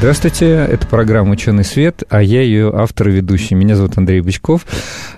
Здравствуйте, 0.00 0.46
это 0.46 0.86
программа 0.86 1.32
«Ученый 1.32 1.62
свет», 1.62 2.04
а 2.08 2.22
я 2.22 2.40
ее 2.40 2.72
автор 2.74 3.08
и 3.10 3.12
ведущий. 3.12 3.54
Меня 3.54 3.76
зовут 3.76 3.98
Андрей 3.98 4.22
Бычков. 4.22 4.64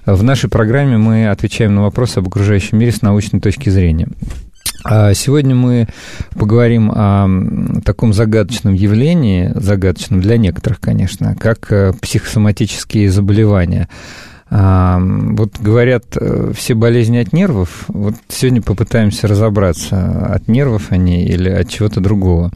В 0.06 0.24
нашей 0.24 0.50
программе 0.50 0.96
мы 0.96 1.28
отвечаем 1.28 1.76
на 1.76 1.82
вопросы 1.82 2.18
об 2.18 2.26
окружающем 2.26 2.78
мире 2.78 2.90
с 2.90 3.00
научной 3.00 3.40
точки 3.40 3.70
зрения. 3.70 4.09
А 4.82 5.14
сегодня 5.14 5.54
мы 5.54 5.87
поговорим 6.34 6.90
о 6.92 7.28
таком 7.84 8.12
загадочном 8.12 8.74
явлении, 8.74 9.52
загадочном 9.54 10.20
для 10.20 10.37
некоторых, 10.37 10.80
конечно, 10.80 11.37
как 11.37 11.70
э, 11.70 11.92
психосоматические 12.02 13.09
заболевания– 13.09 13.88
вот 14.55 15.59
говорят, 15.59 16.05
э, 16.15 16.52
все 16.55 16.74
болезни 16.74 17.16
от 17.16 17.33
нервов. 17.33 17.84
Вот 17.88 18.15
сегодня 18.29 18.60
попытаемся 18.60 19.27
разобраться, 19.27 20.27
от 20.27 20.47
нервов 20.47 20.88
они 20.91 21.24
или 21.24 21.48
от 21.48 21.70
чего-то 21.70 22.01
другого. 22.01 22.51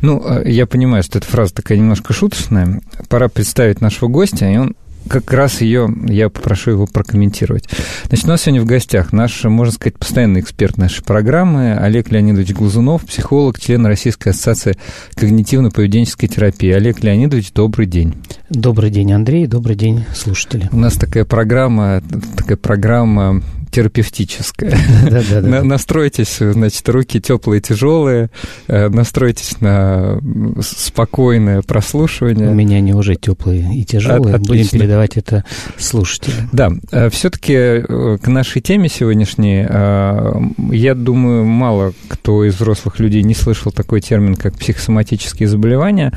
Ну, 0.00 0.22
э, 0.24 0.50
я 0.50 0.66
понимаю, 0.66 1.02
что 1.02 1.18
эта 1.18 1.26
фраза 1.26 1.54
такая 1.54 1.76
немножко 1.76 2.14
шуточная. 2.14 2.80
Пора 3.10 3.28
представить 3.28 3.82
нашего 3.82 4.08
гостя, 4.08 4.46
и 4.46 4.56
он 4.56 4.74
как 5.08 5.32
раз 5.32 5.60
ее, 5.60 5.88
я 6.08 6.28
попрошу 6.28 6.72
его 6.72 6.86
прокомментировать. 6.86 7.68
Значит, 8.08 8.24
у 8.24 8.28
нас 8.28 8.42
сегодня 8.42 8.62
в 8.62 8.66
гостях 8.66 9.12
наш, 9.12 9.44
можно 9.44 9.72
сказать, 9.72 9.98
постоянный 9.98 10.40
эксперт 10.40 10.78
нашей 10.78 11.04
программы 11.04 11.74
Олег 11.74 12.10
Леонидович 12.10 12.52
Глазунов, 12.52 13.04
психолог, 13.04 13.58
член 13.58 13.86
Российской 13.86 14.30
ассоциации 14.30 14.76
когнитивно-поведенческой 15.16 16.28
терапии. 16.28 16.70
Олег 16.70 17.02
Леонидович, 17.02 17.52
добрый 17.52 17.86
день. 17.86 18.14
Добрый 18.50 18.90
день, 18.90 19.12
Андрей, 19.12 19.46
добрый 19.46 19.76
день, 19.76 20.04
слушатели. 20.14 20.68
У 20.72 20.76
нас 20.76 20.94
такая 20.94 21.24
программа, 21.24 22.02
такая 22.36 22.56
программа 22.56 23.42
да. 25.42 25.62
Настройтесь, 25.62 26.38
значит, 26.38 26.88
руки 26.88 27.20
теплые, 27.20 27.60
тяжелые, 27.60 28.30
э, 28.66 28.88
настройтесь 28.88 29.60
на 29.60 30.20
спокойное 30.60 31.62
прослушивание. 31.62 32.48
У 32.48 32.54
меня 32.54 32.78
они 32.78 32.94
уже 32.94 33.16
теплые 33.16 33.74
и 33.74 33.84
тяжелые. 33.84 34.38
Будем 34.38 34.68
передавать 34.68 35.16
это 35.16 35.44
слушателям. 35.78 36.48
Да, 36.52 36.70
э, 36.92 37.10
все-таки 37.10 37.54
э, 37.54 38.18
к 38.22 38.26
нашей 38.28 38.62
теме 38.62 38.88
сегодняшней, 38.88 39.64
я 40.74 40.94
думаю, 40.94 41.44
мало 41.44 41.92
кто 42.08 42.44
из 42.44 42.54
взрослых 42.54 42.98
людей 42.98 43.22
не 43.22 43.34
слышал 43.34 43.72
такой 43.72 44.00
термин, 44.00 44.36
как 44.36 44.54
психосоматические 44.58 45.48
заболевания 45.48 46.12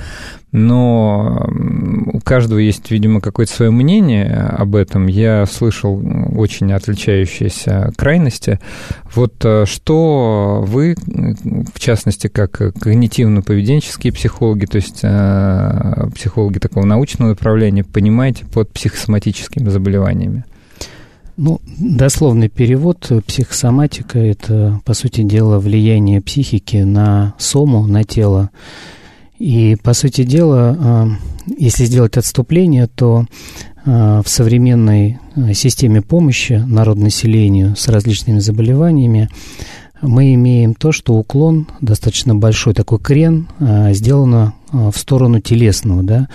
но 0.52 1.46
у 2.14 2.20
каждого 2.22 2.60
есть, 2.60 2.90
видимо, 2.90 3.20
какое-то 3.20 3.52
свое 3.52 3.72
мнение 3.72 4.34
об 4.34 4.76
этом. 4.76 5.08
Я 5.08 5.46
слышал 5.46 6.02
очень 6.36 6.72
отличающиеся 6.72 7.92
крайности. 7.98 8.60
Вот 9.14 9.34
э, 9.44 9.66
что 9.66 10.64
вы, 10.66 10.96
в 11.74 11.80
частности, 11.80 12.28
как 12.28 12.62
когнитивно-поведенческие 12.62 14.14
психологи, 14.14 14.66
то 14.66 14.78
есть 14.78 15.00
э, 15.04 16.08
психологи 16.16 16.60
такого 16.60 16.86
научного 16.86 17.30
направления, 17.30 17.84
понимаете 17.84 18.46
под 18.46 18.72
психосоматическими 18.72 19.68
заболеваниями? 19.68 20.46
Ну, 21.36 21.62
дословный 21.78 22.50
перевод 22.50 23.12
психосоматика– 23.28 24.18
это, 24.20 24.82
по 24.86 24.96
сути 24.96 25.22
дела, 25.22 25.60
влияние 25.60 26.20
психики 26.20 26.78
на 26.78 27.36
сому, 27.38 27.86
на 27.86 28.04
тело. 28.04 28.50
И, 29.40 29.78
по 29.84 29.94
сути 29.94 30.24
дела, 30.24 30.78
а, 30.80 31.08
если 31.58 31.86
сделать 31.86 32.18
отступление, 32.18 32.88
то 32.88 33.26
а, 33.86 34.22
в 34.24 34.30
современной 34.30 35.20
а, 35.36 35.54
системе 35.54 36.02
помощи 36.02 36.54
народонаселению 36.54 37.76
с 37.76 37.88
различными 37.88 38.40
заболеваниями 38.40 39.30
мы 40.02 40.34
имеем 40.36 40.76
то, 40.76 40.92
что 40.92 41.14
уклон, 41.16 41.68
достаточно 41.82 42.36
большой 42.36 42.76
такой 42.76 43.00
крен, 43.00 43.48
сделано 43.90 44.54
в 44.72 44.96
сторону 44.96 45.42
телесного. 45.42 46.04
Да? 46.04 46.28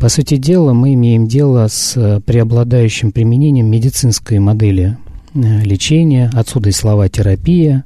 По 0.00 0.08
сути 0.08 0.38
дела, 0.38 0.72
мы 0.72 0.94
имеем 0.94 1.26
дело 1.26 1.66
с 1.68 2.22
преобладающим 2.24 3.12
применением 3.12 3.66
медицинской 3.66 4.38
модели 4.38 4.96
лечения, 5.34 6.30
отсюда 6.32 6.70
и 6.70 6.72
слова 6.72 7.10
терапия, 7.10 7.84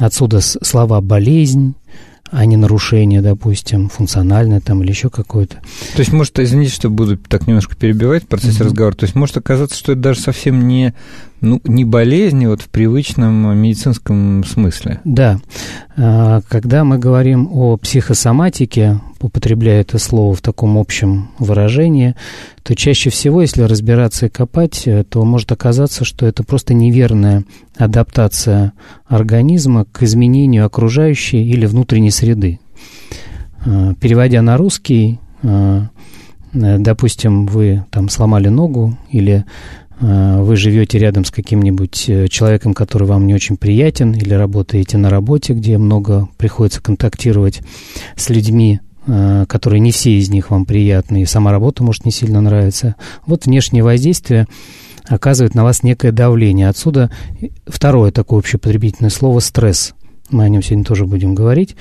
отсюда 0.00 0.42
слова 0.42 1.00
болезнь, 1.00 1.76
а 2.30 2.44
не 2.44 2.56
нарушение, 2.56 3.22
допустим, 3.22 3.88
функциональное 3.88 4.60
там 4.60 4.82
или 4.82 4.90
еще 4.90 5.10
какое-то. 5.10 5.56
То 5.94 6.00
есть, 6.00 6.12
может, 6.12 6.38
извините, 6.38 6.72
что 6.72 6.90
буду 6.90 7.16
так 7.16 7.46
немножко 7.46 7.76
перебивать 7.76 8.24
в 8.24 8.26
процессе 8.26 8.60
mm-hmm. 8.60 8.64
разговора, 8.64 8.94
то 8.94 9.04
есть 9.04 9.14
может 9.14 9.36
оказаться, 9.36 9.76
что 9.76 9.92
это 9.92 10.00
даже 10.00 10.20
совсем 10.20 10.66
не 10.66 10.94
ну, 11.40 11.60
не 11.64 11.84
болезни 11.84 12.46
вот 12.46 12.62
в 12.62 12.68
привычном 12.68 13.56
медицинском 13.58 14.44
смысле. 14.44 15.00
Да. 15.04 15.38
А, 15.96 16.40
когда 16.48 16.84
мы 16.84 16.98
говорим 16.98 17.48
о 17.52 17.76
психосоматике, 17.76 19.00
употребляя 19.20 19.80
это 19.80 19.98
слово 19.98 20.34
в 20.34 20.40
таком 20.40 20.78
общем 20.78 21.30
выражении, 21.38 22.14
то 22.62 22.74
чаще 22.74 23.10
всего, 23.10 23.42
если 23.42 23.62
разбираться 23.62 24.26
и 24.26 24.30
копать, 24.30 24.86
э, 24.86 25.04
то 25.04 25.24
может 25.24 25.52
оказаться, 25.52 26.04
что 26.04 26.26
это 26.26 26.42
просто 26.42 26.74
неверная 26.74 27.44
адаптация 27.76 28.72
организма 29.06 29.84
к 29.84 30.02
изменению 30.02 30.66
окружающей 30.66 31.44
или 31.44 31.66
внутренней 31.66 32.10
среды. 32.10 32.60
А, 33.64 33.94
переводя 33.94 34.42
на 34.42 34.56
русский, 34.56 35.20
а, 35.42 35.88
э, 36.52 36.78
допустим, 36.78 37.46
вы 37.46 37.84
там 37.90 38.08
сломали 38.08 38.48
ногу 38.48 38.96
или 39.10 39.44
вы 40.00 40.56
живете 40.56 40.98
рядом 40.98 41.24
с 41.24 41.30
каким-нибудь 41.30 42.04
э, 42.08 42.28
человеком, 42.28 42.74
который 42.74 43.08
вам 43.08 43.26
не 43.26 43.34
очень 43.34 43.56
приятен, 43.56 44.12
или 44.12 44.34
работаете 44.34 44.98
на 44.98 45.08
работе, 45.08 45.54
где 45.54 45.78
много 45.78 46.28
приходится 46.36 46.82
контактировать 46.82 47.62
с 48.14 48.28
людьми, 48.28 48.80
э, 49.06 49.46
которые 49.48 49.80
не 49.80 49.92
все 49.92 50.18
из 50.18 50.28
них 50.28 50.50
вам 50.50 50.66
приятны, 50.66 51.22
и 51.22 51.26
сама 51.26 51.50
работа 51.50 51.82
может 51.82 52.04
не 52.04 52.12
сильно 52.12 52.42
нравиться. 52.42 52.96
Вот 53.26 53.46
внешнее 53.46 53.82
воздействие 53.82 54.46
оказывает 55.08 55.54
на 55.54 55.64
вас 55.64 55.82
некое 55.82 56.12
давление. 56.12 56.68
Отсюда 56.68 57.10
второе 57.66 58.10
такое 58.10 58.40
общепотребительное 58.40 59.10
слово 59.10 59.40
«стресс». 59.40 59.94
Мы 60.30 60.44
о 60.44 60.48
нем 60.48 60.62
сегодня 60.62 60.84
тоже 60.84 61.06
будем 61.06 61.34
говорить. 61.34 61.76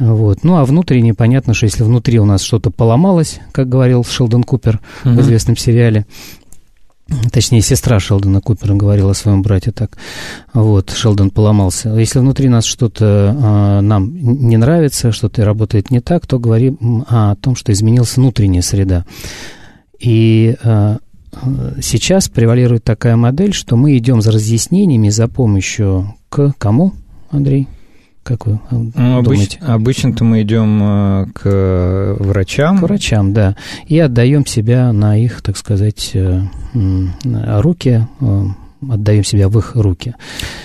Вот. 0.00 0.44
Ну, 0.44 0.56
а 0.56 0.64
внутренне 0.64 1.12
понятно, 1.12 1.52
что 1.52 1.66
если 1.66 1.84
внутри 1.84 2.18
у 2.18 2.24
нас 2.24 2.42
что-то 2.42 2.70
поломалось, 2.70 3.38
как 3.52 3.68
говорил 3.68 4.02
Шелдон 4.02 4.44
Купер 4.44 4.80
uh-huh. 5.04 5.14
в 5.14 5.20
известном 5.20 5.56
сериале, 5.58 6.06
Точнее, 7.32 7.60
сестра 7.60 7.98
Шелдона 7.98 8.40
Купера 8.40 8.74
говорила 8.74 9.10
о 9.10 9.14
своем 9.14 9.42
брате 9.42 9.72
так. 9.72 9.98
Вот, 10.52 10.90
Шелдон 10.90 11.30
поломался. 11.30 11.90
Если 11.90 12.20
внутри 12.20 12.48
нас 12.48 12.64
что-то 12.64 13.36
э, 13.36 13.80
нам 13.80 14.14
не 14.14 14.56
нравится, 14.56 15.10
что-то 15.10 15.44
работает 15.44 15.90
не 15.90 16.00
так, 16.00 16.26
то 16.26 16.38
говорим 16.38 17.04
о 17.08 17.34
том, 17.36 17.56
что 17.56 17.72
изменилась 17.72 18.16
внутренняя 18.16 18.62
среда. 18.62 19.04
И 19.98 20.56
э, 20.62 20.98
сейчас 21.82 22.28
превалирует 22.28 22.84
такая 22.84 23.16
модель, 23.16 23.52
что 23.52 23.76
мы 23.76 23.96
идем 23.96 24.22
за 24.22 24.30
разъяснениями, 24.30 25.08
за 25.08 25.26
помощью 25.26 26.14
к 26.28 26.52
кому, 26.58 26.92
Андрей? 27.30 27.68
Как 28.22 28.46
вы 28.46 28.60
э, 28.70 28.76
ну, 28.94 29.22
думаете? 29.22 29.58
обычно-то 29.60 30.24
мы 30.24 30.42
идем 30.42 30.80
э, 30.82 31.26
к 31.32 32.16
врачам. 32.18 32.78
К 32.78 32.82
врачам, 32.82 33.32
да. 33.32 33.56
И 33.86 33.98
отдаем 33.98 34.44
себя 34.46 34.92
на 34.92 35.16
их, 35.16 35.42
так 35.42 35.56
сказать, 35.56 36.10
э, 36.14 36.42
руки, 36.74 38.06
отдаем 38.88 39.24
себя 39.24 39.48
в 39.48 39.58
их 39.58 39.72
руки. 39.74 40.14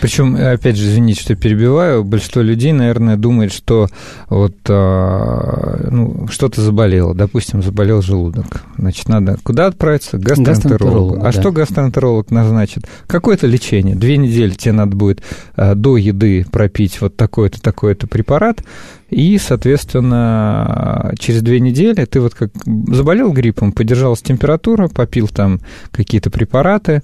Причем, 0.02 0.36
опять 0.36 0.78
же, 0.78 0.88
извините, 0.88 1.22
что 1.22 1.36
перебиваю, 1.36 2.04
большинство 2.04 2.42
людей, 2.42 2.72
наверное, 2.72 3.18
думает, 3.18 3.52
что 3.52 3.88
вот 4.30 4.56
а, 4.70 5.88
ну, 5.90 6.28
что-то 6.30 6.62
заболело, 6.62 7.14
допустим, 7.14 7.62
заболел 7.62 8.02
желудок. 8.02 8.64
Значит, 8.78 9.10
надо 9.10 9.38
куда 9.44 9.68
отправиться? 9.68 10.18
К 10.18 10.22
гастроэнтерологу. 10.22 11.20
А 11.22 11.24
да. 11.24 11.32
что 11.32 11.52
гастроэнтеролог 11.52 12.32
назначит? 12.32 12.86
Какое-то 13.08 13.48
лечение. 13.48 13.96
Две 13.96 14.18
недели 14.18 14.52
тебе 14.52 14.74
надо 14.74 14.96
будет 14.96 15.22
а, 15.56 15.76
до 15.76 15.98
еды 15.98 16.46
пропить 16.52 17.02
вот 17.02 17.16
такой-то, 17.16 17.62
такой-то 17.62 18.08
препарат, 18.08 18.64
И, 19.10 19.38
соответственно, 19.38 21.14
через 21.20 21.42
две 21.42 21.60
недели 21.60 22.06
ты 22.06 22.20
вот 22.20 22.34
как 22.34 22.52
заболел 22.88 23.32
гриппом, 23.32 23.72
подержалась 23.72 24.22
температура, 24.22 24.88
попил 24.88 25.28
там 25.28 25.60
какие-то 25.92 26.32
препараты, 26.32 27.02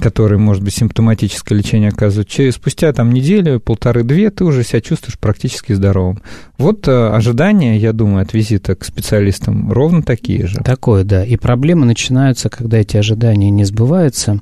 которые, 0.00 0.38
может 0.38 0.62
быть, 0.62 0.74
симптоматическое 0.74 1.58
лечение 1.58 1.88
оказывают, 1.88 2.28
через 2.28 2.54
спустя 2.54 2.92
там 2.92 3.12
неделю, 3.12 3.58
полторы-две 3.58 4.30
ты 4.30 4.44
уже 4.44 4.62
себя 4.62 4.80
чувствуешь 4.80 5.18
практически 5.18 5.72
здоровым. 5.72 6.22
Вот 6.58 6.86
э, 6.86 7.08
ожидания, 7.08 7.76
я 7.78 7.92
думаю, 7.92 8.22
от 8.22 8.34
визита 8.34 8.76
к 8.76 8.84
специалистам 8.84 9.72
ровно 9.72 10.02
такие 10.02 10.46
же. 10.46 10.58
Такое, 10.58 11.02
да. 11.02 11.24
И 11.24 11.36
проблемы 11.36 11.86
начинаются, 11.86 12.48
когда 12.50 12.78
эти 12.78 12.96
ожидания 12.96 13.50
не 13.50 13.64
сбываются. 13.64 14.40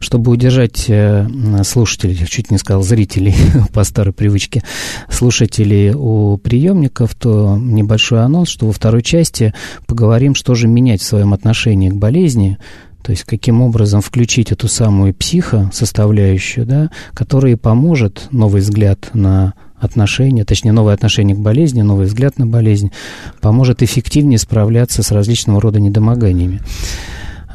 Чтобы 0.00 0.32
удержать 0.32 0.86
э, 0.88 1.28
слушателей, 1.62 2.16
чуть 2.26 2.50
не 2.50 2.58
сказал 2.58 2.82
зрителей 2.82 3.34
по 3.72 3.84
старой 3.84 4.12
привычке, 4.12 4.62
слушателей 5.08 5.65
у 5.96 6.38
приемников, 6.38 7.14
то 7.14 7.56
небольшой 7.58 8.22
анонс, 8.22 8.48
что 8.48 8.66
во 8.66 8.72
второй 8.72 9.02
части 9.02 9.54
поговорим, 9.86 10.34
что 10.34 10.54
же 10.54 10.68
менять 10.68 11.00
в 11.00 11.06
своем 11.06 11.32
отношении 11.34 11.90
к 11.90 11.94
болезни, 11.94 12.58
то 13.02 13.10
есть 13.10 13.24
каким 13.24 13.62
образом 13.62 14.00
включить 14.00 14.50
эту 14.50 14.66
самую 14.66 15.14
психо 15.14 15.70
составляющую, 15.72 16.66
да, 16.66 16.90
которая 17.14 17.56
поможет 17.56 18.28
новый 18.32 18.60
взгляд 18.60 19.10
на 19.12 19.54
отношения, 19.78 20.44
точнее, 20.44 20.72
новое 20.72 20.94
отношение 20.94 21.36
к 21.36 21.40
болезни, 21.40 21.82
новый 21.82 22.06
взгляд 22.06 22.38
на 22.38 22.46
болезнь, 22.46 22.90
поможет 23.40 23.82
эффективнее 23.82 24.38
справляться 24.38 25.02
с 25.02 25.10
различного 25.10 25.60
рода 25.60 25.80
недомоганиями. 25.80 26.62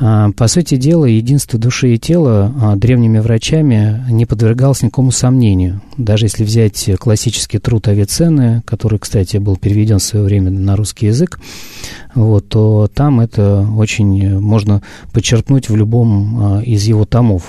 А, 0.04 0.32
по 0.32 0.48
сути 0.48 0.78
дела, 0.78 1.06
единство 1.06 1.60
души 1.60 1.94
и 1.94 2.00
тела 2.00 2.52
а, 2.60 2.76
древними 2.76 3.20
врачами 3.20 4.04
не 4.10 4.26
подвергалось 4.26 4.82
никакому 4.82 5.12
сомнению. 5.12 5.82
Даже 5.96 6.26
если 6.26 6.44
взять 6.44 6.90
классический 7.00 7.60
труд 7.60 7.88
Авиценны, 7.88 8.64
который, 8.66 8.98
кстати, 8.98 9.38
был 9.38 9.58
переведен 9.58 10.00
в 10.00 10.04
свое 10.04 10.26
время 10.26 10.50
на 10.50 10.76
русский 10.76 11.06
язык, 11.06 11.40
вот, 12.16 12.50
то 12.50 12.90
там 12.92 13.20
это 13.20 13.68
очень 13.78 14.40
можно 14.40 14.82
подчеркнуть 15.14 15.70
в 15.70 15.76
любом 15.76 16.58
а, 16.58 16.62
из 16.62 16.84
его 16.86 17.06
томов. 17.06 17.44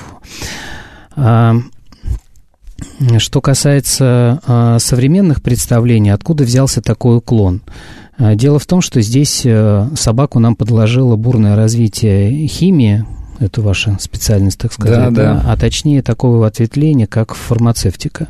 Что 3.18 3.40
касается 3.40 4.78
современных 4.80 5.42
представлений, 5.42 6.10
откуда 6.10 6.44
взялся 6.44 6.80
такой 6.82 7.18
уклон– 7.18 7.62
а, 8.18 8.34
дело 8.34 8.58
в 8.58 8.66
том, 8.66 8.80
что 8.80 9.00
здесь 9.00 9.42
э, 9.44 9.88
собаку 9.96 10.38
нам 10.38 10.54
подложило 10.54 11.16
бурное 11.16 11.56
развитие 11.56 12.46
химии, 12.46 13.04
это 13.40 13.62
ваша 13.62 13.96
специальность, 14.00 14.58
так 14.58 14.72
сказать, 14.72 15.12
да, 15.12 15.32
да. 15.40 15.42
а 15.44 15.56
точнее 15.56 16.02
такого 16.02 16.46
ответвления, 16.46 17.08
как 17.08 17.34
фармацевтика. 17.34 18.28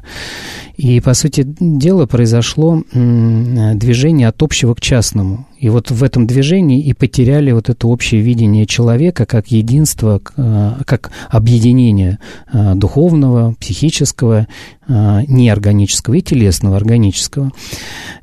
И, 0.76 1.00
по 1.00 1.14
сути 1.14 1.44
дела, 1.44 2.06
произошло 2.06 2.82
движение 2.92 4.28
от 4.28 4.42
общего 4.42 4.74
к 4.74 4.80
частному. 4.80 5.46
И 5.62 5.68
вот 5.68 5.92
в 5.92 6.02
этом 6.02 6.26
движении 6.26 6.82
и 6.82 6.92
потеряли 6.92 7.52
вот 7.52 7.68
это 7.68 7.86
общее 7.86 8.20
видение 8.20 8.66
человека 8.66 9.26
как 9.26 9.52
единство, 9.52 10.20
э, 10.36 10.72
как 10.84 11.12
объединение 11.30 12.18
э, 12.52 12.74
духовного, 12.74 13.54
психического, 13.60 14.48
э, 14.88 15.20
неорганического 15.28 16.14
и 16.14 16.20
телесного, 16.20 16.76
органического. 16.76 17.52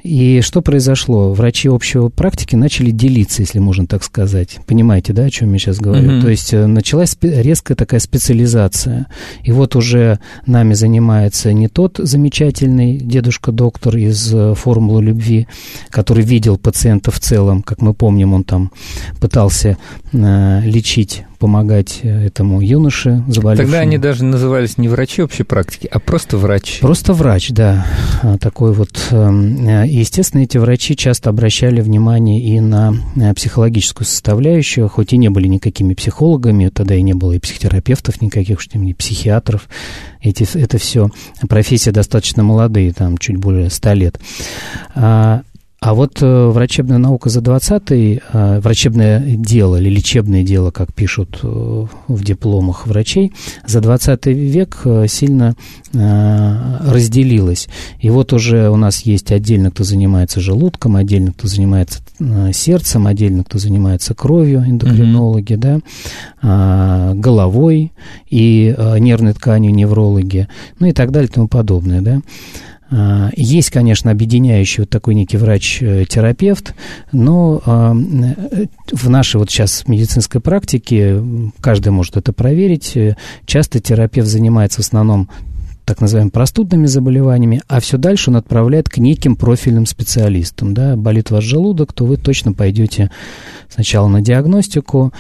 И 0.04 0.42
что 0.42 0.62
произошло? 0.62 1.32
Врачи 1.32 1.70
общего 1.70 2.10
практики 2.10 2.58
начали 2.58 2.92
делиться, 2.92 3.42
если 3.42 3.60
можно 3.60 3.88
так 3.88 4.04
сказать. 4.04 4.60
Понимаете, 4.68 5.14
да, 5.14 5.24
о 5.24 5.30
чем 5.30 5.54
я 5.54 5.60
сейчас 5.60 5.78
говорю? 5.78 6.12
Mm-hmm. 6.12 6.22
То 6.22 6.30
есть 6.30 6.52
началась 6.52 7.18
резкая 7.22 7.78
такая 7.78 8.02
специализация. 8.02 9.08
И 9.44 9.54
вот 9.54 9.78
уже 9.78 10.20
нами 10.46 10.74
занимается 10.74 11.54
не 11.54 11.70
тот 11.70 12.02
замечательный 12.04 12.39
дедушка-доктор 12.42 13.98
из 13.98 14.34
«Формулы 14.56 15.04
любви», 15.04 15.48
который 15.90 16.24
видел 16.24 16.58
пациентов 16.58 17.16
в 17.16 17.20
целом, 17.20 17.62
как 17.62 17.82
мы 17.82 17.94
помним, 17.94 18.34
он 18.34 18.44
там 18.44 18.72
пытался 19.20 19.78
э, 20.12 20.62
лечить, 20.64 21.24
помогать 21.40 22.02
э, 22.04 22.26
этому 22.28 22.62
юноше 22.62 23.24
заболевшему. 23.28 23.68
Тогда 23.68 23.80
они 23.80 23.98
даже 23.98 24.26
назывались 24.26 24.78
не 24.78 24.90
врачи 24.90 25.24
общей 25.24 25.44
практики, 25.44 25.88
а 25.92 26.00
просто 26.00 26.38
врач. 26.38 26.80
Просто 26.82 27.14
врач, 27.14 27.50
да. 27.50 27.86
А, 28.22 28.38
такой 28.38 28.74
вот. 28.74 28.90
Эм, 29.12 29.68
э, 29.68 29.88
естественно, 29.88 30.42
эти 30.42 30.58
врачи 30.58 30.96
часто 30.96 31.30
обращали 31.30 31.82
внимание 31.82 32.42
и 32.42 32.60
на 32.60 32.94
э, 33.16 33.34
психологическую 33.34 34.06
составляющую, 34.06 34.90
хоть 34.90 35.14
и 35.14 35.18
не 35.18 35.30
были 35.30 35.48
никакими 35.48 35.94
психологами, 35.94 36.70
тогда 36.70 36.96
и 36.96 37.02
не 37.02 37.14
было 37.14 37.32
и 37.32 37.40
психотерапевтов 37.40 38.22
никаких, 38.22 38.60
что 38.60 38.78
ни 38.78 38.94
психиатров. 38.94 39.70
Эти, 40.22 40.46
это 40.58 40.78
все 40.78 41.10
профессии 41.48 41.92
достаточно 41.92 42.29
молодые, 42.38 42.94
там 42.94 43.18
чуть 43.18 43.38
более 43.38 43.70
ста 43.70 43.94
лет. 43.94 44.20
А, 44.96 45.42
а 45.82 45.94
вот 45.94 46.22
э, 46.22 46.48
врачебная 46.48 46.98
наука 46.98 47.30
за 47.30 47.40
20-й, 47.40 48.22
э, 48.34 48.60
врачебное 48.60 49.22
дело 49.22 49.78
или 49.78 49.90
лечебное 49.90 50.44
дело, 50.44 50.72
как 50.72 50.94
пишут 50.94 51.40
э, 51.42 51.86
в 52.08 52.24
дипломах 52.24 52.86
врачей, 52.86 53.32
за 53.66 53.80
20 53.80 54.26
век 54.28 54.82
э, 54.84 55.08
сильно 55.08 55.56
разделилась. 55.92 57.68
И 58.00 58.12
вот 58.12 58.32
уже 58.32 58.70
у 58.70 58.76
нас 58.76 59.02
есть 59.02 59.32
отдельно, 59.32 59.72
кто 59.72 59.84
занимается 59.84 60.40
желудком, 60.40 60.96
отдельно, 60.96 61.32
кто 61.32 61.48
занимается 61.48 62.02
сердцем, 62.54 63.08
отдельно, 63.08 63.44
кто 63.44 63.58
занимается 63.58 64.14
кровью, 64.14 64.64
эндокринологи, 64.68 65.54
mm-hmm. 65.54 65.82
да, 66.42 67.12
э, 67.12 67.14
головой 67.16 67.92
и 68.30 68.76
нервной 69.00 69.34
тканью 69.34 69.74
неврологи, 69.74 70.48
ну 70.78 70.86
и 70.88 70.92
так 70.92 71.12
далее 71.12 71.30
и 71.30 71.34
тому 71.34 71.48
подобное, 71.48 72.02
да. 72.02 72.22
А, 72.92 73.30
есть, 73.36 73.70
конечно, 73.70 74.12
объединяющий 74.12 74.82
вот 74.82 74.90
такой 74.90 75.16
некий 75.16 75.38
врач-терапевт, 75.38 76.74
но 77.12 77.62
а, 77.66 77.94
в 78.92 79.10
нашей 79.10 79.38
вот 79.38 79.50
сейчас 79.50 79.88
медицинской 79.88 80.42
практике, 80.42 81.24
каждый 81.62 81.90
может 81.90 82.18
это 82.18 82.34
проверить, 82.34 82.98
часто 83.46 83.80
терапевт 83.80 84.28
занимается 84.28 84.82
в 84.82 84.86
основном 84.86 85.30
так 85.90 86.02
называемыми 86.02 86.30
простудными 86.30 86.86
заболеваниями, 86.86 87.64
а 87.68 87.80
все 87.80 87.98
дальше 87.98 88.30
он 88.30 88.36
отправляет 88.36 88.90
к 88.90 89.00
неким 89.00 89.36
профильным 89.36 89.88
специалистам. 89.88 90.76
Да? 90.76 90.96
Болит 90.96 91.32
ваш 91.32 91.44
желудок, 91.44 91.94
то 91.94 92.06
вы 92.06 92.18
точно 92.18 92.54
пойдете 92.54 93.10
сначала 93.70 94.08
на 94.08 94.22
диагностику, 94.22 95.12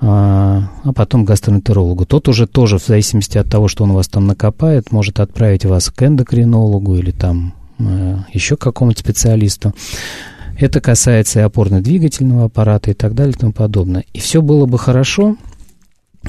а, 0.00 0.70
а 0.82 0.92
потом 0.92 1.24
гастроэнтерологу. 1.24 2.06
Тот 2.06 2.28
уже 2.28 2.46
тоже, 2.46 2.78
в 2.78 2.86
зависимости 2.86 3.36
от 3.36 3.48
того, 3.48 3.68
что 3.68 3.84
он 3.84 3.90
у 3.90 3.94
вас 3.94 4.08
там 4.08 4.26
накопает, 4.26 4.92
может 4.92 5.20
отправить 5.20 5.64
вас 5.64 5.90
к 5.90 6.02
эндокринологу 6.02 6.96
или 6.96 7.10
там 7.10 7.54
э, 7.78 8.16
еще 8.32 8.56
к 8.56 8.60
какому-то 8.60 9.00
специалисту. 9.00 9.74
Это 10.58 10.80
касается 10.80 11.40
и 11.40 11.42
опорно-двигательного 11.42 12.44
аппарата 12.46 12.90
и 12.90 12.94
так 12.94 13.14
далее 13.14 13.34
и 13.34 13.38
тому 13.38 13.52
подобное. 13.52 14.04
И 14.12 14.20
все 14.20 14.40
было 14.42 14.66
бы 14.66 14.78
хорошо, 14.78 15.36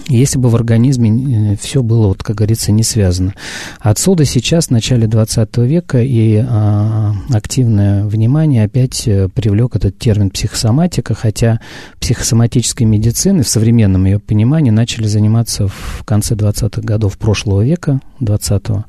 если 0.07 0.39
бы 0.39 0.49
в 0.49 0.55
организме 0.55 1.53
э, 1.53 1.57
все 1.57 1.83
было, 1.83 2.07
вот, 2.07 2.23
как 2.23 2.37
говорится, 2.37 2.71
не 2.71 2.83
связано. 2.83 3.33
Отсюда 3.79 4.23
сейчас, 4.23 4.67
в 4.67 4.71
начале 4.71 5.05
20 5.05 5.57
века, 5.57 6.01
и 6.01 6.41
а, 6.47 7.13
активное 7.29 8.05
внимание 8.05 8.63
опять 8.63 9.05
э, 9.07 9.27
привлек 9.27 9.75
этот 9.75 9.99
термин 9.99 10.29
психосоматика, 10.29 11.13
хотя 11.13 11.59
психосоматической 11.99 12.85
медицины 12.85 13.43
в 13.43 13.49
современном 13.49 14.05
ее 14.05 14.19
понимании 14.19 14.71
начали 14.71 15.07
заниматься 15.07 15.67
в 15.67 16.03
конце 16.05 16.35
20-х 16.35 16.81
годов 16.81 17.17
прошлого 17.17 17.61
века, 17.61 17.99
20-го. 18.21 18.85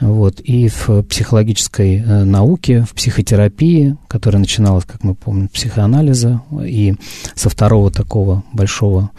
Вот, 0.00 0.40
и 0.40 0.68
в 0.68 1.02
психологической 1.02 1.96
э, 1.96 2.24
науке, 2.24 2.82
в 2.82 2.94
психотерапии, 2.94 3.96
которая 4.06 4.40
начиналась, 4.40 4.84
как 4.84 5.02
мы 5.02 5.14
помним, 5.14 5.48
психоанализа, 5.48 6.40
и 6.64 6.94
со 7.34 7.50
второго 7.50 7.90
такого 7.90 8.44
большого 8.52 9.10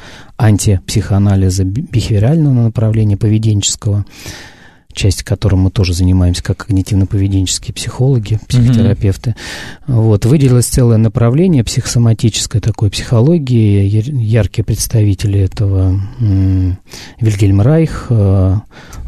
антипсихоанализа 0.41 1.63
бихевиорального 1.63 2.63
направления, 2.63 3.15
поведенческого, 3.15 4.05
часть 4.91 5.21
которой 5.24 5.55
мы 5.55 5.69
тоже 5.69 5.93
занимаемся 5.93 6.43
как 6.43 6.67
когнитивно-поведенческие 6.67 7.74
психологи, 7.74 8.39
психотерапевты. 8.48 9.36
Mm-hmm. 9.88 9.93
Вот, 9.93 10.25
выделилось 10.25 10.65
целое 10.65 10.98
направление 10.98 11.63
психосоматической 11.63 12.60
такой 12.60 12.89
психологии. 12.89 13.86
Яркие 13.86 14.65
представители 14.65 15.39
этого 15.39 16.00
Вильгельм 17.19 17.62
Райх, 17.62 18.07
э, 18.10 18.55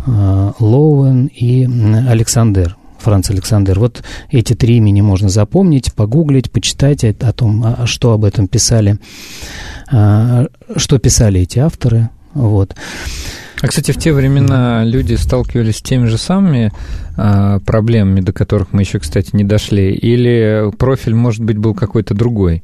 э, 0.06 0.52
Лоуэн 0.60 1.26
и 1.34 1.66
Александр. 2.08 2.78
Франц 3.00 3.30
Александр. 3.30 3.80
Вот 3.80 4.02
эти 4.30 4.54
три 4.54 4.78
имени 4.78 5.02
можно 5.02 5.30
запомнить, 5.30 5.94
погуглить, 5.94 6.50
почитать 6.50 7.04
о 7.04 7.34
том, 7.34 7.64
а, 7.66 7.86
что 7.86 8.14
об 8.14 8.24
этом 8.24 8.48
писали, 8.48 8.98
что 9.88 10.98
писали 11.00 11.42
эти 11.42 11.60
авторы. 11.60 12.10
Вот. 12.34 12.76
А, 13.62 13.68
кстати, 13.68 13.92
в 13.92 13.98
те 13.98 14.12
времена 14.12 14.84
люди 14.84 15.14
сталкивались 15.14 15.78
с 15.78 15.82
теми 15.82 16.08
же 16.08 16.18
самыми 16.18 16.74
а, 17.16 17.60
проблемами, 17.60 18.20
до 18.20 18.34
которых 18.34 18.74
мы 18.74 18.82
еще, 18.82 19.00
кстати, 19.00 19.30
не 19.34 19.46
дошли, 19.46 19.94
или 19.94 20.70
профиль, 20.78 21.16
может 21.16 21.44
быть, 21.44 21.58
был 21.58 21.74
какой-то 21.74 22.14
другой? 22.14 22.64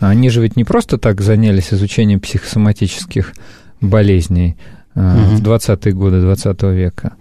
Они 0.00 0.30
же 0.30 0.40
ведь 0.40 0.56
не 0.56 0.64
просто 0.64 0.96
так 0.96 1.20
занялись 1.20 1.72
изучением 1.72 2.20
психосоматических 2.20 3.34
болезней 3.80 4.56
угу. 4.94 5.02
в 5.02 5.42
20-е 5.42 5.92
годы 5.92 6.20
20 6.20 6.62
века. 6.62 7.12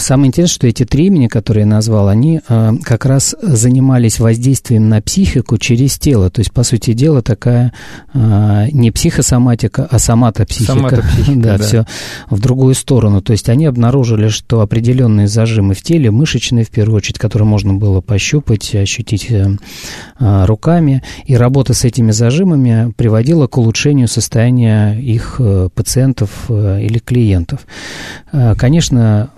А, 0.00 0.02
самое 0.02 0.28
интересное, 0.28 0.54
что 0.54 0.66
эти 0.66 0.84
три 0.86 1.06
имени, 1.06 1.26
которые 1.26 1.62
я 1.62 1.66
назвал, 1.66 2.08
они 2.08 2.40
э, 2.48 2.72
как 2.82 3.04
раз 3.04 3.36
занимались 3.42 4.18
воздействием 4.18 4.88
на 4.88 5.02
психику 5.02 5.58
через 5.58 5.98
тело. 5.98 6.30
То 6.30 6.40
есть, 6.40 6.52
по 6.52 6.62
сути 6.62 6.94
дела, 6.94 7.20
такая 7.20 7.74
э, 8.14 8.68
не 8.72 8.90
психосоматика, 8.90 9.86
а 9.90 9.98
соматопсихика. 9.98 10.72
Соматопсихика, 10.72 11.32
да, 11.36 11.58
да, 11.58 11.64
все 11.64 11.84
в 12.30 12.40
другую 12.40 12.74
сторону. 12.74 13.20
То 13.20 13.32
есть, 13.32 13.50
они 13.50 13.66
обнаружили, 13.66 14.28
что 14.28 14.62
определенные 14.62 15.28
зажимы 15.28 15.74
в 15.74 15.82
теле, 15.82 16.10
мышечные 16.10 16.64
в 16.64 16.70
первую 16.70 16.96
очередь, 16.96 17.18
которые 17.18 17.46
можно 17.46 17.74
было 17.74 18.00
пощупать, 18.00 18.74
ощутить 18.74 19.26
э, 19.30 19.50
э, 20.18 20.44
руками, 20.46 21.02
и 21.26 21.36
работа 21.36 21.74
с 21.74 21.84
этими 21.84 22.10
зажимами 22.10 22.94
приводила 22.96 23.48
к 23.48 23.58
улучшению 23.58 24.08
состояния 24.08 24.94
их 24.98 25.36
э, 25.40 25.68
пациентов 25.74 26.30
э, 26.48 26.80
или 26.84 26.98
клиентов. 26.98 27.66
Э, 28.32 28.54
конечно, 28.56 29.30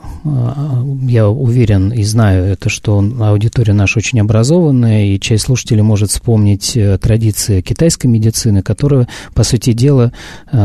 я 1.02 1.28
уверен 1.28 1.92
и 1.92 2.02
знаю 2.02 2.44
это, 2.44 2.68
что 2.68 2.98
аудитория 3.20 3.72
наша 3.72 3.98
очень 3.98 4.20
образованная, 4.20 5.06
и 5.06 5.20
часть 5.20 5.44
слушателей 5.44 5.82
может 5.82 6.10
вспомнить 6.10 6.78
традиции 7.00 7.60
китайской 7.60 8.06
медицины, 8.06 8.62
которая, 8.62 9.08
по 9.34 9.42
сути 9.42 9.72
дела, 9.72 10.12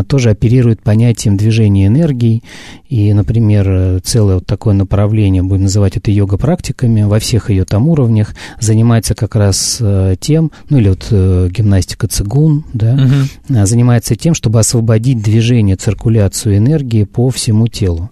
тоже 0.08 0.32
оперирует 0.32 0.82
понятием 0.82 1.38
движения 1.38 1.88
энергии. 1.88 2.44
И, 2.90 3.12
например, 3.14 4.02
целое 4.04 4.36
вот 4.36 4.46
такое 4.46 4.74
направление, 4.74 5.44
будем 5.44 5.64
называть 5.64 5.98
это 5.98 6.12
йога-практиками, 6.12 7.04
во 7.04 7.20
всех 7.20 7.50
ее 7.50 7.66
там 7.66 7.88
уровнях, 7.88 8.34
занимается 8.60 9.16
как 9.16 9.36
раз 9.36 9.82
тем, 10.20 10.52
ну 10.70 10.78
или 10.78 10.90
вот 10.90 11.08
гимнастика 11.52 12.08
цигун, 12.08 12.66
да, 12.74 12.94
угу. 12.94 13.66
занимается 13.66 14.16
тем, 14.16 14.34
чтобы 14.34 14.60
освободить 14.60 15.22
движение, 15.22 15.76
циркуляцию 15.76 16.58
энергии 16.58 17.04
по 17.04 17.30
всему 17.30 17.68
телу. 17.68 18.10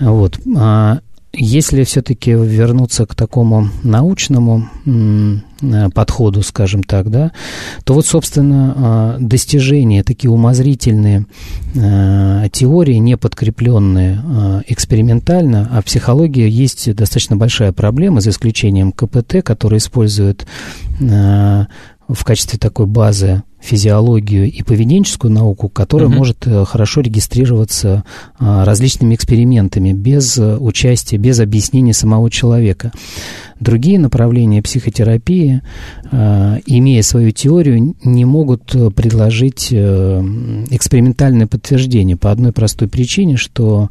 Вот. 0.00 0.40
А 0.56 1.00
если 1.32 1.84
все-таки 1.84 2.32
вернуться 2.32 3.06
к 3.06 3.14
такому 3.14 3.68
научному 3.84 4.68
подходу, 5.94 6.42
скажем 6.42 6.82
так, 6.82 7.08
да, 7.10 7.32
то 7.84 7.94
вот, 7.94 8.06
собственно, 8.06 8.74
а, 8.76 9.16
достижения, 9.20 10.02
такие 10.02 10.30
умозрительные 10.30 11.26
а, 11.78 12.48
теории, 12.48 12.96
не 12.96 13.16
подкрепленные 13.16 14.64
экспериментально, 14.66 15.68
а 15.70 15.82
в 15.82 15.84
психологии 15.84 16.48
есть 16.48 16.92
достаточно 16.94 17.36
большая 17.36 17.72
проблема, 17.72 18.20
за 18.20 18.30
исключением 18.30 18.90
КПТ, 18.90 19.44
который 19.44 19.78
использует 19.78 20.46
в 20.98 22.24
качестве 22.24 22.58
такой 22.58 22.86
базы 22.86 23.44
физиологию 23.60 24.50
и 24.50 24.62
поведенческую 24.62 25.32
науку, 25.32 25.68
которая 25.68 26.08
угу. 26.08 26.16
может 26.16 26.46
э, 26.46 26.64
хорошо 26.64 27.02
регистрироваться 27.02 28.04
а, 28.38 28.64
различными 28.64 29.14
экспериментами 29.14 29.92
без 29.92 30.38
э, 30.38 30.56
участия, 30.56 31.18
без 31.18 31.40
объяснения 31.40 31.92
самого 31.92 32.30
человека. 32.30 32.92
Другие 33.58 33.98
направления 33.98 34.62
психотерапии, 34.62 35.60
а, 36.10 36.58
имея 36.64 37.02
свою 37.02 37.30
теорию, 37.32 37.94
не 38.02 38.24
могут 38.24 38.74
э, 38.74 38.90
предложить 38.90 39.72
экспериментальное 39.72 41.46
подтверждение 41.46 42.16
по 42.16 42.30
одной 42.30 42.52
простой 42.52 42.88
причине, 42.88 43.36
что 43.36 43.90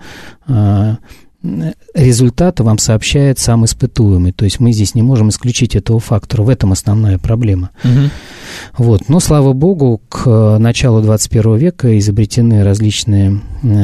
результата 1.93 2.63
вам 2.63 2.77
сообщает 2.77 3.39
сам 3.39 3.63
испытуемый. 3.63 4.34
То 4.34 4.43
есть 4.43 4.60
мы 4.60 4.74
здесь 4.74 4.93
не 4.93 5.01
можем 5.01 5.29
исключить 5.29 5.75
этого 5.75 6.00
фактора. 6.00 6.43
В 6.43 6.50
этом 6.50 6.74
основная 6.74 7.17
проблема. 7.17 7.69
Угу. 7.84 8.84
Вот. 8.86 9.10
Но, 9.10 9.19
слава 9.19 9.53
богу, 9.53 10.01
к 10.10 10.58
началу 10.60 11.01
21 11.01 11.55
века 11.55 11.98
изобретены 11.98 12.63
различные 12.63 13.39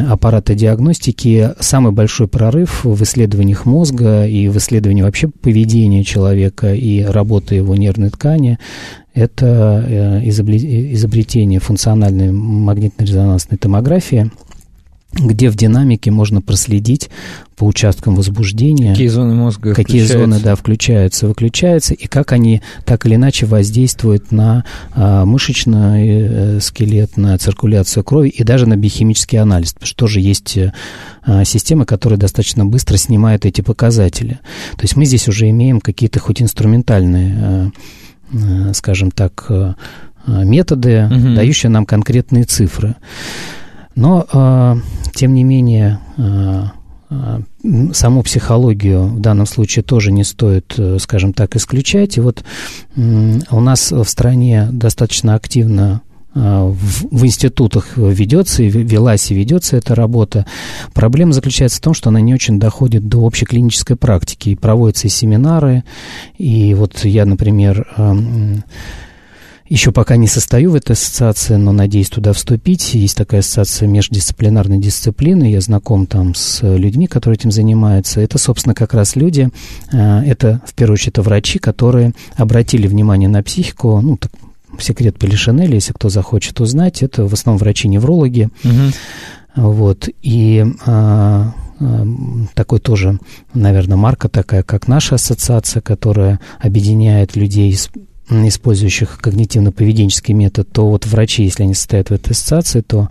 аппараты 0.10 0.54
диагностики. 0.56 1.52
Самый 1.60 1.94
большой 1.94 2.28
прорыв 2.28 2.84
в 2.84 3.02
исследованиях 3.04 3.66
мозга 3.66 4.26
и 4.26 4.50
в 4.50 4.58
исследовании 4.58 5.04
вообще 5.04 5.30
поведения 5.30 6.04
человека 6.04 6.74
и 6.74 7.04
работы 7.04 7.56
его 7.56 7.76
нервной 7.76 8.10
ткани 8.10 8.60
это 9.14 9.86
э, 9.88 10.30
изобретение 10.30 11.62
функциональной 11.62 12.34
магнитно-резонансной 12.34 13.58
томографии– 13.58 14.30
где 15.16 15.50
в 15.50 15.56
динамике 15.56 16.12
можно 16.12 16.42
проследить 16.42 17.10
по 17.56 17.64
участкам 17.64 18.16
возбуждения. 18.16 18.92
Какие 18.92 19.08
зоны 19.08 19.34
мозга 19.34 19.74
Какие 19.74 20.04
зоны, 20.04 20.40
да, 20.42 20.56
включаются, 20.56 21.28
выключаются, 21.28 21.94
и 21.94 22.08
как 22.08 22.34
они 22.34 22.62
так 22.84 23.06
или 23.06 23.16
иначе 23.16 23.46
воздействуют 23.46 24.34
на 24.34 24.66
а, 24.94 25.24
мышечный 25.26 26.08
э, 26.08 26.60
скелет, 26.60 27.16
на 27.16 27.38
циркуляцию 27.38 28.04
крови 28.04 28.28
и 28.28 28.44
даже 28.44 28.66
на 28.66 28.76
биохимический 28.76 29.40
анализ, 29.40 29.74
потому 29.74 29.88
что 29.88 29.98
тоже 29.98 30.20
есть 30.20 30.58
а, 31.24 31.46
системы, 31.46 31.86
которые 31.86 32.20
достаточно 32.20 32.66
быстро 32.66 32.98
снимают 32.98 33.46
эти 33.46 33.62
показатели. 33.62 34.40
То 34.76 34.82
есть 34.82 34.98
мы 34.98 35.06
здесь 35.06 35.30
уже 35.30 35.50
имеем 35.50 35.80
какие-то 35.80 36.20
хоть 36.20 36.42
инструментальные, 36.42 37.38
а, 37.40 37.72
а, 38.34 38.74
скажем 38.74 39.12
так, 39.12 39.50
методы, 40.28 41.06
угу. 41.06 41.36
дающие 41.36 41.70
нам 41.70 41.86
конкретные 41.86 42.46
цифры. 42.46 42.96
Но, 43.96 44.26
э, 44.32 44.76
тем 45.14 45.34
не 45.34 45.44
менее, 45.44 46.00
э, 46.18 46.64
э, 47.10 47.40
саму 47.94 48.24
психологию 48.24 49.08
в 49.08 49.20
данном 49.20 49.46
случае 49.46 49.84
тоже 49.84 50.12
не 50.12 50.24
стоит, 50.24 50.78
скажем 51.00 51.34
так, 51.34 51.56
исключать. 51.56 52.18
И 52.18 52.22
вот 52.22 52.44
у 52.98 53.60
нас 53.60 53.92
в 53.92 54.06
стране 54.06 54.68
достаточно 54.72 55.36
активно 55.36 56.02
в, 56.34 57.18
в 57.18 57.26
институтах 57.26 57.96
ведется 57.96 58.62
и 58.62 58.68
велась 58.68 59.32
и 59.32 59.36
ведется 59.36 59.78
эта 59.78 59.96
работа. 59.96 60.46
Проблема 60.94 61.32
заключается 61.32 61.78
в 61.78 61.82
том, 61.82 61.94
что 61.94 62.10
она 62.10 62.20
не 62.20 62.34
очень 62.34 62.60
доходит 62.60 63.08
до 63.08 63.20
общей 63.20 63.46
клинической 63.46 63.96
практики. 63.96 64.50
И 64.50 64.56
проводятся 64.56 65.08
и 65.08 65.12
семинары, 65.12 65.86
и 66.38 66.74
вот 66.74 67.06
я, 67.06 67.26
например, 67.26 67.88
еще 69.68 69.92
пока 69.92 70.16
не 70.16 70.28
состою 70.28 70.72
в 70.72 70.76
этой 70.76 70.92
ассоциации, 70.92 71.56
но 71.56 71.72
надеюсь 71.72 72.10
туда 72.10 72.34
вступить. 72.34 72.94
Есть 72.94 73.18
такая 73.18 73.40
ассоциация 73.40 73.88
междисциплинарной 73.88 74.78
дисциплины. 74.78 75.52
Я 75.52 75.60
знаком 75.60 76.06
там 76.06 76.36
с 76.36 76.62
людьми, 76.62 77.08
которые 77.08 77.38
этим 77.38 77.52
занимаются. 77.52 78.22
Это, 78.22 78.38
собственно, 78.38 78.76
как 78.76 78.94
раз 78.94 79.16
люди, 79.16 79.50
э, 79.92 80.20
это, 80.26 80.62
в 80.68 80.76
первую 80.76 80.96
очередь, 80.96 81.18
врачи, 81.18 81.58
которые 81.58 82.14
обратили 82.36 82.88
внимание 82.88 83.28
на 83.28 83.42
психику, 83.42 84.00
ну, 84.02 84.18
так, 84.18 84.32
секрет 84.80 85.18
Полишинеля, 85.18 85.74
если 85.74 85.94
кто 85.94 86.10
захочет 86.10 86.62
узнать, 86.62 87.02
это 87.02 87.26
в 87.26 87.34
основном 87.34 87.60
врачи-неврологи. 87.60 88.50
Угу. 88.64 89.64
Вот, 89.68 90.10
и 90.22 90.66
а, 90.86 91.54
а, 91.80 92.08
такой 92.54 92.80
тоже, 92.80 93.20
наверное, 93.54 93.98
марка 93.98 94.28
такая, 94.30 94.64
как 94.64 94.88
наша 94.88 95.16
ассоциация, 95.16 95.82
которая 95.82 96.40
объединяет 96.60 97.36
людей 97.36 97.74
с 97.74 97.90
использующих 98.30 99.20
когнитивно-поведенческий 99.22 100.34
метод, 100.34 100.68
то 100.72 100.90
вот 100.90 101.06
врачи, 101.06 101.44
если 101.44 101.64
они 101.64 101.74
состоят 101.74 102.10
в 102.10 102.14
этой 102.14 102.32
ассоциации, 102.32 102.82
то 102.82 103.10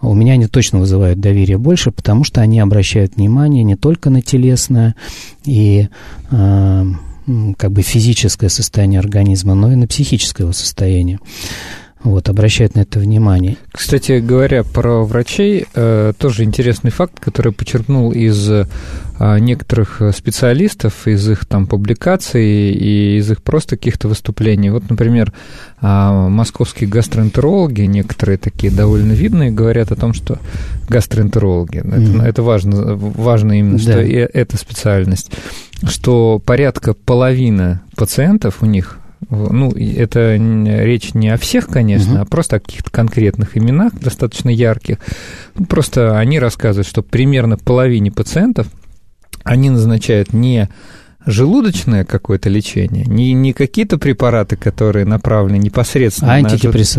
у 0.00 0.14
меня 0.14 0.34
они 0.34 0.46
точно 0.46 0.80
вызывают 0.80 1.20
доверие 1.20 1.58
больше, 1.58 1.90
потому 1.90 2.24
что 2.24 2.40
они 2.40 2.60
обращают 2.60 3.16
внимание 3.16 3.62
не 3.62 3.76
только 3.76 4.10
на 4.10 4.22
телесное 4.22 4.94
и 5.44 5.88
э, 6.30 6.84
как 7.56 7.72
бы 7.72 7.82
физическое 7.82 8.48
состояние 8.48 9.00
организма, 9.00 9.54
но 9.54 9.72
и 9.72 9.76
на 9.76 9.86
психическое 9.86 10.44
его 10.44 10.52
состояние 10.52 11.20
вот, 12.04 12.28
обращают 12.28 12.74
на 12.76 12.80
это 12.80 13.00
внимание. 13.00 13.56
Кстати 13.72 14.20
говоря, 14.20 14.62
про 14.62 15.04
врачей, 15.04 15.66
э, 15.74 16.12
тоже 16.16 16.44
интересный 16.44 16.90
факт, 16.90 17.18
который 17.18 17.52
почерпнул 17.52 18.12
из 18.12 18.48
э, 18.50 18.66
некоторых 19.18 20.00
специалистов, 20.14 21.08
из 21.08 21.28
их 21.28 21.44
там 21.46 21.66
публикаций 21.66 22.72
и 22.72 23.18
из 23.18 23.30
их 23.30 23.42
просто 23.42 23.76
каких-то 23.76 24.06
выступлений. 24.06 24.70
Вот, 24.70 24.88
например, 24.88 25.32
э, 25.80 25.86
московские 25.86 26.88
гастроэнтерологи, 26.88 27.82
некоторые 27.82 28.38
такие 28.38 28.72
довольно 28.72 29.12
видные, 29.12 29.50
говорят 29.50 29.90
о 29.90 29.96
том, 29.96 30.14
что 30.14 30.38
гастроэнтерологи, 30.88 31.78
mm-hmm. 31.78 32.16
это, 32.18 32.26
это 32.26 32.42
важно, 32.42 32.94
важно 32.94 33.58
именно, 33.58 33.78
да. 33.78 33.82
что 33.82 34.02
и 34.02 34.14
эта 34.14 34.56
специальность, 34.56 35.32
что 35.82 36.38
порядка 36.38 36.94
половины 36.94 37.80
пациентов 37.96 38.62
у 38.62 38.66
них 38.66 38.98
ну, 39.30 39.70
это 39.72 40.36
речь 40.36 41.14
не 41.14 41.28
о 41.28 41.36
всех, 41.36 41.68
конечно, 41.68 42.14
угу. 42.14 42.22
а 42.22 42.24
просто 42.24 42.56
о 42.56 42.60
каких-то 42.60 42.90
конкретных 42.90 43.56
именах, 43.56 43.92
достаточно 43.94 44.48
ярких. 44.48 44.98
Ну, 45.56 45.66
просто 45.66 46.18
они 46.18 46.38
рассказывают, 46.38 46.86
что 46.86 47.02
примерно 47.02 47.56
половине 47.56 48.12
пациентов 48.12 48.68
они 49.44 49.70
назначают 49.70 50.32
не 50.32 50.68
желудочное 51.28 52.04
какое-то 52.04 52.48
лечение, 52.48 53.04
не, 53.04 53.32
не 53.34 53.52
какие-то 53.52 53.98
препараты, 53.98 54.56
которые 54.56 55.04
направлены 55.04 55.58
непосредственно 55.58 56.34
а 56.34 56.40
на 56.40 56.48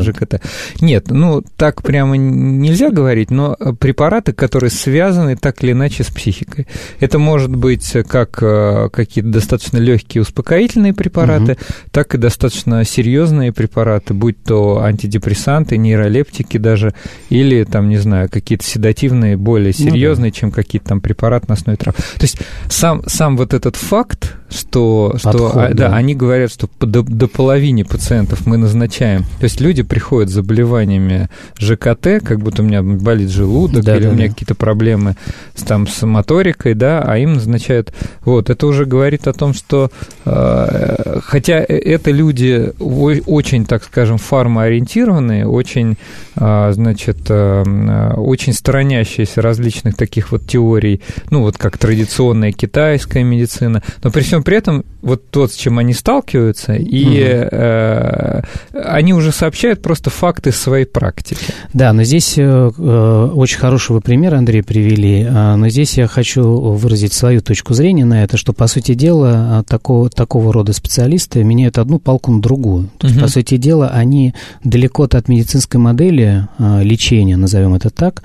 ЖКТ. 0.03 0.41
Нет, 0.81 1.07
ну 1.09 1.43
так 1.57 1.81
прямо 1.81 2.15
нельзя 2.15 2.91
говорить, 2.91 3.31
но 3.31 3.55
препараты, 3.79 4.33
которые 4.33 4.69
связаны 4.69 5.35
так 5.35 5.63
или 5.63 5.71
иначе 5.71 6.03
с 6.03 6.07
психикой. 6.07 6.67
Это 6.99 7.17
может 7.17 7.55
быть 7.55 7.91
как 8.07 8.41
э, 8.41 8.89
какие-то 8.91 9.29
достаточно 9.29 9.77
легкие 9.77 10.21
успокоительные 10.21 10.93
препараты, 10.93 11.53
угу. 11.53 11.61
так 11.91 12.13
и 12.15 12.17
достаточно 12.17 12.85
серьезные 12.85 13.51
препараты, 13.51 14.13
будь 14.13 14.41
то 14.43 14.81
антидепрессанты, 14.83 15.77
нейролептики 15.77 16.57
даже, 16.57 16.93
или 17.29 17.63
там, 17.63 17.89
не 17.89 17.97
знаю, 17.97 18.29
какие-то 18.29 18.65
седативные, 18.65 19.37
более 19.37 19.73
серьезные, 19.73 20.29
ну, 20.29 20.35
да. 20.35 20.39
чем 20.39 20.51
какие-то 20.51 20.89
там 20.89 21.01
препараты 21.01 21.45
на 21.49 21.55
основе 21.55 21.77
трав. 21.77 21.95
То 21.95 22.21
есть 22.21 22.37
сам, 22.69 23.03
сам 23.07 23.37
вот 23.37 23.53
этот 23.53 23.75
факт, 23.75 24.18
Left. 24.21 24.38
Что, 24.49 25.11
Подход, 25.23 25.51
что 25.51 25.59
а, 25.59 25.67
да. 25.69 25.89
да, 25.89 25.95
они 25.95 26.15
говорят, 26.15 26.51
что 26.51 26.69
до, 26.79 27.03
до 27.03 27.27
половины 27.27 27.83
пациентов 27.85 28.45
мы 28.45 28.57
назначаем. 28.57 29.23
То 29.39 29.43
есть 29.43 29.61
люди 29.61 29.83
приходят 29.83 30.29
с 30.29 30.33
заболеваниями 30.33 31.29
ЖКТ, 31.57 32.23
как 32.23 32.39
будто 32.39 32.61
у 32.61 32.65
меня 32.65 32.81
болит 32.81 33.29
желудок, 33.29 33.83
да, 33.83 33.95
или 33.95 34.03
да, 34.03 34.09
у 34.09 34.13
меня 34.13 34.27
да. 34.27 34.33
какие-то 34.33 34.55
проблемы 34.55 35.15
с, 35.55 35.63
там, 35.63 35.87
с 35.87 36.05
моторикой, 36.05 36.73
да, 36.73 37.01
а 37.05 37.17
им 37.17 37.35
назначают... 37.35 37.93
Вот, 38.21 38.49
это 38.49 38.67
уже 38.67 38.85
говорит 38.85 39.27
о 39.27 39.33
том, 39.33 39.53
что... 39.53 39.91
Э, 40.25 41.19
хотя 41.23 41.63
это 41.67 42.11
люди 42.11 42.73
очень, 42.79 43.65
так 43.65 43.83
скажем, 43.83 44.17
фармоориентированные, 44.17 45.47
очень, 45.47 45.97
э, 46.35 46.71
значит, 46.73 47.19
э, 47.29 48.13
очень 48.17 48.53
сторонящиеся 48.53 49.41
различных 49.41 49.95
таких 49.95 50.31
вот 50.31 50.45
теорий, 50.47 51.01
ну, 51.29 51.41
вот 51.41 51.57
как 51.57 51.77
традиционная 51.77 52.51
китайская 52.51 53.23
медицина, 53.23 53.83
но 54.03 54.11
при 54.11 54.21
всем 54.21 54.38
при 54.43 54.57
этом 54.57 54.85
вот 55.01 55.29
тот, 55.29 55.51
с 55.51 55.55
чем 55.55 55.79
они 55.79 55.93
сталкиваются, 55.93 56.73
и 56.73 57.05
угу. 57.05 57.47
э, 57.51 58.41
они 58.73 59.13
уже 59.13 59.31
сообщают 59.31 59.81
просто 59.81 60.09
факты 60.09 60.51
своей 60.51 60.85
практики. 60.85 61.39
Да, 61.73 61.93
но 61.93 62.03
здесь 62.03 62.37
э, 62.37 62.41
э 62.43 63.29
очень 63.33 63.59
хороший 63.59 63.93
вы 63.93 64.01
пример, 64.01 64.35
Андрей, 64.35 64.61
привели, 64.61 65.23
э, 65.23 65.55
но 65.55 65.69
здесь 65.69 65.97
я 65.97 66.07
хочу 66.07 66.43
выразить 66.43 67.13
свою 67.13 67.41
точку 67.41 67.73
зрения 67.73 68.05
на 68.05 68.23
это, 68.23 68.37
что, 68.37 68.53
по 68.53 68.67
сути 68.67 68.93
дела, 68.93 69.61
э, 69.61 69.63
такого, 69.63 70.09
такого 70.09 70.51
рода 70.51 70.73
специалисты 70.73 71.43
меняют 71.43 71.77
одну 71.77 71.99
палку 71.99 72.31
на 72.31 72.41
другую. 72.41 72.89
То 72.97 73.07
угу. 73.07 73.13
есть, 73.13 73.21
по 73.21 73.27
сути 73.27 73.57
дела, 73.57 73.89
они 73.89 74.33
далеко 74.63 75.03
от 75.03 75.27
медицинской 75.27 75.79
модели 75.79 76.47
э, 76.57 76.83
лечения, 76.83 77.37
назовем 77.37 77.73
это 77.73 77.89
так, 77.89 78.21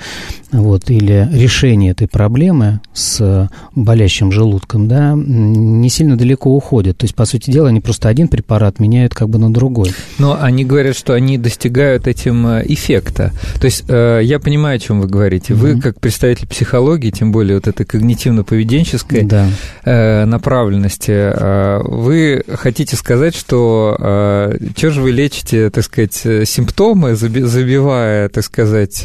вот, 0.50 0.90
или 0.90 1.28
решения 1.32 1.90
этой 1.90 2.08
проблемы 2.08 2.80
с 2.92 3.48
болящим 3.74 4.32
желудком, 4.32 4.88
да, 4.88 5.14
не 5.16 5.88
сильно 5.88 6.03
далеко 6.16 6.54
уходят. 6.54 6.98
То 6.98 7.04
есть, 7.04 7.14
по 7.14 7.24
сути 7.24 7.50
дела, 7.50 7.68
они 7.68 7.80
просто 7.80 8.08
один 8.08 8.28
препарат 8.28 8.78
меняют 8.78 9.14
как 9.14 9.28
бы 9.28 9.38
на 9.38 9.52
другой. 9.52 9.92
Но 10.18 10.38
они 10.40 10.64
говорят, 10.64 10.96
что 10.96 11.14
они 11.14 11.38
достигают 11.38 12.06
этим 12.06 12.46
э, 12.46 12.64
эффекта. 12.66 13.32
То 13.60 13.64
есть, 13.64 13.84
э, 13.88 14.20
я 14.22 14.38
понимаю, 14.38 14.76
о 14.76 14.78
чем 14.78 15.00
вы 15.00 15.08
говорите. 15.08 15.52
Mm-hmm. 15.52 15.56
Вы, 15.56 15.80
как 15.80 16.00
представитель 16.00 16.46
психологии, 16.46 17.10
тем 17.10 17.32
более 17.32 17.56
вот 17.56 17.66
этой 17.66 17.84
когнитивно-поведенческой 17.84 19.24
да. 19.24 19.48
Э, 19.84 20.24
направленности, 20.24 21.32
вы 21.84 22.42
хотите 22.48 22.96
сказать, 22.96 23.34
что 23.34 24.54
что 24.76 24.90
же 24.90 25.00
вы 25.00 25.12
лечите, 25.12 25.70
так 25.70 25.84
сказать, 25.84 26.14
симптомы, 26.14 27.14
забивая, 27.14 28.28
так 28.28 28.44
сказать, 28.44 28.96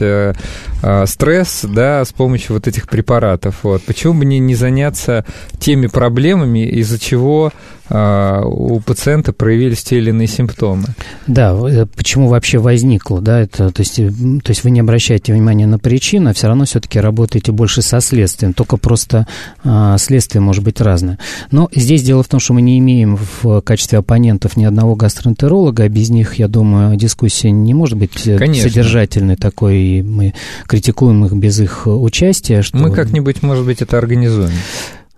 стресс, 1.05 1.65
да, 1.67 2.05
с 2.05 2.11
помощью 2.11 2.53
вот 2.55 2.67
этих 2.67 2.87
препаратов. 2.87 3.59
Вот. 3.63 3.83
Почему 3.83 4.13
бы 4.15 4.25
не, 4.25 4.39
не 4.39 4.55
заняться 4.55 5.25
теми 5.59 5.87
проблемами, 5.87 6.59
из-за 6.89 6.99
чего 6.99 7.51
а, 7.91 8.43
у 8.45 8.79
пациента 8.81 9.33
проявились 9.33 9.83
те 9.83 9.97
или 9.97 10.09
иные 10.09 10.27
симптомы. 10.27 10.85
Да, 11.25 11.57
э, 11.67 11.87
почему 11.87 12.27
вообще 12.27 12.59
возникло, 12.59 13.19
да, 13.19 13.39
это, 13.39 13.71
то 13.71 13.81
есть, 13.81 13.97
э, 13.97 14.11
то 14.43 14.51
есть 14.51 14.63
вы 14.63 14.69
не 14.69 14.79
обращаете 14.79 15.33
внимания 15.33 15.65
на 15.65 15.79
причину, 15.79 16.29
а 16.29 16.33
все 16.33 16.47
равно 16.47 16.65
все-таки 16.65 16.99
работаете 16.99 17.51
больше 17.51 17.81
со 17.81 17.99
следствием, 17.99 18.53
только 18.53 18.77
просто 18.77 19.27
а, 19.63 19.97
следствие 19.97 20.41
может 20.41 20.63
быть 20.63 20.81
разное. 20.81 21.17
Но 21.49 21.69
здесь 21.73 22.03
дело 22.03 22.21
в 22.21 22.27
том, 22.27 22.39
что 22.39 22.53
мы 22.53 22.61
не 22.61 22.77
имеем 22.77 23.17
в 23.41 23.61
качестве 23.61 23.97
оппонентов 23.97 24.55
ни 24.55 24.65
одного 24.65 24.95
гастроэнтеролога, 24.95 25.83
а 25.83 25.89
без 25.89 26.09
них, 26.09 26.35
я 26.35 26.47
думаю, 26.47 26.95
дискуссия 26.95 27.49
не 27.49 27.73
может 27.73 27.97
быть 27.97 28.27
э, 28.27 28.37
Конечно. 28.37 28.69
содержательной 28.69 29.35
такой, 29.35 29.77
и 29.77 30.01
мы 30.03 30.35
критикуем 30.67 31.25
их 31.25 31.33
без 31.33 31.59
их 31.59 31.87
участия. 31.87 32.61
Что... 32.61 32.77
Мы 32.77 32.91
как-нибудь, 32.91 33.41
может 33.41 33.65
быть, 33.65 33.81
это 33.81 33.97
организуем. 33.97 34.51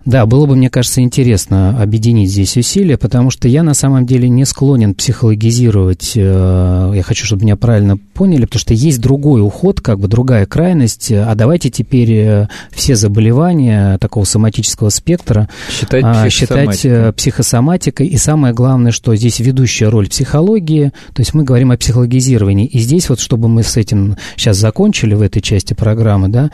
Да, 0.06 0.26
было 0.26 0.48
бы, 0.48 0.56
мне 0.56 0.70
кажется, 0.70 1.02
интересно 1.02 1.80
объединить 1.80 2.30
здесь 2.30 2.58
усилия, 2.58 2.98
потому 2.98 3.30
что 3.30 3.48
я 3.48 3.62
на 3.62 3.76
самом 3.76 4.08
деле 4.08 4.30
не 4.30 4.46
склонен 4.46 4.96
психологизировать, 4.96 6.14
э, 6.16 6.94
я 6.96 7.04
хочу, 7.04 7.26
чтобы 7.26 7.44
меня 7.44 7.56
правильно 7.56 7.98
поняли, 7.98 8.46
потому 8.46 8.60
что 8.60 8.74
есть 8.74 9.00
другой 9.00 9.42
уход, 9.42 9.80
как 9.80 10.00
бы 10.00 10.08
другая 10.08 10.48
крайность, 10.48 11.12
а 11.12 11.34
давайте 11.36 11.70
теперь 11.70 12.12
э, 12.14 12.48
все 12.72 12.96
заболевания 12.96 14.00
такого 14.00 14.24
соматического 14.24 14.90
спектра 14.90 15.50
считать, 15.70 16.04
а, 16.04 16.30
считать 16.32 16.84
э, 16.84 17.14
психосоматикой, 17.14 18.08
и 18.08 18.18
самое 18.18 18.56
главное, 18.56 18.92
что 18.92 19.16
здесь 19.16 19.40
ведущая 19.40 19.90
роль 19.90 20.10
психологии, 20.10 20.92
то 21.14 21.22
есть 21.22 21.36
мы 21.36 21.44
говорим 21.44 21.70
о 21.70 21.78
психологизировании, 21.78 22.66
и 22.66 22.80
здесь 22.80 23.08
вот, 23.08 23.20
чтобы 23.20 23.48
мы 23.50 23.62
с 23.62 23.78
этим 23.78 24.16
сейчас 24.36 24.58
закончили 24.58 25.14
в 25.14 25.22
этой 25.22 25.42
части 25.42 25.76
программы, 25.76 26.30
да, 26.30 26.50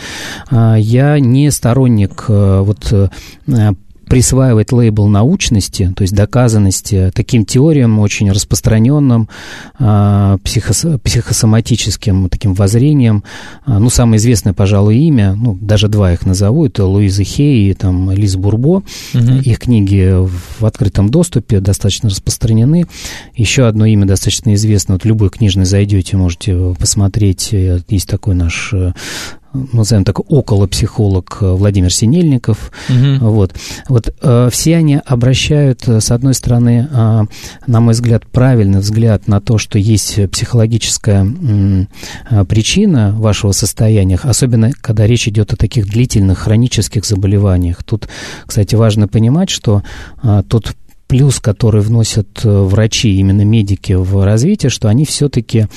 а, 0.49 0.75
я 0.75 1.17
не 1.21 1.49
сторонник 1.49 2.25
вот 2.27 2.93
присваивать 4.07 4.71
лейбл 4.71 5.07
научности, 5.07 5.93
то 5.95 6.01
есть 6.01 6.13
доказанности 6.13 7.11
таким 7.13 7.45
теориям 7.45 7.99
очень 7.99 8.31
распространенным 8.31 9.29
э, 9.79 10.37
психос, 10.43 10.85
психосоматическим 11.03 12.29
таким 12.29 12.53
воззрением. 12.53 13.23
Э, 13.65 13.77
ну, 13.79 13.89
самое 13.89 14.17
известное, 14.17 14.53
пожалуй, 14.53 14.97
имя, 14.97 15.33
ну, 15.33 15.57
даже 15.59 15.87
два 15.89 16.13
их 16.13 16.25
назову, 16.25 16.65
это 16.65 16.85
Луиза 16.85 17.23
Хей 17.23 17.69
и 17.69 17.73
там, 17.73 18.11
Лиз 18.11 18.37
Бурбо. 18.37 18.83
Угу. 19.13 19.33
Их 19.43 19.59
книги 19.59 20.15
в 20.59 20.65
открытом 20.65 21.09
доступе 21.09 21.59
достаточно 21.59 22.09
распространены. 22.09 22.87
Еще 23.35 23.67
одно 23.67 23.85
имя 23.85 24.05
достаточно 24.05 24.53
известно, 24.53 24.95
вот 24.95 25.05
любой 25.05 25.29
книжный 25.29 25.65
зайдете, 25.65 26.15
можете 26.15 26.75
посмотреть, 26.79 27.51
есть 27.51 28.07
такой 28.07 28.35
наш 28.35 28.73
назовем 29.73 30.03
так, 30.03 30.19
около 30.31 30.67
психолог 30.67 31.37
э, 31.41 31.51
Владимир 31.51 31.93
Синельников. 31.93 32.71
Угу. 32.89 33.29
Вот. 33.29 33.55
Вот 33.89 34.13
э, 34.21 34.49
все 34.51 34.77
они 34.77 34.99
обращают, 35.05 35.87
э, 35.87 35.99
с 36.01 36.11
одной 36.11 36.33
стороны, 36.33 36.87
э, 36.89 37.23
на 37.67 37.79
мой 37.79 37.93
взгляд, 37.93 38.25
правильный 38.27 38.79
взгляд 38.79 39.27
на 39.27 39.41
то, 39.41 39.57
что 39.57 39.79
есть 39.79 40.29
психологическая 40.31 41.25
э, 42.29 42.45
причина 42.45 43.13
вашего 43.17 43.51
состояния, 43.51 44.19
особенно 44.21 44.71
когда 44.81 45.07
речь 45.07 45.27
идет 45.27 45.53
о 45.53 45.57
таких 45.57 45.87
длительных 45.87 46.39
хронических 46.39 47.05
заболеваниях. 47.05 47.83
Тут, 47.83 48.07
кстати, 48.45 48.75
важно 48.75 49.07
понимать, 49.07 49.49
что 49.49 49.83
э, 50.23 50.43
тот 50.47 50.75
плюс, 51.07 51.39
который 51.39 51.81
вносят 51.81 52.41
э, 52.43 52.49
врачи, 52.49 53.17
именно 53.17 53.43
медики 53.43 53.93
в 53.93 54.23
развитие, 54.23 54.69
что 54.69 54.89
они 54.89 55.05
все-таки 55.05 55.67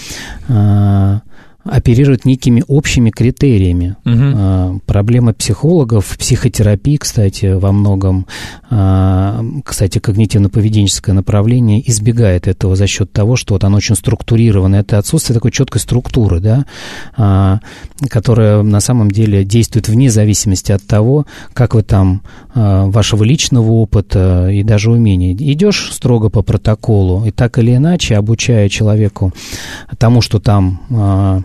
э, 0.49 1.21
оперируют 1.65 2.25
некими 2.25 2.65
общими 2.67 3.11
критериями. 3.11 3.97
Угу. 4.05 4.81
Проблема 4.87 5.35
психологов, 5.35 6.17
психотерапии, 6.19 6.97
кстати, 6.97 7.53
во 7.53 7.73
многом, 7.73 8.27
а, 8.71 9.45
кстати, 9.65 9.99
когнитивно-поведенческое 9.99 11.13
направление 11.13 11.89
избегает 11.91 12.49
этого 12.49 12.77
за 12.77 12.87
счет 12.87 13.13
того, 13.13 13.37
что 13.37 13.55
вот 13.55 13.65
оно 13.65 13.77
очень 13.77 13.95
структурировано. 13.95 14.77
Это 14.77 14.99
отсутствие 14.99 15.35
такой 15.35 15.51
четкой 15.51 15.81
структуры, 15.81 16.41
да, 16.41 16.65
а, 17.17 17.61
которая 18.09 18.63
на 18.63 18.81
самом 18.81 19.11
деле 19.11 19.45
действует 19.45 19.89
вне 19.89 20.11
зависимости 20.11 20.73
от 20.73 20.87
того, 20.87 21.27
как 21.53 21.75
вы 21.75 21.83
там, 21.83 22.23
вашего 22.55 23.23
личного 23.23 23.71
опыта 23.71 24.49
и 24.51 24.63
даже 24.63 24.91
умения. 24.91 25.35
Идешь 25.35 25.91
строго 25.93 26.31
по 26.31 26.43
протоколу, 26.43 27.25
и 27.25 27.31
так 27.31 27.59
или 27.59 27.77
иначе, 27.77 28.17
обучая 28.17 28.69
человеку 28.69 29.33
тому, 29.99 30.21
что 30.21 30.41
там 30.41 31.45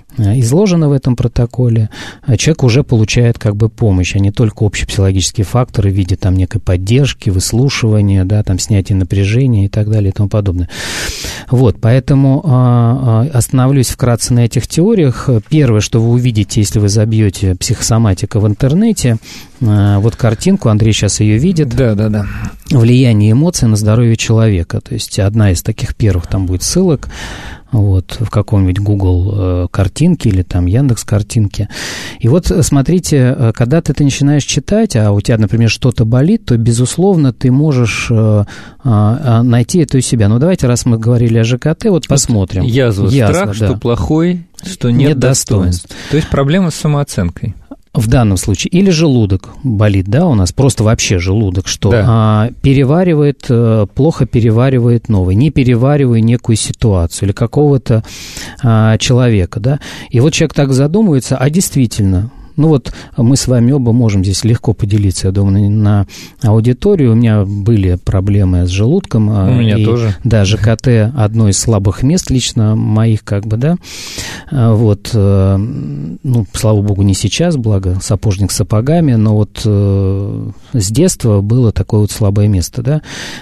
изложено 0.17 0.89
в 0.89 0.91
этом 0.91 1.15
протоколе, 1.15 1.89
а 2.23 2.37
человек 2.37 2.63
уже 2.63 2.83
получает 2.83 3.39
как 3.39 3.55
бы 3.55 3.69
помощь, 3.69 4.15
а 4.15 4.19
не 4.19 4.31
только 4.31 4.65
общепсихологические 4.65 5.45
факторы 5.45 5.89
в 5.89 5.93
виде 5.93 6.15
там 6.15 6.35
некой 6.35 6.61
поддержки, 6.61 7.29
выслушивания, 7.29 8.25
да, 8.25 8.43
там 8.43 8.59
снятия 8.59 8.95
напряжения 8.95 9.65
и 9.65 9.69
так 9.69 9.89
далее 9.89 10.09
и 10.09 10.13
тому 10.13 10.29
подобное. 10.29 10.69
Вот, 11.49 11.77
поэтому 11.79 12.41
а, 12.45 13.25
а, 13.31 13.37
остановлюсь 13.37 13.89
вкратце 13.89 14.33
на 14.33 14.45
этих 14.45 14.67
теориях. 14.67 15.29
Первое, 15.49 15.81
что 15.81 16.01
вы 16.01 16.09
увидите, 16.09 16.61
если 16.61 16.79
вы 16.79 16.89
забьете 16.89 17.55
психосоматика 17.55 18.39
в 18.39 18.47
интернете, 18.47 19.17
э, 19.59 19.97
вот 19.97 20.15
картинку, 20.15 20.69
Андрей 20.69 20.93
сейчас 20.93 21.19
ее 21.19 21.37
видит. 21.37 21.69
Да, 21.69 21.95
да, 21.95 22.09
да. 22.09 22.25
Влияние 22.69 23.31
эмоций 23.31 23.67
на 23.67 23.75
здоровье 23.75 24.15
человека. 24.15 24.81
То 24.81 24.93
есть 24.93 25.19
одна 25.19 25.51
из 25.51 25.61
таких 25.61 25.95
первых 25.95 26.27
там 26.27 26.45
будет 26.45 26.63
ссылок 26.63 27.09
вот, 27.71 28.17
в 28.19 28.29
каком-нибудь 28.29 28.79
Google 28.79 29.31
э, 29.33 29.67
картинке 29.71 30.00
картинки 30.01 30.27
или 30.29 30.41
там 30.41 30.65
Яндекс 30.65 31.03
картинки. 31.03 31.69
И 32.19 32.27
вот 32.27 32.51
смотрите, 32.61 33.51
когда 33.53 33.81
ты 33.81 33.91
это 33.91 34.03
начинаешь 34.03 34.43
читать, 34.43 34.95
а 34.95 35.11
у 35.11 35.21
тебя, 35.21 35.37
например, 35.37 35.69
что-то 35.69 36.05
болит, 36.05 36.45
то, 36.45 36.57
безусловно, 36.57 37.33
ты 37.33 37.51
можешь 37.51 38.09
найти 38.83 39.79
это 39.79 39.97
у 39.97 40.01
себя. 40.01 40.27
Ну, 40.27 40.39
давайте, 40.39 40.65
раз 40.65 40.85
мы 40.87 40.97
говорили 40.97 41.37
о 41.37 41.43
ЖКТ, 41.43 41.85
вот 41.85 42.07
посмотрим. 42.07 42.63
Язва, 42.63 43.09
язва 43.09 43.33
страх, 43.33 43.59
да. 43.59 43.67
что 43.67 43.77
плохой, 43.77 44.47
что 44.63 44.89
нет, 44.89 45.09
нет 45.09 45.19
достоинств. 45.19 45.83
достоинств. 45.83 46.09
То 46.09 46.17
есть 46.17 46.29
проблема 46.29 46.71
с 46.71 46.75
самооценкой. 46.75 47.53
В 47.93 48.07
данном 48.07 48.37
случае. 48.37 48.69
Или 48.71 48.89
желудок 48.89 49.49
болит, 49.63 50.07
да, 50.07 50.25
у 50.25 50.33
нас 50.33 50.53
просто 50.53 50.85
вообще 50.85 51.19
желудок, 51.19 51.67
что 51.67 51.91
да. 51.91 52.05
а, 52.07 52.49
переваривает, 52.61 53.45
э, 53.49 53.85
плохо 53.93 54.25
переваривает 54.25 55.09
новый, 55.09 55.35
не 55.35 55.51
переваривая 55.51 56.21
некую 56.21 56.55
ситуацию 56.55 57.27
или 57.27 57.33
какого-то 57.33 58.03
а, 58.63 58.97
человека, 58.97 59.59
да. 59.59 59.79
И 60.09 60.21
вот 60.21 60.31
человек 60.31 60.53
так 60.53 60.71
задумывается, 60.71 61.35
а 61.35 61.49
действительно, 61.49 62.31
ну 62.55 62.69
вот 62.69 62.93
мы 63.17 63.35
с 63.35 63.47
вами 63.47 63.71
оба 63.71 63.91
можем 63.91 64.23
здесь 64.23 64.43
легко 64.43 64.73
поделиться, 64.73 65.27
я 65.27 65.31
думаю, 65.31 65.69
на 65.69 66.07
аудиторию. 66.41 67.13
У 67.13 67.15
меня 67.15 67.43
были 67.45 67.95
проблемы 67.95 68.65
с 68.65 68.69
желудком. 68.69 69.29
У 69.29 69.53
меня 69.53 69.77
и, 69.77 69.85
тоже. 69.85 70.15
Да, 70.23 70.45
ЖКТ 70.45 71.11
одно 71.15 71.49
из 71.49 71.57
слабых 71.57 72.03
мест 72.03 72.29
лично 72.29 72.75
моих, 72.75 73.23
как 73.23 73.45
бы, 73.45 73.57
да. 73.57 73.75
А, 74.51 74.73
вот, 74.73 75.11
э, 75.13 75.57
ну, 75.57 76.45
слава 76.53 76.81
богу, 76.81 77.01
не 77.01 77.13
сейчас, 77.13 77.57
благо 77.57 77.97
сапожник 78.01 78.51
с 78.51 78.55
сапогами, 78.55 79.13
но 79.13 79.35
вот 79.35 79.61
э, 79.65 80.49
с 80.73 80.91
детства 80.91 81.41
было 81.41 81.71
такое 81.71 82.01
вот 82.01 82.11
слабое 82.11 82.47
место, 82.47 82.81
да. 82.81 83.01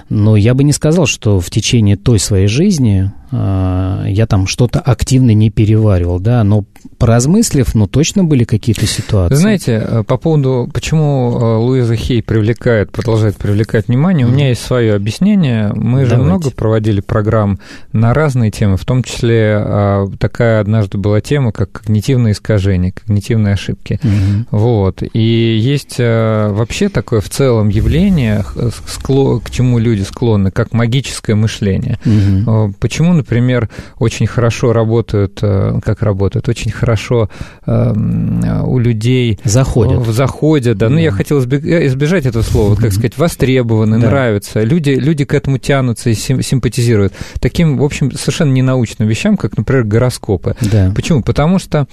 Но 0.09 0.35
я 0.35 0.53
бы 0.53 0.63
не 0.63 0.73
сказал, 0.73 1.05
что 1.05 1.39
в 1.39 1.49
течение 1.49 1.97
той 1.97 2.19
своей 2.19 2.47
жизни 2.47 3.11
а, 3.31 4.05
я 4.07 4.25
там 4.25 4.47
что-то 4.47 4.79
активно 4.79 5.31
не 5.31 5.49
переваривал, 5.49 6.19
да, 6.19 6.43
но 6.43 6.65
поразмыслив, 6.97 7.75
ну, 7.75 7.87
точно 7.87 8.23
были 8.23 8.43
какие-то 8.43 8.87
ситуации. 8.87 8.98
Знаете, 9.35 9.83
э, 9.85 10.03
по 10.03 10.17
поводу, 10.17 10.69
почему 10.73 11.37
э, 11.39 11.55
Луиза 11.57 11.95
Хей 11.95 12.21
привлекает, 12.21 12.91
продолжает 12.91 13.37
привлекать 13.37 13.87
внимание, 13.87 14.25
mm. 14.25 14.29
у 14.29 14.33
меня 14.33 14.49
есть 14.49 14.61
свое 14.61 14.95
объяснение. 14.95 15.71
Мы 15.73 16.05
Давайте. 16.05 16.09
же 16.09 16.17
много 16.17 16.51
проводили 16.51 17.01
программ 17.01 17.59
на 17.93 18.13
разные 18.13 18.51
темы, 18.51 18.77
в 18.77 18.85
том 18.85 19.03
числе 19.03 19.55
а, 19.57 20.07
такая 20.19 20.61
однажды 20.61 20.97
была 20.97 21.21
тема, 21.21 21.51
как 21.51 21.71
когнитивные 21.71 22.33
искажения, 22.33 22.91
когнитивные 22.91 23.53
ошибки. 23.53 23.99
Mm-hmm. 24.01 24.45
Вот. 24.51 25.03
И 25.13 25.57
есть 25.61 25.95
э, 25.99 26.49
вообще 26.51 26.89
такое 26.89 27.21
в 27.21 27.29
целом 27.29 27.69
явление, 27.69 28.43
к 28.43 29.49
чему 29.49 29.79
люди 29.79 30.01
склонны, 30.01 30.51
как 30.51 30.73
магическое 30.73 31.35
мышление. 31.35 31.99
Mm-hmm. 32.03 32.73
Почему, 32.79 33.13
например, 33.13 33.69
очень 33.97 34.27
хорошо 34.27 34.73
работают, 34.73 35.39
как 35.39 36.01
работают, 36.01 36.49
очень 36.49 36.71
хорошо 36.71 37.29
э, 37.65 37.93
у 38.63 38.77
людей... 38.77 38.88
Заходят. 39.43 40.05
Заходят, 40.07 40.77
да. 40.77 40.87
Mm. 40.87 40.89
Ну, 40.89 40.97
я 40.99 41.11
хотел 41.11 41.39
избежать 41.41 42.25
этого 42.25 42.43
слова, 42.43 42.75
как 42.75 42.91
сказать, 42.93 43.17
востребованы, 43.17 43.99
да. 43.99 44.07
нравятся. 44.07 44.63
Люди, 44.63 44.91
люди 44.91 45.25
к 45.25 45.33
этому 45.33 45.57
тянутся 45.57 46.09
и 46.09 46.13
симпатизируют. 46.13 47.13
Таким, 47.39 47.77
в 47.77 47.83
общем, 47.83 48.11
совершенно 48.11 48.51
ненаучным 48.51 49.07
вещам, 49.07 49.37
как, 49.37 49.57
например, 49.57 49.83
гороскопы. 49.83 50.55
Да. 50.61 50.91
Почему? 50.95 51.21
Потому 51.21 51.59
что 51.59 51.87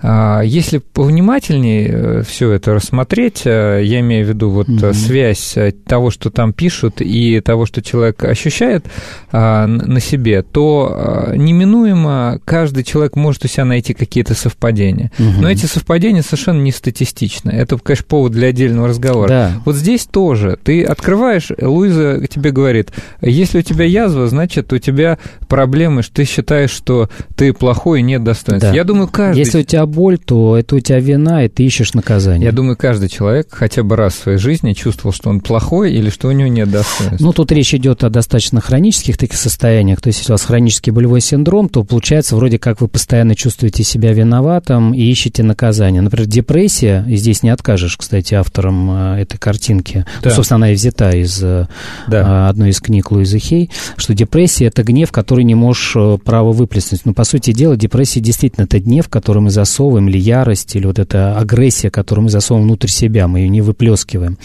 а, 0.00 0.42
если 0.42 0.78
повнимательнее 0.78 1.88
э, 1.88 2.22
все 2.26 2.52
это 2.52 2.74
рассмотреть, 2.74 3.42
э, 3.44 3.80
я 3.84 4.00
имею 4.00 4.26
в 4.26 4.28
виду 4.28 4.50
вот 4.50 4.68
mm-hmm. 4.68 4.94
связь 4.94 5.56
того, 5.86 6.10
что 6.10 6.30
там 6.30 6.52
пишут, 6.52 7.00
и 7.00 7.40
того, 7.40 7.66
что 7.66 7.82
человек 7.82 8.24
ощущает 8.24 8.86
а, 9.30 9.66
на 9.66 10.00
себе, 10.00 10.42
то 10.42 10.92
а, 10.92 11.36
неминуемо 11.36 12.40
каждый 12.44 12.84
человек 12.84 13.16
может 13.16 13.44
у 13.44 13.48
себя 13.48 13.64
найти 13.64 13.94
какие-то 13.94 14.14
какие-то 14.14 14.34
совпадения. 14.34 15.10
Угу. 15.18 15.42
Но 15.42 15.50
эти 15.50 15.66
совпадения 15.66 16.22
совершенно 16.36 16.62
не 16.62 16.72
статистичны. 16.72 17.50
Это, 17.50 17.76
конечно, 17.78 18.04
повод 18.08 18.32
для 18.32 18.48
отдельного 18.48 18.88
разговора. 18.88 19.28
Да. 19.28 19.52
Вот 19.64 19.76
здесь 19.76 20.04
тоже. 20.04 20.58
Ты 20.62 20.84
открываешь, 20.84 21.50
Луиза 21.60 22.26
тебе 22.28 22.50
говорит, 22.50 22.90
если 23.20 23.58
у 23.58 23.62
тебя 23.62 23.84
язва, 23.84 24.28
значит, 24.28 24.72
у 24.72 24.78
тебя 24.78 25.18
проблемы, 25.48 26.02
что 26.02 26.14
ты 26.14 26.24
считаешь, 26.24 26.70
что 26.70 27.08
ты 27.36 27.52
плохой 27.52 28.00
и 28.00 28.02
нет 28.02 28.24
достоинства. 28.24 28.70
Да. 28.70 28.76
Я 28.76 28.84
думаю, 28.84 29.08
каждый... 29.08 29.38
Если 29.38 29.60
у 29.60 29.62
тебя 29.62 29.86
боль, 29.86 30.18
то 30.18 30.56
это 30.56 30.76
у 30.76 30.80
тебя 30.80 31.00
вина, 31.00 31.44
и 31.44 31.48
ты 31.48 31.64
ищешь 31.64 31.94
наказание. 31.94 32.46
Я 32.46 32.52
думаю, 32.52 32.76
каждый 32.76 33.08
человек 33.08 33.48
хотя 33.50 33.82
бы 33.82 33.96
раз 33.96 34.14
в 34.14 34.22
своей 34.22 34.38
жизни 34.38 34.72
чувствовал, 34.72 35.12
что 35.14 35.30
он 35.30 35.40
плохой 35.40 35.92
или 35.92 36.10
что 36.10 36.28
у 36.28 36.32
него 36.32 36.48
нет 36.48 36.70
достоинства. 36.70 37.24
Ну, 37.24 37.32
тут 37.32 37.52
речь 37.52 37.74
идет 37.74 38.04
о 38.04 38.10
достаточно 38.10 38.60
хронических 38.60 39.16
таких 39.16 39.38
состояниях. 39.38 40.00
То 40.00 40.08
есть, 40.08 40.20
если 40.20 40.32
у 40.32 40.34
вас 40.34 40.42
хронический 40.42 40.90
болевой 40.90 41.20
синдром, 41.20 41.68
то 41.68 41.84
получается 41.84 42.36
вроде 42.36 42.58
как 42.58 42.80
вы 42.80 42.88
постоянно 42.88 43.34
чувствуете 43.34 43.84
себя 43.84 44.12
виноватым 44.12 44.92
и 44.94 45.02
ищете 45.02 45.42
наказание. 45.42 46.02
Например, 46.02 46.23
депрессия, 46.26 47.04
и 47.08 47.16
здесь 47.16 47.42
не 47.42 47.50
откажешь, 47.50 47.96
кстати, 47.96 48.34
автором 48.34 48.90
э, 48.90 49.22
этой 49.22 49.38
картинки, 49.38 50.04
да. 50.22 50.30
ну, 50.30 50.36
собственно, 50.36 50.56
она 50.56 50.70
и 50.72 50.74
взята 50.74 51.10
из 51.10 51.42
э, 51.42 51.66
да. 52.08 52.48
одной 52.48 52.70
из 52.70 52.80
книг 52.80 53.10
Луизы 53.10 53.38
Хей, 53.38 53.70
что 53.96 54.14
депрессия– 54.14 54.64
это 54.66 54.82
гнев, 54.82 55.12
который 55.12 55.44
не 55.44 55.54
можешь 55.54 55.94
э, 55.96 56.18
право 56.24 56.52
выплеснуть. 56.52 57.02
Но, 57.04 57.14
по 57.14 57.24
сути 57.24 57.52
дела, 57.52 57.76
депрессия 57.76 58.20
действительно 58.20 58.64
это 58.64 58.78
гнев, 58.80 59.08
который 59.08 59.42
мы 59.42 59.50
засовываем, 59.50 60.08
или 60.08 60.18
ярость, 60.18 60.76
или 60.76 60.86
вот 60.86 60.98
эта 60.98 61.38
агрессия, 61.38 61.90
которую 61.90 62.24
мы 62.24 62.30
засовываем 62.30 62.68
внутрь 62.68 62.88
себя, 62.88 63.28
мы 63.28 63.40
ее 63.40 63.48
не 63.48 63.60
выплескиваем. 63.60 64.38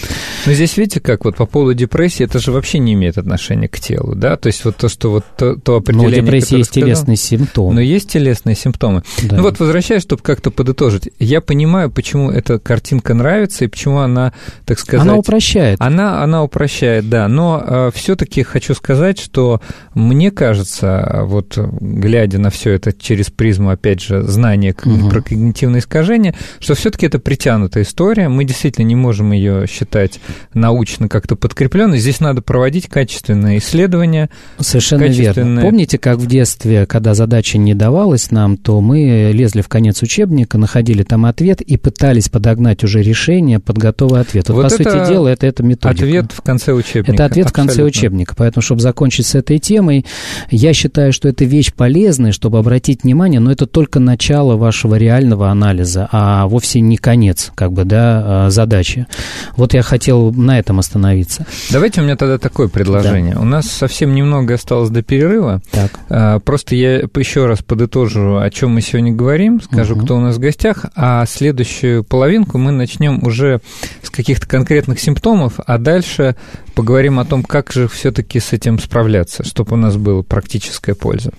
Но 0.45 0.53
здесь, 0.53 0.77
видите, 0.77 0.99
как 0.99 1.25
вот 1.25 1.35
по 1.35 1.45
поводу 1.45 1.73
депрессии, 1.73 2.23
это 2.23 2.39
же 2.39 2.51
вообще 2.51 2.79
не 2.79 2.93
имеет 2.93 3.17
отношения 3.17 3.67
к 3.67 3.79
телу, 3.79 4.15
да? 4.15 4.37
То 4.37 4.47
есть 4.47 4.65
вот 4.65 4.77
то, 4.77 4.89
что 4.89 5.11
вот 5.11 5.25
то, 5.37 5.55
то 5.55 5.77
определение... 5.77 6.21
Но 6.21 6.23
у 6.23 6.25
депрессии 6.25 6.57
есть 6.57 6.71
телесные 6.71 7.17
симптомы. 7.17 7.73
Но 7.75 7.81
есть 7.81 8.09
телесные 8.09 8.55
симптомы. 8.55 9.03
Да. 9.23 9.37
Ну 9.37 9.43
вот 9.43 9.59
возвращаясь, 9.59 10.01
чтобы 10.01 10.21
как-то 10.21 10.51
подытожить, 10.51 11.09
я 11.19 11.41
понимаю, 11.41 11.68
почему 11.89 12.32
эта 12.32 12.60
картинка 12.60 13.13
нравится 13.13 13.65
и 13.65 13.67
почему 13.67 13.99
она, 13.99 14.34
так 14.65 14.79
сказать... 14.79 15.05
Она 15.05 15.15
упрощает. 15.15 15.79
Она, 15.82 16.23
она 16.23 16.43
упрощает, 16.43 17.10
да, 17.10 17.27
но 17.27 17.63
э, 17.65 17.91
все-таки 17.93 18.43
хочу 18.43 18.73
сказать, 18.73 19.19
что 19.19 19.62
мне 19.93 20.32
кажется, 20.32 21.21
вот 21.23 21.58
глядя 21.58 22.39
на 22.39 22.49
все 22.49 22.71
это 22.71 22.93
через 22.93 23.29
призму, 23.29 23.69
опять 23.69 24.01
же, 24.01 24.23
знания 24.23 24.75
угу. 24.84 25.10
про 25.10 25.21
когнитивные 25.21 25.79
искажения, 25.79 26.36
что 26.60 26.75
все-таки 26.75 27.05
это 27.05 27.19
притянутая 27.19 27.84
история, 27.84 28.29
мы 28.29 28.45
действительно 28.45 28.86
не 28.86 28.95
можем 28.95 29.32
ее 29.32 29.65
считать 29.67 30.19
научно 30.53 31.08
как-то 31.10 31.36
подкрепленной, 31.36 31.99
здесь 31.99 32.19
надо 32.19 32.41
проводить 32.41 32.88
качественные 32.88 33.60
исследования. 33.60 34.29
Совершенно 34.60 35.03
верно. 35.03 35.62
Помните, 35.62 35.97
как 35.97 36.17
в 36.17 36.25
детстве, 36.25 36.86
когда 36.86 37.13
задача 37.13 37.58
не 37.58 37.73
давалась 37.73 38.32
нам, 38.32 38.58
то 38.58 38.82
мы 38.82 39.32
лезли 39.34 39.62
в 39.62 39.67
конец 39.67 40.01
учебника, 40.01 40.58
находили 40.58 41.03
там 41.03 41.25
ответ 41.25 41.58
и 41.61 41.77
пытались 41.77 42.29
подогнать 42.29 42.83
уже 42.83 43.01
решение 43.01 43.59
под 43.59 43.77
готовый 43.77 44.21
ответ. 44.21 44.49
Вот, 44.49 44.55
вот 44.55 44.63
по 44.63 44.69
сути 44.69 45.07
дела, 45.07 45.27
это, 45.27 45.47
это 45.47 45.63
методика. 45.63 46.05
Ответ 46.05 46.31
в 46.31 46.41
конце 46.41 46.73
учебника. 46.73 47.13
Это 47.13 47.25
ответ 47.25 47.47
Абсолютно. 47.47 47.63
в 47.63 47.67
конце 47.67 47.83
учебника. 47.83 48.33
Поэтому, 48.37 48.61
чтобы 48.61 48.81
закончить 48.81 49.25
с 49.25 49.35
этой 49.35 49.59
темой, 49.59 50.05
я 50.49 50.73
считаю, 50.73 51.13
что 51.13 51.27
это 51.27 51.45
вещь 51.45 51.73
полезная, 51.73 52.31
чтобы 52.31 52.59
обратить 52.59 53.03
внимание, 53.03 53.39
но 53.39 53.51
это 53.51 53.65
только 53.65 53.99
начало 53.99 54.55
вашего 54.55 54.95
реального 54.95 55.49
анализа, 55.49 56.07
а 56.11 56.47
вовсе 56.47 56.81
не 56.81 56.97
конец, 56.97 57.51
как 57.55 57.71
бы, 57.71 57.85
да, 57.85 58.45
а, 58.45 58.49
задачи. 58.49 59.07
Вот 59.55 59.73
я 59.73 59.81
хотел 59.81 60.31
на 60.33 60.59
этом 60.59 60.79
остановиться. 60.79 61.45
Давайте 61.71 62.01
у 62.01 62.03
меня 62.03 62.15
тогда 62.15 62.37
такое 62.37 62.67
предложение. 62.67 63.35
Да. 63.35 63.41
У 63.41 63.45
нас 63.45 63.67
совсем 63.67 64.15
немного 64.15 64.55
осталось 64.55 64.89
до 64.89 65.01
перерыва. 65.01 65.61
Так. 65.71 65.99
А, 66.09 66.39
просто 66.39 66.75
я 66.75 66.97
еще 66.99 67.45
раз 67.45 67.59
подытожу, 67.61 68.37
о 68.37 68.49
чем 68.49 68.71
мы 68.71 68.81
сегодня 68.81 69.13
говорим, 69.13 69.61
скажу, 69.61 69.95
угу. 69.95 70.05
кто 70.05 70.17
у 70.17 70.19
нас 70.19 70.37
в 70.37 70.39
гостях, 70.39 70.85
а 70.95 71.25
следующую 71.49 72.03
половинку 72.03 72.59
мы 72.59 72.71
начнем 72.71 73.23
уже 73.23 73.59
с 74.03 74.12
каких-то 74.12 74.47
конкретных 74.47 74.99
симптомов, 74.99 75.53
а 75.65 75.79
дальше 75.79 76.35
поговорим 76.75 77.17
о 77.17 77.25
том, 77.25 77.41
как 77.43 77.71
же 77.71 77.88
все-таки 77.88 78.39
с 78.39 78.53
этим 78.53 78.77
справляться, 78.77 79.43
чтобы 79.43 79.73
у 79.73 79.75
нас 79.75 79.97
была 79.97 80.21
практическая 80.21 80.93
польза. 80.93 81.31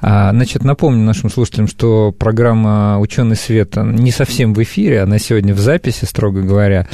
А, 0.00 0.30
значит, 0.30 0.62
напомню 0.62 1.02
нашим 1.02 1.30
слушателям, 1.30 1.66
что 1.66 2.12
программа 2.12 3.00
«Ученый 3.00 3.34
свет» 3.34 3.74
не 3.74 4.12
совсем 4.12 4.54
в 4.54 4.62
эфире, 4.62 5.00
она 5.02 5.18
сегодня 5.18 5.52
в 5.52 5.58
записи, 5.58 6.04
строго 6.04 6.42
говоря. 6.42 6.86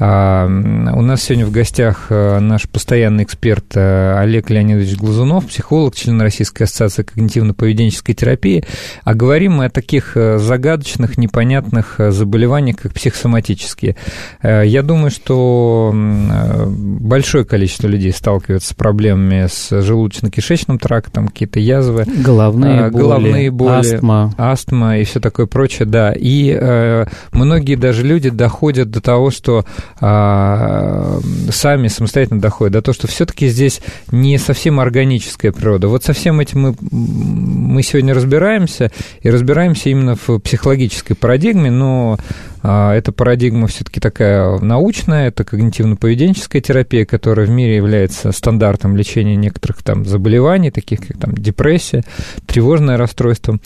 У 0.00 0.04
нас 0.04 1.22
сегодня 1.22 1.44
в 1.44 1.50
гостях 1.50 2.06
э, 2.10 2.38
наш 2.38 2.68
постоянный 2.68 3.24
эксперт 3.24 3.76
э, 3.76 4.16
Олег 4.16 4.48
Леонидович 4.48 4.96
Глазунов, 4.96 5.46
психолог, 5.46 5.96
член 5.96 6.20
Российской 6.20 6.64
ассоциации 6.64 7.02
когнитивно-поведенческой 7.02 8.14
терапии. 8.14 8.64
А 9.02 9.14
говорим 9.14 9.54
мы 9.54 9.64
о 9.64 9.70
таких 9.70 10.16
э, 10.16 10.38
загадочных, 10.38 11.18
непонятных 11.18 11.96
заболеваниях, 11.98 12.76
как 12.76 12.92
психосоматические. 12.92 13.96
Я 14.44 14.82
думаю, 14.82 15.10
что 15.10 15.92
большое 15.92 17.44
количество 17.44 17.88
людей 17.88 18.12
сталкиваются 18.12 18.70
с 18.70 18.74
проблемами 18.74 19.48
с 19.48 19.72
желудочно-кишечным 19.72 20.78
трактом, 20.78 21.26
какие-то 21.26 21.58
язвы. 21.58 22.04
Головные 22.04 22.90
боли, 22.90 23.02
головные 23.02 23.50
боли 23.50 23.94
астма. 23.94 24.32
Астма 24.38 24.98
и 24.98 25.04
все 25.04 25.18
такое 25.18 25.46
прочее, 25.46 25.86
да. 25.86 26.12
И 26.16 27.04
многие 27.32 27.74
даже 27.74 28.04
люди 28.04 28.30
доходят 28.30 28.92
до 28.92 29.00
того, 29.00 29.32
что 29.32 29.64
а, 30.00 31.18
сами 31.50 31.88
самостоятельно 31.88 32.40
доходят 32.40 32.74
до 32.74 32.82
того, 32.82 32.94
что 32.94 33.06
все-таки 33.06 33.48
здесь 33.48 33.80
не 34.10 34.38
совсем 34.38 34.80
органическая 34.80 35.52
природа. 35.52 35.88
Вот 35.88 36.04
со 36.04 36.12
всем 36.12 36.40
этим 36.40 36.60
мы, 36.60 36.74
мы 36.80 37.82
сегодня 37.82 38.14
разбираемся, 38.14 38.90
и 39.22 39.30
разбираемся 39.30 39.90
именно 39.90 40.16
в 40.16 40.38
психологической 40.38 41.16
парадигме, 41.16 41.70
но 41.70 42.18
а, 42.62 42.94
эта 42.94 43.12
парадигма 43.12 43.66
все-таки 43.66 44.00
такая 44.00 44.58
научная, 44.58 45.28
это 45.28 45.42
когнитивно-поведенческая 45.42 46.60
терапия, 46.60 47.04
которая 47.04 47.46
в 47.46 47.50
мире 47.50 47.76
является 47.76 48.32
стандартом 48.32 48.96
лечения 48.96 49.36
некоторых 49.36 49.82
там 49.82 50.04
заболеваний, 50.04 50.70
таких 50.70 51.06
как 51.06 51.18
там 51.18 51.34
депрессия, 51.34 52.04
тревожное 52.46 52.96
расстройство. 52.96 53.58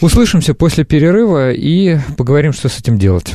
Услышимся 0.00 0.52
после 0.54 0.84
перерыва 0.84 1.52
и 1.52 1.96
поговорим, 2.16 2.52
что 2.52 2.68
с 2.68 2.78
этим 2.78 2.98
делать. 2.98 3.34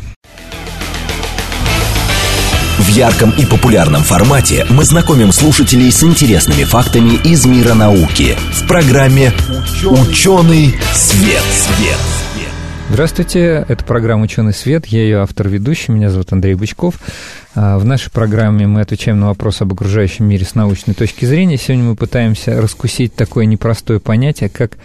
В 2.77 2.89
ярком 2.89 3.31
и 3.31 3.43
популярном 3.43 4.03
формате 4.03 4.63
мы 4.69 4.83
знакомим 4.83 5.31
слушателей 5.31 5.91
с 5.91 6.03
интересными 6.03 6.63
фактами 6.63 7.15
из 7.27 7.43
мира 7.47 7.73
науки 7.73 8.35
в 8.51 8.67
программе 8.67 9.31
«Ученый 9.83 10.75
свет». 10.93 11.41
свет. 11.41 11.97
Здравствуйте, 12.89 13.65
это 13.67 13.83
программа 13.83 14.25
«Ученый 14.25 14.53
свет», 14.53 14.85
я 14.85 15.01
ее 15.01 15.17
автор-ведущий, 15.21 15.91
меня 15.91 16.11
зовут 16.11 16.31
Андрей 16.31 16.53
Бычков. 16.53 16.99
А, 17.55 17.79
в 17.79 17.85
нашей 17.85 18.11
программе 18.11 18.67
мы 18.67 18.81
отвечаем 18.81 19.19
на 19.19 19.27
вопросы 19.29 19.63
об 19.63 19.73
окружающем 19.73 20.25
мире 20.25 20.45
с 20.45 20.53
научной 20.53 20.93
точки 20.93 21.25
зрения. 21.25 21.57
Сегодня 21.57 21.83
мы 21.83 21.95
пытаемся 21.95 22.61
раскусить 22.61 23.15
такое 23.15 23.45
непростое 23.45 23.99
понятие, 23.99 24.49
как 24.49 24.77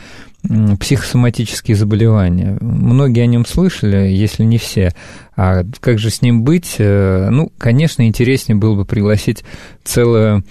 психосоматические 0.81 1.77
заболевания. 1.77 2.59
Многие 2.61 3.21
о 3.23 3.27
нем 3.27 3.47
слышали, 3.47 4.09
если 4.09 4.45
не 4.45 4.59
все. 4.59 4.93
А 5.37 5.65
как 5.81 5.99
же 5.99 6.11
с 6.11 6.21
ним 6.21 6.43
быть? 6.43 6.77
Э, 6.79 7.29
ну, 7.31 7.51
конечно, 7.59 8.07
интереснее 8.07 8.57
было 8.57 8.75
бы 8.75 8.85
пригласить 8.85 9.45
целую 9.85 10.45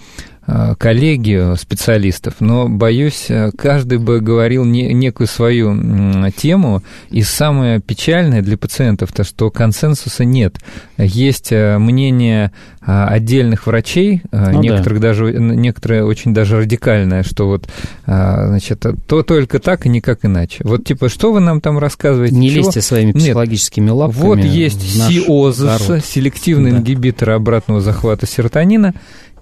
коллегию 0.78 1.56
специалистов, 1.56 2.34
но, 2.40 2.68
боюсь, 2.68 3.26
э, 3.28 3.52
каждый 3.56 3.98
бы 3.98 4.20
говорил 4.20 4.64
не, 4.64 4.92
некую 4.92 5.28
свою 5.28 6.30
тему, 6.36 6.82
и 7.10 7.22
самое 7.22 7.80
печальное 7.80 8.42
для 8.42 8.58
пациентов, 8.58 9.12
то, 9.12 9.22
что 9.22 9.50
консенсуса 9.50 10.24
нет. 10.24 10.58
Есть 10.98 11.52
э, 11.52 11.78
мнение 11.78 12.50
отдельных 12.84 13.68
врачей, 13.68 14.22
ну, 14.32 14.60
некоторых 14.60 14.98
да. 14.98 15.08
даже, 15.08 15.32
некоторые 15.32 16.04
очень 16.04 16.34
даже 16.34 16.58
радикальное, 16.58 17.22
что 17.22 17.46
вот, 17.46 17.68
значит, 18.04 18.84
то 19.06 19.22
только 19.22 19.60
так 19.60 19.86
и 19.86 19.88
никак 19.88 20.24
иначе. 20.24 20.64
Вот, 20.64 20.84
типа, 20.84 21.08
что 21.08 21.32
вы 21.32 21.38
нам 21.38 21.60
там 21.60 21.78
рассказываете? 21.78 22.34
Не 22.34 22.50
Чего? 22.50 22.64
лезьте 22.64 22.80
своими 22.80 23.12
психологическими 23.12 23.84
Нет. 23.84 23.94
лапками 23.94 24.22
Вот 24.22 24.38
есть 24.40 24.82
СИОЗ, 24.82 26.04
селективный 26.04 26.72
да. 26.72 26.78
ингибитор 26.78 27.30
обратного 27.30 27.80
захвата 27.80 28.26
серотонина, 28.26 28.94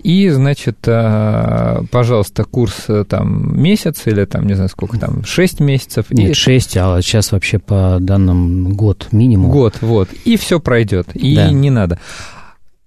и, 0.03 0.29
значит, 0.31 0.79
а, 0.87 1.85
пожалуйста, 1.91 2.45
курс 2.45 2.85
э, 2.89 3.05
там 3.09 3.61
месяц 3.61 4.03
или 4.07 4.25
там, 4.25 4.47
не 4.47 4.55
знаю, 4.55 4.69
сколько 4.69 4.99
там, 4.99 5.25
6 5.25 5.61
месяцев. 5.61 6.07
Нет, 6.11 6.31
и... 6.31 6.35
6, 6.35 6.77
а 6.79 7.01
сейчас 7.03 7.33
вообще 7.33 7.59
по 7.59 7.99
данным 8.01 8.73
год 8.73 9.09
минимум. 9.13 9.51
Год, 9.51 9.79
вот. 9.81 10.09
И 10.25 10.37
все 10.37 10.61
пройдет. 10.61 11.09
И 11.15 11.37
да. 11.37 11.51
не 11.51 11.71
надо. 11.71 11.99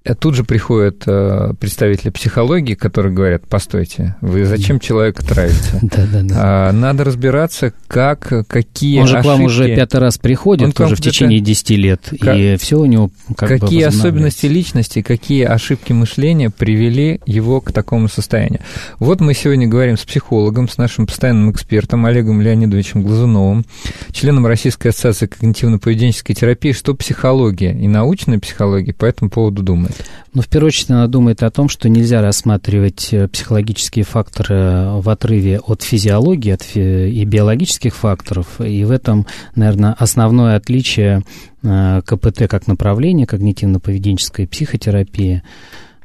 Э, 0.06 0.16
тут 0.16 0.36
же 0.36 0.44
приходят 0.44 1.04
э, 1.06 1.54
представители 1.58 2.10
психологии, 2.10 2.74
которые 2.74 3.14
говорят, 3.14 3.48
постойте, 3.48 4.18
вы 4.20 4.46
зачем 4.46 4.82
человека 4.82 5.26
травите? 5.26 5.80
Да, 5.82 6.06
да, 6.12 6.22
да. 6.24 6.36
А, 6.38 6.72
надо 6.74 7.06
разбираться, 7.06 7.72
как, 7.88 8.46
какие 8.48 9.00
Он 9.00 9.08
же 9.08 9.22
к 9.22 9.26
вам 9.26 9.44
уже 9.44 9.74
пятый 9.74 10.02
раз 10.02 10.18
приходит, 10.18 10.66
Он 10.66 10.72
тоже 10.74 10.96
в 10.98 11.02
течение 11.02 11.40
10 11.40 11.70
лет, 11.72 12.12
и 12.12 12.58
все 12.60 12.80
у 12.80 12.86
него 12.86 13.12
как 13.38 13.50
Какие 13.50 13.84
особенности 13.84 14.48
личности, 14.48 15.02
какие 15.02 15.46
ошибки 15.46 15.94
мышления 15.94 16.50
привели 16.50 17.22
его 17.26 17.62
к 17.62 17.72
такому 17.72 18.10
состоянию? 18.10 18.60
Вот 19.00 19.22
мы 19.22 19.34
сегодня 19.34 19.68
говорим 19.68 19.98
с 19.98 20.04
психологом, 20.04 20.68
с 20.68 20.78
нашим 20.78 21.08
постоянным 21.08 21.52
экспертом 21.52 22.06
Олегом 22.06 22.42
Леонидовичем 22.42 23.04
Глазуновым, 23.04 23.66
членом 24.12 24.48
Российской 24.48 24.90
ассоциации 24.90 25.28
когнитивно-поведенческой 25.28 26.34
терапии, 26.34 26.74
что 26.74 26.94
психология 26.94 27.72
и 27.72 27.88
научная 27.88 28.40
психология 28.40 28.94
по 28.94 29.06
этому 29.06 29.30
поводу 29.30 29.64
думает. 29.64 29.93
Ну, 30.34 30.42
в 30.42 30.48
первую 30.48 30.70
очередь, 30.70 30.90
она 30.90 31.08
думает 31.08 31.44
о 31.44 31.52
том, 31.52 31.70
что 31.70 31.90
нельзя 31.90 32.22
рассматривать 32.22 33.10
э, 33.12 33.28
психологические 33.28 34.04
факторы 34.04 34.90
в 35.00 35.08
отрыве 35.08 35.60
от 35.60 35.84
физиологии 35.84 36.52
от 36.52 36.64
фи- 36.64 37.12
и 37.12 37.24
биологических 37.24 37.96
факторов. 37.96 38.60
И 38.60 38.84
в 38.84 38.90
этом, 38.90 39.28
наверное, 39.56 39.94
основное 39.94 40.56
отличие 40.56 41.22
э, 41.62 42.02
КПТ 42.04 42.48
как 42.50 42.66
направления, 42.66 43.26
когнитивно-поведенческой 43.26 44.48
психотерапии, 44.48 45.44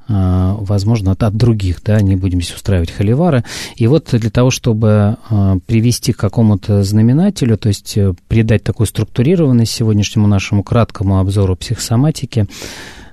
э, 0.08 0.54
возможно, 0.58 1.12
от, 1.12 1.22
от 1.22 1.34
других, 1.34 1.82
да, 1.82 1.98
не 2.02 2.14
будем 2.14 2.42
здесь 2.42 2.54
устраивать 2.54 2.90
холивары. 2.90 3.44
И 3.76 3.86
вот 3.86 4.10
для 4.12 4.30
того, 4.30 4.50
чтобы 4.50 5.16
привести 5.66 6.12
к 6.12 6.18
какому-то 6.18 6.82
знаменателю, 6.82 7.56
то 7.56 7.68
есть 7.68 7.96
придать 8.28 8.62
такую 8.62 8.86
структурированность 8.86 9.72
сегодняшнему 9.72 10.26
нашему 10.26 10.62
краткому 10.62 11.18
обзору 11.18 11.56
психосоматики, 11.56 12.46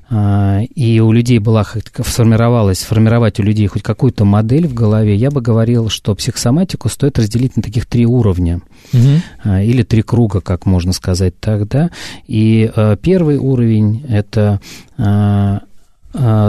и 0.09 0.99
у 1.03 1.11
людей 1.11 1.39
была, 1.39 1.63
сформировалась, 1.63 2.79
сформировать 2.79 3.39
у 3.39 3.43
людей 3.43 3.65
хоть 3.67 3.81
какую-то 3.81 4.23
модель 4.23 4.67
в 4.67 4.73
голове, 4.73 5.15
я 5.15 5.31
бы 5.31 5.41
говорил, 5.41 5.89
что 5.89 6.13
психосоматику 6.13 6.89
стоит 6.89 7.17
разделить 7.17 7.57
на 7.57 7.63
таких 7.63 7.87
три 7.87 8.05
уровня. 8.05 8.61
Угу. 8.93 9.49
Или 9.61 9.81
три 9.83 10.03
круга, 10.03 10.41
как 10.41 10.67
можно 10.67 10.93
сказать 10.93 11.39
тогда. 11.39 11.89
И 12.27 12.71
а, 12.75 12.95
первый 12.97 13.37
уровень– 13.37 14.05
это 14.09 14.59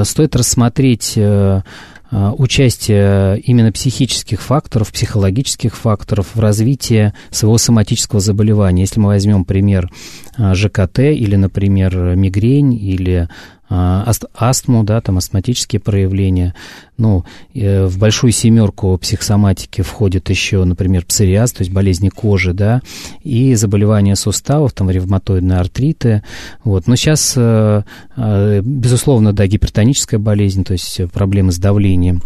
стоит 0.05 0.37
рассмотреть 0.37 1.14
э, 1.16 1.62
участие 2.38 3.38
именно 3.40 3.72
психических 3.72 4.40
факторов, 4.40 4.92
психологических 4.92 5.76
факторов 5.76 6.29
в 6.35 6.40
развитии 6.40 7.12
своего 7.31 7.59
соматического 7.59 8.20
заболевания. 8.20 8.83
Если 8.83 9.00
мы 9.00 9.09
возьмем 9.09 9.44
пример 9.44 9.90
ЖКТ 10.38 11.00
или, 11.00 11.37
например, 11.37 12.16
мигрень 12.16 12.74
или 12.74 13.29
а, 13.68 14.11
астму, 14.35 14.85
да, 14.85 15.00
там 15.00 15.18
астматические 15.18 15.81
проявления. 15.81 16.55
Ну, 16.98 17.24
э, 17.55 17.87
в 17.87 17.98
большую 17.98 18.33
семерку 18.33 18.96
психосоматики 18.96 19.83
входит 19.83 20.31
еще, 20.31 20.64
например, 20.64 21.05
псориаз, 21.05 21.52
то 21.52 21.62
есть 21.62 21.72
болезни 21.72 22.09
кожи, 22.09 22.52
да, 22.52 22.81
и 23.22 23.55
заболевания 23.55 24.14
суставов, 24.14 24.72
там 24.72 24.88
ревматоидные 24.88 25.59
артриты. 25.59 26.22
Вот. 26.64 26.87
Но 26.87 26.96
сейчас, 26.96 27.35
э, 27.37 27.83
э, 28.16 28.61
безусловно, 28.62 29.33
да, 29.33 29.46
гипертоническая 29.46 30.20
болезнь, 30.20 30.64
то 30.64 30.72
есть 30.72 31.00
проблемы 31.12 31.50
с 31.52 31.59
давлением. 31.59 32.22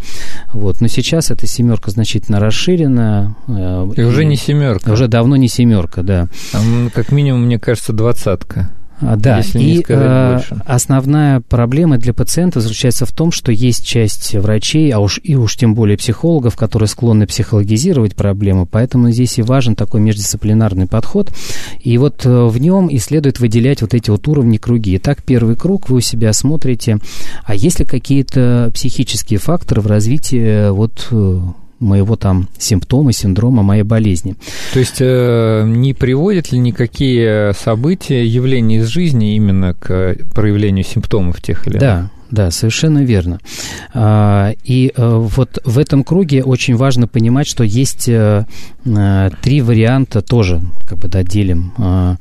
Вот. 0.53 0.79
Но 0.79 0.87
сейчас 0.87 1.31
эта 1.31 1.47
семерка 1.47 1.91
значительно 1.91 2.39
расширена. 2.39 3.35
И, 3.47 4.01
и 4.01 4.03
уже 4.03 4.25
не 4.25 4.35
семерка. 4.35 4.91
Уже 4.91 5.07
давно 5.07 5.35
не 5.35 5.47
семерка, 5.47 6.03
да. 6.03 6.27
Там, 6.51 6.91
как 6.93 7.11
минимум, 7.11 7.45
мне 7.45 7.59
кажется, 7.59 7.93
двадцатка. 7.93 8.69
А, 9.01 9.15
да, 9.15 9.37
если 9.37 9.59
и 9.59 9.63
не 9.77 9.85
э, 9.87 10.33
больше. 10.33 10.61
основная 10.65 11.41
проблема 11.41 11.97
для 11.97 12.13
пациента 12.13 12.61
заключается 12.61 13.05
в 13.05 13.11
том, 13.11 13.31
что 13.31 13.51
есть 13.51 13.85
часть 13.85 14.33
врачей, 14.35 14.91
а 14.91 14.99
уж 14.99 15.19
и 15.23 15.35
уж 15.35 15.55
тем 15.55 15.73
более 15.73 15.97
психологов, 15.97 16.55
которые 16.55 16.87
склонны 16.87 17.25
психологизировать 17.27 18.15
проблему, 18.15 18.67
поэтому 18.69 19.11
здесь 19.11 19.39
и 19.39 19.41
важен 19.41 19.75
такой 19.75 20.01
междисциплинарный 20.01 20.87
подход. 20.87 21.31
И 21.81 21.97
вот 21.97 22.25
э, 22.25 22.45
в 22.45 22.57
нем 22.59 22.87
и 22.87 22.99
следует 22.99 23.39
выделять 23.39 23.81
вот 23.81 23.93
эти 23.93 24.09
вот 24.09 24.27
уровни 24.27 24.57
круги. 24.57 24.97
Итак, 24.97 25.23
первый 25.25 25.55
круг 25.55 25.89
вы 25.89 25.97
у 25.97 26.01
себя 26.01 26.31
смотрите, 26.33 26.99
а 27.43 27.55
есть 27.55 27.79
ли 27.79 27.85
какие-то 27.85 28.71
психические 28.73 29.39
факторы 29.39 29.81
в 29.81 29.87
развитии 29.87 30.69
вот 30.69 31.07
э, 31.11 31.39
моего 31.81 32.15
там 32.15 32.47
симптома, 32.57 33.11
синдрома, 33.11 33.63
моей 33.63 33.83
болезни. 33.83 34.35
То 34.73 34.79
есть 34.79 34.97
э, 34.99 35.63
не 35.65 35.93
приводят 35.93 36.51
ли 36.51 36.59
никакие 36.59 37.53
события, 37.53 38.25
явления 38.25 38.77
из 38.77 38.87
жизни 38.87 39.35
именно 39.35 39.73
к 39.73 40.15
проявлению 40.33 40.85
симптомов 40.85 41.41
тех 41.41 41.67
или 41.67 41.73
иных? 41.73 41.81
Да, 41.81 42.11
да, 42.31 42.49
совершенно 42.49 43.03
верно. 43.03 43.39
А, 43.93 44.53
и 44.63 44.93
э, 44.95 45.15
вот 45.15 45.59
в 45.65 45.77
этом 45.77 46.03
круге 46.05 46.43
очень 46.43 46.77
важно 46.77 47.07
понимать, 47.07 47.45
что 47.45 47.63
есть 47.65 48.07
э, 48.07 48.45
э, 48.85 49.29
три 49.41 49.61
варианта 49.61 50.21
тоже, 50.21 50.61
как 50.87 50.97
бы, 50.97 51.09
да, 51.09 51.23
делим 51.23 51.73
а, 51.77 52.15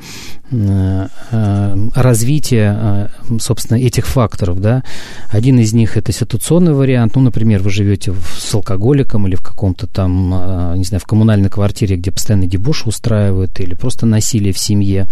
развития, 1.94 3.08
собственно, 3.38 3.78
этих 3.78 4.08
факторов, 4.08 4.60
да. 4.60 4.82
Один 5.28 5.60
из 5.60 5.72
них 5.72 5.96
это 5.96 6.10
ситуационный 6.10 6.72
вариант, 6.72 7.14
ну, 7.14 7.22
например, 7.22 7.62
вы 7.62 7.70
живете 7.70 8.12
с 8.36 8.52
алкоголиком 8.52 9.28
или 9.28 9.36
в 9.36 9.42
каком-то 9.42 9.86
там, 9.86 10.74
не 10.76 10.82
знаю, 10.82 11.00
в 11.00 11.06
коммунальной 11.06 11.50
квартире, 11.50 11.94
где 11.94 12.10
постоянно 12.10 12.48
дебош 12.48 12.84
устраивают, 12.88 13.60
или 13.60 13.74
просто 13.74 14.06
насилие 14.06 14.52
в 14.52 14.58
семье. 14.58 15.06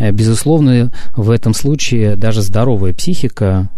Безусловно, 0.00 0.92
в 1.14 1.30
этом 1.30 1.54
случае 1.54 2.16
даже 2.16 2.42
здоровая 2.42 2.92
психика 2.94 3.68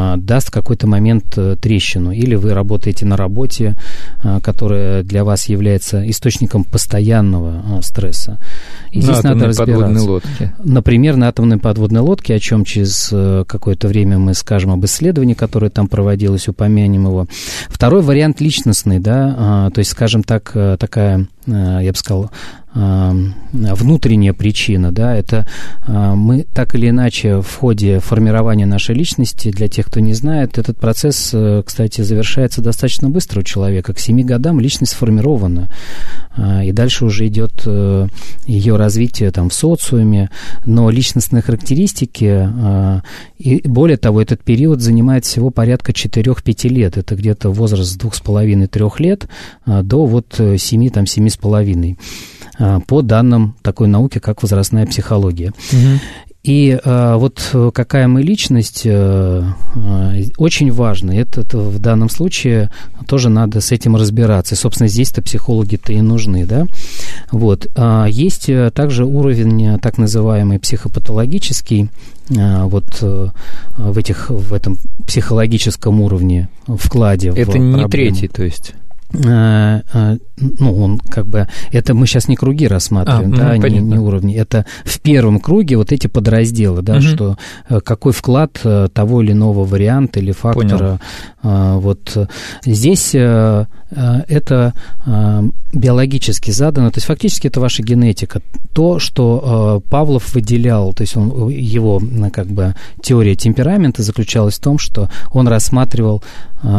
Э, 0.00 0.16
даст 0.16 0.48
в 0.48 0.50
какой-то 0.50 0.86
момент 0.86 1.36
э, 1.36 1.56
трещину. 1.60 2.12
Или 2.12 2.34
вы 2.34 2.54
работаете 2.54 3.06
на 3.06 3.16
работе, 3.16 3.76
э, 4.22 4.40
которая 4.42 5.02
для 5.02 5.24
вас 5.24 5.48
является 5.48 6.08
источником 6.08 6.64
постоянного 6.64 7.80
стресса. 7.82 8.38
И 8.92 8.98
на 8.98 9.02
здесь 9.02 9.22
надо 9.22 9.46
разбираться. 9.46 9.64
подводной 9.64 10.00
лодке. 10.00 10.54
Например, 10.62 11.16
на 11.16 11.28
атомной 11.28 11.58
подводной 11.58 12.00
лодке, 12.00 12.34
о 12.34 12.38
чем 12.38 12.64
через 12.64 13.08
какое-то 13.46 13.88
время 13.88 14.18
мы 14.18 14.34
скажем 14.34 14.70
об 14.72 14.84
исследовании, 14.84 15.34
которое 15.34 15.70
там 15.70 15.88
проводилось, 15.88 16.48
упомянем 16.48 17.06
его. 17.06 17.26
Второй 17.68 18.02
вариант 18.02 18.40
личностный, 18.40 18.98
да, 18.98 19.70
то 19.72 19.78
есть, 19.78 19.90
скажем 19.90 20.22
так, 20.22 20.52
такая 20.78 21.26
я 21.46 21.90
бы 21.90 21.96
сказал, 21.96 22.30
внутренняя 22.72 24.32
причина, 24.32 24.92
да, 24.92 25.14
это 25.16 25.46
мы 25.86 26.46
так 26.52 26.74
или 26.74 26.88
иначе 26.88 27.40
в 27.40 27.56
ходе 27.56 27.98
формирования 27.98 28.66
нашей 28.66 28.94
личности, 28.94 29.50
для 29.50 29.68
тех, 29.68 29.86
кто 29.86 30.00
не 30.00 30.14
знает, 30.14 30.58
этот 30.58 30.78
процесс, 30.78 31.30
э, 31.32 31.62
кстати, 31.64 32.02
завершается 32.02 32.62
достаточно 32.62 33.10
быстро 33.10 33.40
у 33.40 33.42
человека. 33.42 33.92
К 33.92 33.98
семи 33.98 34.22
годам 34.22 34.60
личность 34.60 34.92
сформирована, 34.92 35.68
и 36.64 36.72
дальше 36.72 37.04
уже 37.04 37.26
идет 37.26 37.62
э, 37.66 38.06
ее 38.46 38.76
развитие 38.76 39.30
там 39.30 39.48
в 39.48 39.54
социуме, 39.54 40.30
но 40.64 40.90
личностные 40.90 41.42
характеристики, 41.42 42.48
и 43.38 43.62
более 43.66 43.96
того, 43.96 44.20
этот 44.22 44.42
период 44.42 44.80
занимает 44.80 45.24
всего 45.24 45.50
порядка 45.50 45.92
4-5 45.92 46.68
лет, 46.68 46.96
это 46.96 47.16
где-то 47.16 47.50
возраст 47.50 47.92
с 47.92 47.98
2,5-3 47.98 48.90
лет 48.98 49.28
до 49.66 50.06
вот 50.06 50.40
7, 50.56 50.90
там, 50.90 51.04
7,5 51.04 51.96
по 52.86 53.02
данным 53.02 53.56
такой 53.62 53.88
науки, 53.88 54.18
как 54.18 54.42
возрастная 54.42 54.86
психология. 54.86 55.52
Угу. 55.72 56.00
И 56.42 56.78
э, 56.82 57.14
вот 57.16 57.54
какая 57.74 58.08
мы 58.08 58.22
личность, 58.22 58.82
э, 58.86 59.42
э, 59.76 60.22
очень 60.38 60.72
важно. 60.72 61.10
Это, 61.12 61.42
это 61.42 61.58
в 61.58 61.78
данном 61.78 62.08
случае 62.08 62.70
тоже 63.06 63.28
надо 63.28 63.60
с 63.60 63.72
этим 63.72 63.94
разбираться. 63.94 64.54
И, 64.54 64.58
собственно, 64.58 64.88
здесь-то 64.88 65.20
психологи-то 65.20 65.92
и 65.92 66.00
нужны, 66.00 66.46
да. 66.46 66.66
Вот. 67.30 67.66
А 67.76 68.06
есть 68.06 68.50
также 68.74 69.04
уровень 69.04 69.78
так 69.80 69.98
называемый 69.98 70.58
психопатологический, 70.58 71.90
вот 72.30 73.02
в, 73.02 73.98
этих, 73.98 74.30
в 74.30 74.54
этом 74.54 74.78
психологическом 75.06 76.00
уровне, 76.00 76.48
вкладе. 76.66 77.30
Это 77.30 77.58
не 77.58 77.80
проблему. 77.80 77.88
третий, 77.88 78.28
то 78.28 78.44
есть? 78.44 78.72
Э, 79.12 79.80
э, 79.92 80.18
ну, 80.36 80.82
он 80.82 80.98
как 80.98 81.26
бы, 81.26 81.48
это 81.72 81.94
мы 81.94 82.06
сейчас 82.06 82.28
не 82.28 82.36
круги 82.36 82.66
рассматриваем, 82.68 83.34
а, 83.34 83.36
да, 83.36 83.54
ну, 83.56 83.66
не, 83.66 83.78
не 83.80 83.98
уровни, 83.98 84.36
это 84.36 84.66
в 84.84 85.00
первом 85.00 85.40
круге 85.40 85.76
вот 85.76 85.92
эти 85.92 86.06
подразделы, 86.06 86.82
да, 86.82 86.94
угу. 86.94 87.02
что 87.02 87.36
э, 87.68 87.80
какой 87.80 88.12
вклад 88.12 88.60
того 88.92 89.22
или 89.22 89.32
иного 89.32 89.64
варианта 89.64 90.20
или 90.20 90.32
фактора. 90.32 91.00
Понял. 91.42 91.80
Вот 91.80 92.28
здесь 92.64 93.14
это 93.90 94.74
биологически 95.72 96.50
задано, 96.50 96.90
то 96.90 96.98
есть 96.98 97.06
фактически 97.06 97.48
это 97.48 97.60
ваша 97.60 97.82
генетика. 97.82 98.40
То, 98.72 98.98
что 98.98 99.82
Павлов 99.88 100.34
выделял, 100.34 100.92
то 100.92 101.02
есть 101.02 101.16
он, 101.16 101.48
его 101.48 102.00
как 102.32 102.46
бы 102.46 102.74
теория 103.02 103.34
темперамента 103.34 104.02
заключалась 104.02 104.56
в 104.56 104.60
том, 104.60 104.78
что 104.78 105.08
он 105.32 105.48
рассматривал 105.48 106.22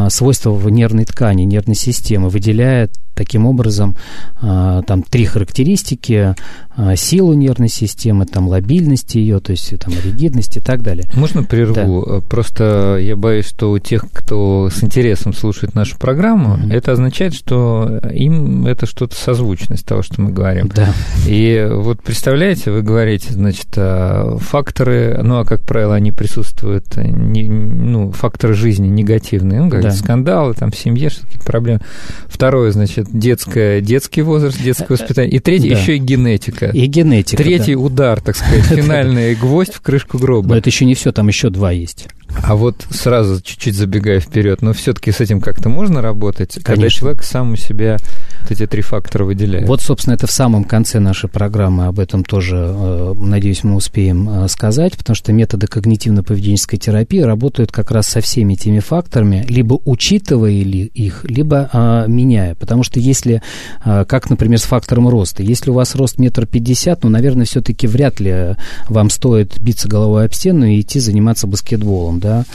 свойства 0.09 0.51
в 0.51 0.69
нервной 0.69 1.05
ткани, 1.05 1.43
нервной 1.43 1.75
системы, 1.75 2.29
выделяет 2.29 2.93
таким 3.15 3.45
образом 3.45 3.95
а, 4.41 4.81
там 4.83 5.03
три 5.03 5.25
характеристики, 5.25 6.35
а, 6.75 6.95
силу 6.95 7.33
нервной 7.33 7.69
системы, 7.69 8.25
там 8.25 8.47
лобильность 8.47 9.15
ее, 9.15 9.39
то 9.39 9.51
есть 9.51 9.77
там 9.79 9.93
ригидность 10.03 10.57
и 10.57 10.59
так 10.59 10.81
далее. 10.81 11.05
Можно 11.15 11.43
прерву? 11.43 12.05
Да. 12.07 12.27
Просто 12.27 12.97
я 13.01 13.15
боюсь, 13.15 13.45
что 13.45 13.71
у 13.71 13.79
тех, 13.79 14.05
кто 14.11 14.69
с 14.69 14.83
интересом 14.83 15.33
слушает 15.33 15.75
нашу 15.75 15.97
программу, 15.97 16.55
mm-hmm. 16.55 16.73
это 16.73 16.93
означает, 16.93 17.33
что 17.33 17.99
им 18.13 18.65
это 18.65 18.85
что-то 18.85 19.15
созвучно 19.15 19.75
с 19.75 19.83
того, 19.83 20.01
что 20.01 20.21
мы 20.21 20.31
говорим. 20.31 20.69
Да. 20.73 20.93
И 21.27 21.67
вот 21.71 22.01
представляете, 22.01 22.71
вы 22.71 22.81
говорите, 22.81 23.33
значит, 23.33 23.67
а, 23.75 24.37
факторы, 24.37 25.19
ну, 25.23 25.39
а 25.39 25.45
как 25.45 25.61
правило, 25.61 25.95
они 25.95 26.11
присутствуют, 26.11 26.95
не, 26.95 27.49
ну, 27.49 28.11
факторы 28.11 28.53
жизни 28.53 28.87
негативные, 28.87 29.61
ну, 29.61 29.69
как 29.69 29.81
да. 29.81 29.91
скандалы, 29.91 30.53
там, 30.53 30.71
в 30.71 30.77
семье, 30.77 31.09
какие-то 31.09 31.45
проблемы. 31.45 31.81
Второе, 32.27 32.71
значит, 32.71 33.00
детское, 33.07 33.81
детский 33.81 34.21
возраст, 34.21 34.61
детское 34.61 34.93
воспитание. 34.93 35.31
И 35.31 35.39
третий 35.39 35.69
да. 35.69 35.79
еще 35.79 35.95
и 35.95 35.99
генетика. 35.99 36.67
И 36.67 36.85
генетика. 36.85 37.41
Третий 37.41 37.75
да. 37.75 37.81
удар, 37.81 38.21
так 38.21 38.35
сказать, 38.35 38.65
финальный 38.65 39.35
гвоздь 39.35 39.73
в 39.73 39.81
крышку 39.81 40.17
гроба. 40.17 40.49
Но 40.49 40.57
это 40.57 40.69
еще 40.69 40.85
не 40.85 40.95
все, 40.95 41.11
там 41.11 41.27
еще 41.27 41.49
два 41.49 41.71
есть. 41.71 42.07
А 42.43 42.55
вот 42.55 42.85
сразу 42.89 43.41
чуть-чуть 43.41 43.75
забегая 43.75 44.19
вперед, 44.19 44.61
но 44.61 44.73
все-таки 44.73 45.11
с 45.11 45.19
этим 45.19 45.41
как-то 45.41 45.69
можно 45.69 46.01
работать, 46.01 46.53
Конечно. 46.53 46.73
когда 46.73 46.89
человек 46.89 47.23
сам 47.23 47.53
у 47.53 47.55
себя 47.55 47.97
вот 48.41 48.51
эти 48.51 48.67
три 48.67 48.81
фактора 48.81 49.25
выделяет. 49.25 49.67
Вот, 49.67 49.81
собственно, 49.81 50.13
это 50.13 50.27
в 50.27 50.31
самом 50.31 50.63
конце 50.63 50.99
нашей 50.99 51.29
программы, 51.29 51.85
об 51.85 51.99
этом 51.99 52.23
тоже, 52.23 52.55
э, 52.57 53.13
надеюсь, 53.17 53.63
мы 53.63 53.75
успеем 53.75 54.29
э, 54.29 54.47
сказать, 54.47 54.97
потому 54.97 55.15
что 55.15 55.33
методы 55.33 55.67
когнитивно-поведенческой 55.67 56.77
терапии 56.77 57.19
работают 57.19 57.71
как 57.71 57.91
раз 57.91 58.07
со 58.07 58.21
всеми 58.21 58.53
этими 58.53 58.79
факторами, 58.79 59.45
либо 59.47 59.79
учитывая 59.85 60.51
их, 60.51 61.23
либо 61.23 61.69
а, 61.71 62.05
меняя. 62.07 62.55
Потому 62.55 62.83
что 62.83 62.99
если, 62.99 63.41
как, 63.83 64.29
например, 64.29 64.59
с 64.59 64.63
фактором 64.63 65.07
роста, 65.07 65.43
если 65.43 65.69
у 65.69 65.73
вас 65.73 65.95
рост 65.95 66.17
метр 66.17 66.45
пятьдесят, 66.45 67.03
ну, 67.03 67.09
наверное, 67.09 67.45
все-таки 67.45 67.87
вряд 67.87 68.19
ли 68.19 68.55
вам 68.89 69.09
стоит 69.09 69.59
биться 69.59 69.87
головой 69.87 70.25
об 70.25 70.33
стену 70.33 70.65
и 70.65 70.81
идти 70.81 70.99
заниматься 70.99 71.47
баскетболом 71.47 72.19
да, 72.19 72.45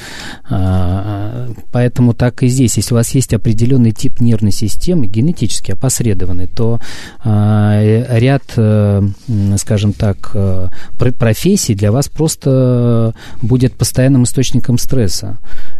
поэтому 1.72 2.14
так 2.14 2.42
и 2.42 2.48
здесь, 2.48 2.76
если 2.76 2.94
у 2.94 2.96
вас 2.96 3.14
есть 3.14 3.34
определенный 3.34 3.92
тип 3.92 4.20
нервной 4.20 4.52
системы, 4.52 5.06
генетически 5.06 5.72
опосредованный, 5.76 6.46
то 6.46 6.80
а, 7.24 7.80
ряд, 8.08 8.42
э, 8.56 9.02
скажем 9.56 9.92
так, 9.92 10.30
э, 10.34 10.68
профессий 10.96 11.74
для 11.74 11.92
вас 11.92 12.08
просто 12.08 13.14
будет 13.42 13.74
постоянным 13.74 14.24
источником 14.24 14.78
стресса. 14.78 15.38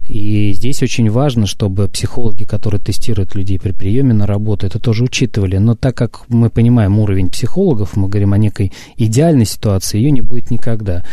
И 0.09 0.53
здесь 0.53 0.83
очень 0.83 1.11
важно, 1.11 1.47
чтобы 1.47 1.89
психологи, 1.89 2.45
которые 2.45 2.81
тестируют 2.81 3.35
людей 3.35 3.59
при 3.59 3.73
приеме 3.73 4.15
на 4.15 4.27
работу, 4.27 4.67
это 4.67 4.79
тоже 4.79 5.05
учитывали. 5.05 5.57
Но 5.59 5.75
так 5.75 5.97
как 5.97 6.21
мы 6.29 6.51
понимаем 6.51 6.99
уровень 6.99 7.29
психологов, 7.29 7.97
мы 7.97 8.09
говорим 8.09 8.33
о 8.33 8.39
некой 8.39 8.73
идеальной 8.97 9.47
ситуации, 9.47 9.99
ее 9.99 10.11
не 10.11 10.21
будет 10.21 10.51
никогда. 10.51 11.05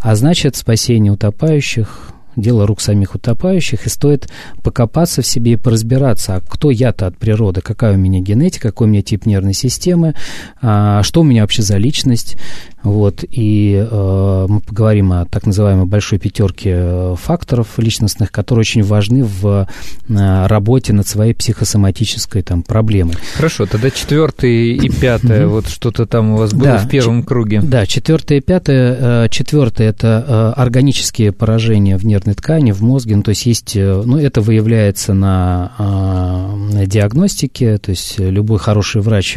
А 0.00 0.14
значит, 0.14 0.56
спасение 0.56 1.12
утопающих, 1.12 2.12
дело 2.36 2.66
рук 2.66 2.80
самих 2.80 3.14
утопающих, 3.14 3.86
и 3.86 3.88
стоит 3.88 4.28
покопаться 4.62 5.22
в 5.22 5.26
себе 5.26 5.52
и 5.52 5.56
поразбираться, 5.56 6.36
а 6.36 6.40
кто 6.40 6.70
я-то 6.70 7.06
от 7.06 7.16
природы, 7.16 7.60
какая 7.60 7.94
у 7.94 7.96
меня 7.96 8.20
генетика, 8.20 8.68
какой 8.68 8.86
у 8.86 8.90
меня 8.90 9.02
тип 9.02 9.26
нервной 9.26 9.54
системы, 9.54 10.14
а, 10.60 11.02
что 11.02 11.22
у 11.22 11.24
меня 11.24 11.42
вообще 11.42 11.62
за 11.62 11.76
личность, 11.76 12.36
вот, 12.86 13.24
и 13.28 13.84
э, 13.90 14.46
мы 14.48 14.60
поговорим 14.60 15.12
о 15.12 15.24
так 15.24 15.44
называемой 15.44 15.86
большой 15.86 16.20
пятерке 16.20 16.70
э, 16.72 17.14
факторов 17.20 17.78
личностных, 17.78 18.30
которые 18.30 18.60
очень 18.60 18.84
важны 18.84 19.24
в 19.24 19.66
э, 20.08 20.46
работе 20.46 20.92
над 20.92 21.08
своей 21.08 21.34
психосоматической 21.34 22.42
там, 22.42 22.62
проблемой. 22.62 23.14
Хорошо, 23.34 23.66
тогда 23.66 23.90
четвертое 23.90 24.74
и 24.74 24.88
пятое, 24.88 25.48
вот 25.48 25.66
что-то 25.66 26.06
там 26.06 26.34
у 26.34 26.36
вас 26.36 26.52
было 26.52 26.64
да, 26.64 26.78
в 26.78 26.88
первом 26.88 27.24
круге. 27.24 27.60
Да, 27.60 27.86
четвертое 27.86 28.38
и 28.38 28.40
пятое. 28.40 29.24
Э, 29.24 29.28
четвертое– 29.30 29.88
это 29.90 30.24
э, 30.56 30.60
органические 30.60 31.32
поражения 31.32 31.96
в 31.98 32.06
нервной 32.06 32.34
ткани, 32.34 32.70
в 32.70 32.82
мозге, 32.82 33.16
ну, 33.16 33.24
то 33.24 33.30
есть 33.30 33.46
есть, 33.46 33.74
ну, 33.74 34.16
это 34.16 34.40
выявляется 34.40 35.12
на, 35.12 35.72
на 35.76 36.86
диагностике, 36.86 37.78
то 37.78 37.90
есть 37.90 38.20
любой 38.20 38.60
хороший 38.60 39.00
врач 39.00 39.36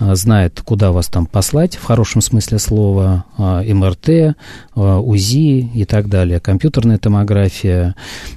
знает, 0.00 0.60
куда 0.64 0.92
вас 0.92 1.08
там 1.08 1.26
послать, 1.26 1.76
в 1.76 1.84
хорошем 1.84 2.20
смысле 2.20 2.58
слова, 2.58 3.24
а, 3.36 3.62
МРТ, 3.62 4.36
а, 4.74 4.98
УЗИ 5.00 5.70
и 5.74 5.84
так 5.84 6.08
далее, 6.08 6.40
компьютерная 6.40 6.98
томография, 6.98 7.94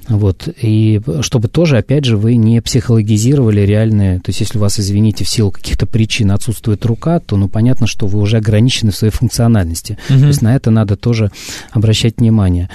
вот, 0.07 0.47
и 0.61 1.01
чтобы 1.21 1.47
тоже, 1.47 1.77
опять 1.77 2.05
же, 2.05 2.17
вы 2.17 2.35
не 2.35 2.61
психологизировали 2.61 3.61
реальные, 3.61 4.19
то 4.19 4.29
есть 4.29 4.39
если 4.39 4.57
у 4.57 4.61
вас, 4.61 4.79
извините, 4.79 5.23
в 5.23 5.29
силу 5.29 5.51
каких-то 5.51 5.85
причин 5.85 6.31
отсутствует 6.31 6.85
рука, 6.85 7.19
то, 7.19 7.37
ну, 7.37 7.47
понятно, 7.47 7.87
что 7.87 8.07
вы 8.07 8.19
уже 8.19 8.37
ограничены 8.37 8.91
в 8.91 8.95
своей 8.95 9.13
функциональности, 9.13 9.97
угу. 10.09 10.19
то 10.19 10.27
есть 10.27 10.41
на 10.41 10.55
это 10.55 10.71
надо 10.71 10.95
тоже 10.95 11.31
обращать 11.71 12.17
внимание, 12.17 12.69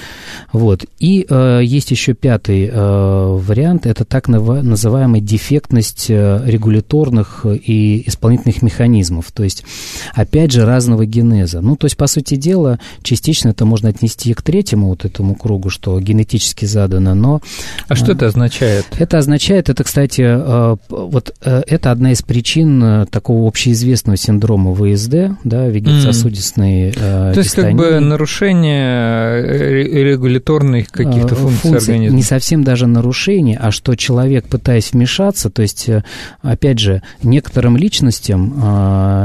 вот, 0.53 0.85
и 0.99 1.27
э, 1.29 1.61
есть 1.65 1.91
еще 1.91 2.15
пятый 2.15 2.71
э, 2.73 2.73
вариант, 2.73 3.87
это 3.87 4.05
так 4.05 4.29
называемая 4.29 5.21
дефектность 5.21 6.07
э, 6.09 6.43
регуляторных 6.47 7.45
и 7.47 8.05
исполнительных 8.07 8.63
механизмов, 8.63 8.76
механизмов, 8.77 9.33
то 9.33 9.43
есть, 9.43 9.65
опять 10.15 10.53
же, 10.53 10.67
разного 10.67 11.07
генеза. 11.07 11.61
Ну, 11.61 11.77
то 11.77 11.87
есть, 11.87 11.97
по 11.97 12.07
сути 12.07 12.37
дела, 12.37 12.79
частично 13.03 13.51
это 13.51 13.65
можно 13.65 13.89
отнести 13.89 14.33
к 14.35 14.43
третьему 14.43 14.89
вот 14.89 15.05
этому 15.05 15.35
кругу, 15.35 15.71
что 15.71 15.99
генетически 16.01 16.67
задано, 16.67 17.15
но... 17.15 17.41
А 17.89 17.95
что 17.95 18.13
это 18.13 18.27
означает? 18.27 18.87
Это 18.99 19.19
означает, 19.19 19.69
это, 19.69 19.83
кстати, 19.85 20.23
э, 20.23 20.77
вот 20.89 21.35
э, 21.43 21.63
это 21.67 21.91
одна 21.91 22.13
из 22.13 22.23
причин 22.23 22.83
э, 22.83 23.07
такого 23.07 23.49
общеизвестного 23.49 24.17
синдрома 24.17 24.75
ВСД, 24.75 25.39
да, 25.45 25.67
вегетососудистной 25.69 26.91
mm. 26.91 27.35
То 27.35 27.41
есть, 27.41 27.55
как 27.55 27.73
бы 27.75 28.01
нарушение 28.01 29.43
регуляторных 30.05 30.89
каких-то 30.89 31.35
функций, 31.35 31.71
функций 31.71 31.95
организма? 31.95 32.17
Не 32.17 32.23
совсем 32.23 32.65
даже 32.65 32.87
нарушение, 32.87 33.59
а 33.59 33.71
что 33.71 33.95
человек, 33.95 34.47
пытаясь 34.47 34.93
вмешаться, 34.93 35.51
то 35.51 35.63
есть, 35.63 35.89
опять 36.43 36.79
же, 36.79 37.03
некоторым 37.23 37.77
личностям 37.87 38.55
э, 38.57 38.66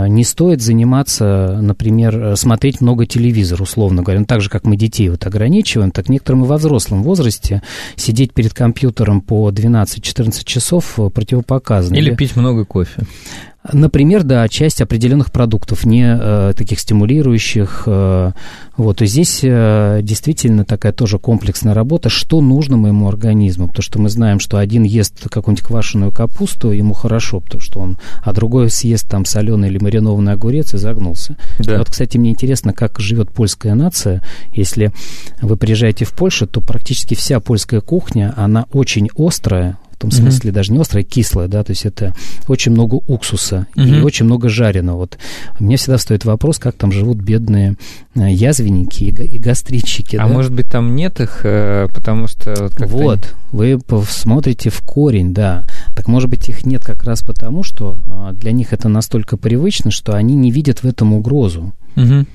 не 0.09 0.23
стоит 0.23 0.61
заниматься, 0.61 1.59
например, 1.61 2.35
смотреть 2.35 2.81
много 2.81 3.05
телевизора, 3.05 3.63
условно 3.63 4.03
говоря. 4.03 4.19
Ну, 4.21 4.25
так 4.25 4.41
же, 4.41 4.49
как 4.49 4.65
мы 4.65 4.75
детей 4.75 5.09
вот 5.09 5.25
ограничиваем, 5.25 5.91
так 5.91 6.09
некоторым 6.09 6.45
и 6.45 6.47
во 6.47 6.57
взрослом 6.57 7.03
возрасте 7.03 7.61
сидеть 7.95 8.33
перед 8.33 8.53
компьютером 8.53 9.21
по 9.21 9.49
12-14 9.49 10.43
часов 10.43 10.99
противопоказано. 11.13 11.95
Или, 11.95 12.09
Или 12.09 12.15
пить 12.15 12.35
много 12.35 12.65
кофе. 12.65 13.03
Например, 13.71 14.23
да, 14.23 14.47
часть 14.47 14.81
определенных 14.81 15.31
продуктов, 15.31 15.85
не 15.85 16.03
э, 16.03 16.53
таких 16.57 16.79
стимулирующих. 16.79 17.83
Э, 17.85 18.31
вот, 18.75 19.03
и 19.03 19.05
здесь 19.05 19.41
э, 19.43 19.99
действительно 20.01 20.65
такая 20.65 20.93
тоже 20.93 21.19
комплексная 21.19 21.75
работа, 21.75 22.09
что 22.09 22.41
нужно 22.41 22.77
моему 22.77 23.07
организму, 23.07 23.67
потому 23.67 23.83
что 23.83 23.99
мы 23.99 24.09
знаем, 24.09 24.39
что 24.39 24.57
один 24.57 24.81
ест 24.81 25.29
какую-нибудь 25.29 25.65
квашеную 25.65 26.11
капусту, 26.11 26.71
ему 26.71 26.95
хорошо, 26.95 27.39
потому 27.39 27.61
что 27.61 27.79
он, 27.81 27.97
а 28.23 28.33
другой 28.33 28.71
съест 28.71 29.07
там 29.07 29.25
соленый 29.25 29.69
или 29.69 29.77
маринованный 29.77 30.33
огурец 30.33 30.73
и 30.73 30.77
загнулся. 30.77 31.35
Да. 31.59 31.77
вот, 31.77 31.89
кстати, 31.91 32.17
мне 32.17 32.31
интересно, 32.31 32.73
как 32.73 32.99
живет 32.99 33.31
польская 33.31 33.75
нация. 33.75 34.23
Если 34.53 34.91
вы 35.39 35.55
приезжаете 35.55 36.05
в 36.05 36.13
Польшу, 36.13 36.47
то 36.47 36.61
практически 36.61 37.13
вся 37.13 37.39
польская 37.39 37.81
кухня, 37.81 38.33
она 38.35 38.65
очень 38.71 39.09
острая, 39.15 39.77
том 40.01 40.11
смысле 40.11 40.49
mm-hmm. 40.49 40.53
даже 40.53 40.71
не 40.71 40.79
острое, 40.79 41.03
а 41.03 41.05
кислое, 41.05 41.47
да, 41.47 41.63
то 41.63 41.71
есть 41.71 41.85
это 41.85 42.13
очень 42.47 42.71
много 42.71 42.95
уксуса 42.95 43.67
mm-hmm. 43.75 43.99
и 43.99 44.01
очень 44.01 44.25
много 44.25 44.49
жареного. 44.49 44.97
Вот 44.97 45.17
мне 45.59 45.77
всегда 45.77 45.97
стоит 45.97 46.25
вопрос, 46.25 46.57
как 46.57 46.75
там 46.75 46.91
живут 46.91 47.17
бедные 47.17 47.75
э, 48.15 48.31
язвенники 48.31 49.03
и 49.03 49.37
гастритчики. 49.37 50.15
А 50.15 50.27
да? 50.27 50.33
может 50.33 50.53
быть 50.53 50.69
там 50.69 50.95
нет 50.95 51.19
их, 51.19 51.41
э, 51.43 51.87
потому 51.93 52.27
что... 52.27 52.69
Вот, 52.79 53.35
вы 53.51 53.79
смотрите 54.09 54.69
в 54.69 54.81
корень, 54.81 55.33
да. 55.33 55.65
Так 55.95 56.07
может 56.07 56.29
быть 56.29 56.49
их 56.49 56.65
нет 56.65 56.83
как 56.83 57.03
раз 57.03 57.21
потому, 57.21 57.63
что 57.63 57.99
а, 58.07 58.33
для 58.33 58.51
них 58.51 58.73
это 58.73 58.89
настолько 58.89 59.37
привычно, 59.37 59.91
что 59.91 60.13
они 60.13 60.35
не 60.35 60.51
видят 60.51 60.83
в 60.83 60.85
этом 60.85 61.13
угрозу. 61.13 61.73
Угу. 61.95 62.25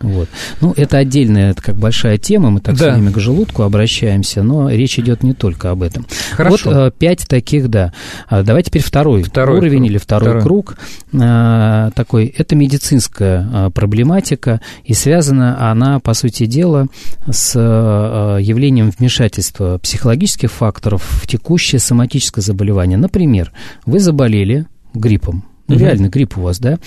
Вот. 0.00 0.28
Ну, 0.60 0.74
это 0.76 0.98
отдельная, 0.98 1.52
это 1.52 1.62
как 1.62 1.76
большая 1.76 2.18
тема, 2.18 2.50
мы 2.50 2.60
так 2.60 2.76
да. 2.76 2.84
все 2.84 2.92
время 2.92 3.12
к 3.12 3.18
желудку 3.18 3.62
обращаемся, 3.62 4.42
но 4.42 4.68
речь 4.68 4.98
идет 4.98 5.22
не 5.22 5.32
только 5.32 5.70
об 5.70 5.82
этом. 5.82 6.06
Хорошо. 6.32 6.70
Вот 6.70 6.76
э, 6.76 6.90
пять 6.98 7.26
таких, 7.26 7.68
да. 7.68 7.92
А 8.28 8.42
давай 8.42 8.62
теперь 8.62 8.82
второй, 8.82 9.22
второй 9.22 9.58
уровень 9.58 9.78
круг. 9.78 9.90
или 9.90 9.98
второй, 9.98 10.28
второй. 10.28 10.42
круг 10.42 10.76
а, 11.18 11.90
такой. 11.94 12.26
Это 12.26 12.54
медицинская 12.56 13.48
а, 13.52 13.70
проблематика, 13.70 14.60
и 14.84 14.92
связана 14.92 15.70
она, 15.70 15.98
по 15.98 16.12
сути 16.12 16.46
дела, 16.46 16.88
с 17.30 17.54
а, 17.56 18.36
явлением 18.36 18.90
вмешательства 18.90 19.78
психологических 19.78 20.50
факторов 20.50 21.02
в 21.02 21.26
текущее 21.26 21.78
соматическое 21.78 22.42
заболевание. 22.42 22.98
Например, 22.98 23.52
вы 23.86 23.98
заболели 23.98 24.66
гриппом, 24.92 25.44
ну, 25.68 25.74
угу. 25.76 25.84
реально 25.84 26.08
грипп 26.08 26.38
у 26.38 26.42
вас, 26.42 26.58
да? 26.58 26.78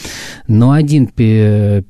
Но 0.47 0.71
один 0.71 1.09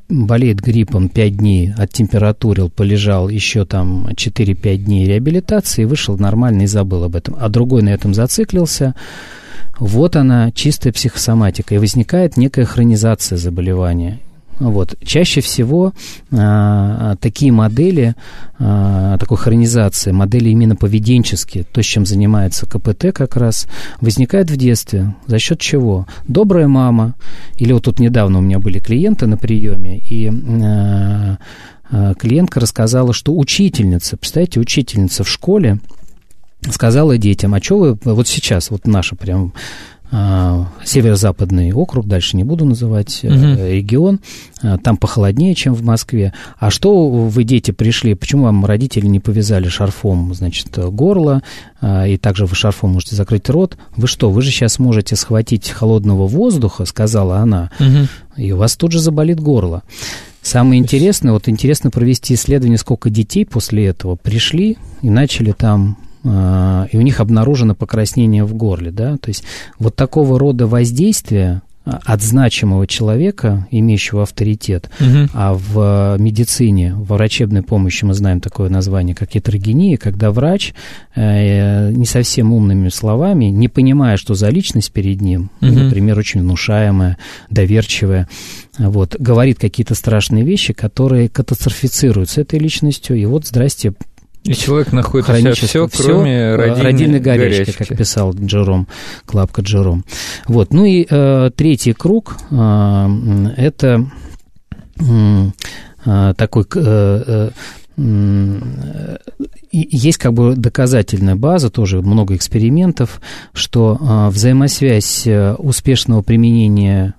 болеет 0.09 0.59
гриппом 0.61 1.09
5 1.09 1.37
дней, 1.37 1.73
оттемпературил, 1.77 2.69
полежал 2.69 3.29
еще 3.29 3.65
там 3.65 4.07
4-5 4.07 4.77
дней 4.77 5.07
реабилитации, 5.07 5.85
вышел 5.85 6.17
нормально 6.17 6.63
и 6.63 6.67
забыл 6.67 7.03
об 7.03 7.15
этом. 7.15 7.35
А 7.39 7.49
другой 7.49 7.83
на 7.83 7.89
этом 7.89 8.13
зациклился. 8.13 8.95
Вот 9.77 10.15
она, 10.15 10.51
чистая 10.51 10.91
психосоматика. 10.91 11.75
И 11.75 11.77
возникает 11.77 12.37
некая 12.37 12.65
хронизация 12.65 13.37
заболевания. 13.37 14.19
Вот. 14.59 14.95
Чаще 15.03 15.41
всего 15.41 15.93
а, 16.31 17.15
такие 17.17 17.51
модели, 17.51 18.15
а, 18.59 19.17
такой 19.17 19.37
хронизации, 19.37 20.11
модели 20.11 20.49
именно 20.49 20.75
поведенческие, 20.75 21.63
то, 21.63 21.81
чем 21.81 22.05
занимается 22.05 22.65
КПТ 22.65 23.13
как 23.13 23.37
раз, 23.37 23.67
возникают 24.01 24.51
в 24.51 24.57
детстве. 24.57 25.15
За 25.27 25.39
счет 25.39 25.59
чего? 25.59 26.07
Добрая 26.27 26.67
мама, 26.67 27.15
или 27.57 27.71
вот 27.71 27.85
тут 27.85 27.99
недавно 27.99 28.39
у 28.39 28.41
меня 28.41 28.59
были 28.59 28.79
клиенты 28.79 29.27
на 29.27 29.37
приеме, 29.37 29.97
и 29.97 30.29
а, 30.29 31.37
а, 31.91 32.13
клиентка 32.15 32.59
рассказала, 32.59 33.13
что 33.13 33.35
учительница, 33.35 34.17
представляете, 34.17 34.59
учительница 34.59 35.23
в 35.23 35.29
школе, 35.29 35.79
сказала 36.69 37.17
детям, 37.17 37.53
а 37.53 37.61
что 37.61 37.77
вы 37.77 37.97
вот 38.03 38.27
сейчас, 38.27 38.69
вот 38.69 38.85
наша 38.85 39.15
прям 39.15 39.53
северо-западный 40.11 41.71
округ, 41.71 42.07
дальше 42.07 42.35
не 42.35 42.43
буду 42.43 42.65
называть 42.65 43.23
угу. 43.23 43.31
регион, 43.31 44.19
а, 44.61 44.77
там 44.77 44.97
похолоднее, 44.97 45.53
чем 45.53 45.73
в 45.73 45.83
Москве. 45.83 46.33
А 46.57 46.71
что 46.71 47.09
вы, 47.09 47.43
дети, 47.43 47.71
пришли, 47.71 48.15
почему 48.15 48.45
вам 48.45 48.65
родители 48.65 49.05
не 49.05 49.19
повязали 49.19 49.67
шарфом, 49.67 50.33
значит, 50.33 50.77
горло, 50.77 51.43
и 51.81 52.17
также 52.17 52.45
вы 52.45 52.55
шарфом 52.55 52.93
можете 52.93 53.15
закрыть 53.15 53.49
рот? 53.49 53.77
Вы 53.95 54.07
что, 54.07 54.31
вы 54.31 54.41
же 54.41 54.49
сейчас 54.49 54.79
можете 54.79 55.15
схватить 55.15 55.69
холодного 55.69 56.27
воздуха, 56.27 56.85
сказала 56.85 57.37
она, 57.37 57.69
угу. 57.79 58.07
и 58.35 58.51
у 58.51 58.57
вас 58.57 58.75
тут 58.75 58.91
же 58.91 58.99
заболит 58.99 59.39
горло. 59.39 59.83
Самое 60.41 60.81
интересное, 60.81 61.33
вот 61.33 61.47
интересно 61.49 61.91
провести 61.91 62.33
исследование, 62.33 62.77
сколько 62.77 63.09
детей 63.09 63.45
после 63.45 63.87
этого 63.87 64.15
пришли 64.15 64.77
и 65.01 65.09
начали 65.09 65.51
там 65.51 65.97
а, 65.99 66.08
и 66.23 66.97
у 66.97 67.01
них 67.01 67.19
обнаружено 67.19 67.75
покраснение 67.75 68.43
в 68.43 68.53
горле, 68.53 68.91
да, 68.91 69.17
то 69.17 69.29
есть 69.29 69.43
вот 69.77 69.95
такого 69.95 70.37
рода 70.37 70.67
воздействие 70.67 71.61
от 71.85 72.21
значимого 72.21 72.87
человека, 72.87 73.67
имеющего 73.71 74.23
авторитет, 74.23 74.89
угу. 74.99 75.29
а 75.33 75.53
в 75.53 76.17
медицине, 76.19 76.93
в 76.93 77.13
врачебной 77.13 77.63
помощи 77.63 78.05
мы 78.05 78.13
знаем 78.13 78.41
такое 78.41 78.69
название, 78.69 79.15
как 79.15 79.31
гетерогения, 79.31 79.97
когда 79.97 80.31
врач 80.31 80.73
э, 81.15 81.91
не 81.91 82.05
совсем 82.05 82.53
умными 82.53 82.89
словами, 82.89 83.45
не 83.45 83.67
понимая, 83.67 84.17
что 84.17 84.35
за 84.35 84.49
личность 84.49 84.91
перед 84.91 85.21
ним, 85.21 85.49
угу. 85.61 85.71
например, 85.71 86.17
очень 86.19 86.41
внушаемая, 86.41 87.17
доверчивая, 87.49 88.27
вот, 88.77 89.15
говорит 89.19 89.59
какие-то 89.59 89.95
страшные 89.95 90.43
вещи, 90.43 90.73
которые 90.73 91.27
катастрофицируют 91.27 92.29
с 92.29 92.37
этой 92.37 92.59
личностью, 92.59 93.17
и 93.17 93.25
вот, 93.25 93.45
здрасте, 93.45 93.93
и 94.49 94.55
человек 94.55 94.91
находит 94.93 95.29
у 95.29 95.35
себя 95.35 95.53
все, 95.53 95.87
кроме 95.87 96.35
э, 96.35 96.55
родильной, 96.55 96.83
родильной 96.83 97.19
горячки, 97.19 97.59
горячки, 97.59 97.77
как 97.77 97.95
писал 97.95 98.33
Джером, 98.33 98.87
Клапка 99.27 99.61
Джером. 99.61 100.03
Вот. 100.47 100.73
Ну 100.73 100.85
и 100.85 101.05
э, 101.07 101.51
третий 101.55 101.93
круг 101.93 102.35
э, 102.49 103.07
это 103.57 104.09
э, 104.99 106.33
такой... 106.35 106.65
Э, 106.75 107.51
э, 107.95 109.17
есть 109.71 110.17
как 110.17 110.33
бы 110.33 110.55
доказательная 110.55 111.35
база, 111.35 111.69
тоже 111.69 112.01
много 112.01 112.35
экспериментов, 112.35 113.21
что 113.53 113.99
э, 114.01 114.29
взаимосвязь 114.29 115.27
э, 115.27 115.53
успешного 115.59 116.23
применения 116.23 117.13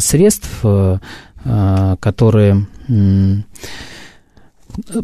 средств, 0.00 0.62
которые 2.00 2.66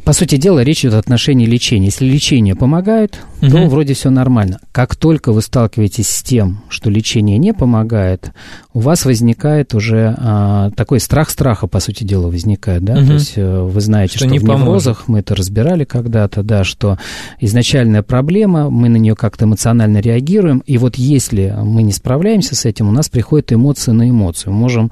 по 0.04 0.12
сути 0.12 0.36
дела, 0.36 0.60
речь 0.60 0.80
идет 0.80 0.94
о 0.94 0.98
отношении 0.98 1.46
лечения. 1.46 1.86
Если 1.86 2.06
лечение 2.06 2.54
помогает, 2.54 3.18
угу. 3.42 3.50
то 3.50 3.66
вроде 3.68 3.94
все 3.94 4.10
нормально. 4.10 4.60
Как 4.72 4.96
только 4.96 5.32
вы 5.32 5.42
сталкиваетесь 5.42 6.08
с 6.08 6.22
тем, 6.22 6.62
что 6.68 6.90
лечение 6.90 7.38
не 7.38 7.52
помогает, 7.52 8.32
у 8.72 8.80
вас 8.80 9.04
возникает 9.04 9.74
уже 9.74 10.14
а, 10.18 10.70
такой 10.70 11.00
страх 11.00 11.30
страха, 11.30 11.66
по 11.66 11.80
сути 11.80 12.04
дела, 12.04 12.28
возникает. 12.28 12.84
Да? 12.84 12.94
Угу. 12.94 13.06
То 13.06 13.12
есть 13.12 13.32
э, 13.36 13.60
вы 13.60 13.80
знаете, 13.80 14.18
что, 14.18 14.28
что 14.28 14.36
в 14.36 14.42
неврозах, 14.42 15.08
мы 15.08 15.20
это 15.20 15.34
разбирали 15.34 15.84
когда-то, 15.84 16.42
да, 16.42 16.64
что 16.64 16.98
изначальная 17.40 18.02
проблема, 18.02 18.70
мы 18.70 18.88
на 18.88 18.96
нее 18.96 19.14
как-то 19.14 19.44
эмоционально 19.44 19.98
реагируем, 19.98 20.62
и 20.66 20.78
вот 20.78 20.96
если 20.96 21.54
мы 21.62 21.82
не 21.82 21.92
справляемся 21.92 22.54
с 22.54 22.64
этим, 22.64 22.88
у 22.88 22.92
нас 22.92 23.08
приходят 23.08 23.52
эмоции 23.52 23.92
на 23.92 24.08
эмоцию. 24.08 24.52
Мы 24.52 24.60
можем 24.60 24.90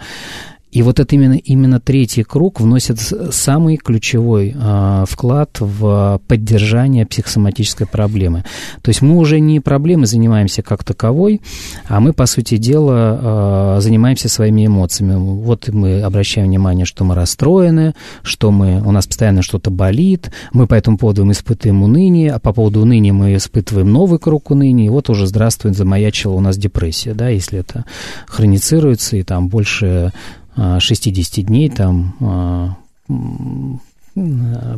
и 0.72 0.80
вот 0.80 1.00
это 1.00 1.14
именно, 1.14 1.34
именно 1.34 1.80
третий 1.80 2.22
круг 2.22 2.58
вносит 2.58 2.98
самый 2.98 3.76
ключевой 3.76 4.56
э, 4.58 5.04
вклад 5.06 5.58
в 5.60 6.20
поддержание 6.26 7.04
психосоматической 7.04 7.86
проблемы. 7.86 8.44
То 8.80 8.88
есть 8.88 9.02
мы 9.02 9.18
уже 9.18 9.38
не 9.38 9.60
проблемой 9.60 10.06
занимаемся 10.06 10.62
как 10.62 10.82
таковой, 10.82 11.42
а 11.88 12.00
мы, 12.00 12.14
по 12.14 12.24
сути 12.24 12.56
дела, 12.56 13.76
э, 13.76 13.80
занимаемся 13.82 14.30
своими 14.30 14.66
эмоциями. 14.66 15.14
Вот 15.14 15.68
мы 15.68 16.00
обращаем 16.00 16.46
внимание, 16.46 16.86
что 16.86 17.04
мы 17.04 17.16
расстроены, 17.16 17.94
что 18.22 18.50
мы, 18.50 18.82
у 18.82 18.92
нас 18.92 19.06
постоянно 19.06 19.42
что-то 19.42 19.70
болит, 19.70 20.30
мы 20.54 20.66
по 20.66 20.74
этому 20.74 20.96
поводу 20.96 21.30
испытываем 21.30 21.82
уныние, 21.82 22.32
а 22.32 22.38
по 22.38 22.54
поводу 22.54 22.80
уныния 22.80 23.12
мы 23.12 23.36
испытываем 23.36 23.92
новый 23.92 24.18
круг 24.18 24.50
уныния, 24.50 24.86
и 24.86 24.88
вот 24.88 25.10
уже 25.10 25.26
здравствует, 25.26 25.76
замаячила 25.76 26.32
у 26.32 26.40
нас 26.40 26.56
депрессия, 26.56 27.12
да, 27.12 27.28
если 27.28 27.58
это 27.58 27.84
хроницируется 28.26 29.18
и 29.18 29.22
там 29.22 29.48
больше 29.48 30.12
60 30.56 31.44
дней 31.46 31.70
там 31.70 32.16
а, 32.20 32.76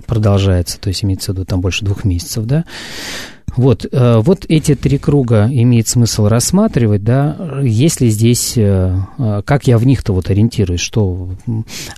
продолжается, 0.07 0.79
то 0.81 0.89
есть 0.89 1.05
имеется 1.05 1.33
в 1.33 1.35
виду 1.35 1.45
там 1.45 1.61
больше 1.61 1.85
двух 1.85 2.05
месяцев, 2.05 2.45
да. 2.45 2.64
Вот, 3.57 3.87
э, 3.91 4.18
вот 4.18 4.47
эти 4.49 4.75
три 4.75 4.99
круга 4.99 5.49
имеет 5.51 5.87
смысл 5.87 6.27
рассматривать, 6.27 7.05
да, 7.05 7.37
если 7.62 8.09
здесь, 8.09 8.55
э, 8.57 8.97
э, 9.18 9.43
как 9.45 9.66
я 9.66 9.79
в 9.79 9.87
них-то 9.87 10.12
вот 10.12 10.31
ориентируюсь, 10.31 10.81
что, 10.81 11.31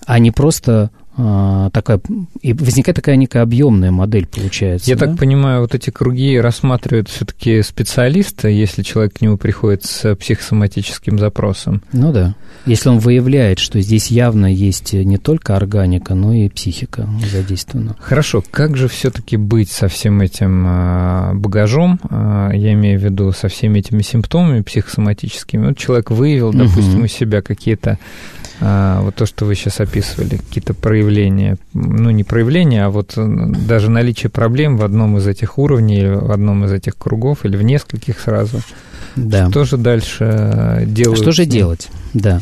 а 0.06 0.18
не 0.18 0.30
просто 0.30 0.72
а, 0.72 0.90
такая, 1.16 2.00
и 2.42 2.52
возникает 2.52 2.96
такая 2.96 3.16
некая 3.16 3.42
объемная 3.42 3.90
модель, 3.90 4.26
получается. 4.26 4.90
Я 4.90 4.96
да? 4.96 5.06
так 5.06 5.18
понимаю, 5.18 5.62
вот 5.62 5.74
эти 5.74 5.90
круги 5.90 6.38
рассматривают 6.38 7.08
все-таки 7.08 7.62
специалиста, 7.62 8.48
если 8.48 8.82
человек 8.82 9.14
к 9.14 9.20
нему 9.20 9.38
приходит 9.38 9.84
с 9.84 10.14
психосоматическим 10.14 11.18
запросом. 11.18 11.82
Ну 11.92 12.12
да. 12.12 12.34
Если 12.66 12.88
он 12.88 12.98
выявляет, 12.98 13.60
что 13.60 13.80
здесь 13.80 14.08
явно 14.08 14.46
есть 14.46 14.92
не 14.92 15.18
только 15.18 15.56
органика, 15.56 16.14
но 16.14 16.34
и 16.34 16.48
психика 16.48 17.08
задействована. 17.30 17.96
Хорошо, 18.00 18.42
как 18.50 18.76
же 18.76 18.88
все-таки 18.88 19.36
быть 19.36 19.70
со 19.70 19.88
всем 19.88 20.20
этим 20.20 20.64
а, 20.66 21.32
багажом? 21.34 22.00
А, 22.10 22.50
я 22.52 22.72
имею 22.72 22.98
в 22.98 23.04
виду 23.04 23.30
со 23.32 23.48
всеми 23.48 23.78
этими 23.78 24.02
симптомами 24.02 24.62
психосоматическими. 24.62 25.68
Вот 25.68 25.78
человек 25.78 26.10
выявил, 26.10 26.52
допустим, 26.52 26.96
угу. 26.96 27.04
у 27.04 27.08
себя 27.08 27.40
какие-то 27.40 27.92
а, 27.92 28.45
вот 28.60 29.14
то, 29.14 29.26
что 29.26 29.44
вы 29.44 29.54
сейчас 29.54 29.80
описывали, 29.80 30.38
какие-то 30.38 30.74
проявления, 30.74 31.58
ну 31.74 32.10
не 32.10 32.24
проявления, 32.24 32.86
а 32.86 32.90
вот 32.90 33.12
даже 33.16 33.90
наличие 33.90 34.30
проблем 34.30 34.76
в 34.76 34.84
одном 34.84 35.18
из 35.18 35.26
этих 35.26 35.58
уровней, 35.58 36.06
в 36.06 36.32
одном 36.32 36.64
из 36.64 36.72
этих 36.72 36.96
кругов 36.96 37.44
или 37.44 37.56
в 37.56 37.62
нескольких 37.62 38.18
сразу. 38.18 38.62
Да. 39.16 39.50
Что 39.50 39.64
же 39.64 39.76
дальше 39.78 40.84
делать? 40.86 41.18
Что 41.18 41.32
же 41.32 41.46
делать? 41.46 41.88
Да. 42.12 42.40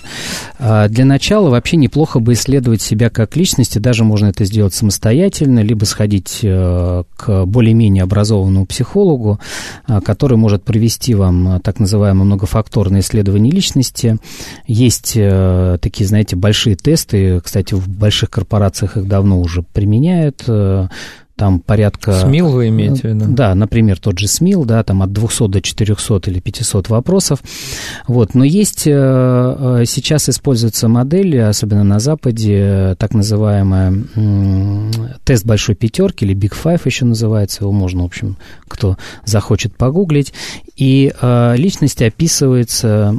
А, 0.59 0.89
для 0.89 1.05
начала 1.05 1.49
вообще 1.49 1.77
неплохо 1.77 2.19
бы 2.19 2.33
исследовать 2.33 2.83
себя 2.83 3.11
как 3.11 3.37
личности, 3.37 3.79
даже 3.79 4.05
можно 4.05 4.27
это 4.27 4.45
сделать 4.45 4.75
самостоятельно, 4.75 5.61
либо 5.61 5.85
сходить 5.85 6.41
э, 6.43 7.05
к 7.17 7.45
более-менее 7.47 8.03
образованному 8.03 8.67
психологу, 8.67 9.41
а, 9.87 10.01
который 10.01 10.37
может 10.37 10.65
провести 10.65 11.15
вам 11.15 11.61
так 11.61 11.81
называемое 11.81 12.25
многофакторное 12.25 13.01
исследование 13.01 13.53
личности. 13.53 14.19
Есть 14.67 15.13
э, 15.17 15.79
такие, 15.81 16.07
знаете, 16.07 16.37
большие 16.37 16.77
тесты, 16.77 17.41
кстати, 17.41 17.75
в 17.75 17.89
больших 17.89 18.31
корпорациях 18.31 18.97
их 18.97 19.07
давно 19.07 19.41
уже 19.41 19.63
применяют, 19.63 20.45
э, 20.47 20.89
там 21.37 21.59
порядка... 21.59 22.13
СМИЛ 22.13 22.51
вы 22.51 22.69
имеете 22.69 23.01
в 23.01 23.05
виду? 23.05 23.25
Да, 23.29 23.55
например, 23.57 23.99
тот 23.99 24.19
же 24.19 24.29
СМИЛ, 24.29 24.65
да, 24.65 24.85
там 24.85 25.03
от 25.03 25.13
200 25.13 25.49
до 25.49 25.61
400 25.61 26.31
или 26.31 26.39
500 26.39 26.89
вопросов. 26.89 27.41
Вот, 28.07 28.35
но 28.35 28.45
есть, 28.45 28.87
э, 28.87 28.93
э, 28.93 29.85
сейчас 29.85 30.29
используются 30.29 30.87
модели, 30.87 31.37
особенно 31.39 31.83
на 31.83 31.99
Западе, 31.99 32.95
так 32.99 33.15
называемая 33.15 33.95
тест 35.25 35.45
большой 35.45 35.75
пятерки 35.75 36.25
или 36.25 36.37
Big 36.37 36.53
Five 36.55 36.83
еще 36.85 37.05
называется, 37.05 37.65
его 37.65 37.73
можно, 37.73 38.03
в 38.03 38.07
общем, 38.07 38.37
кто 38.69 38.97
захочет 39.25 39.77
погуглить. 39.77 40.33
И 40.77 41.13
э, 41.21 41.57
личность 41.57 42.01
описывается 42.01 43.13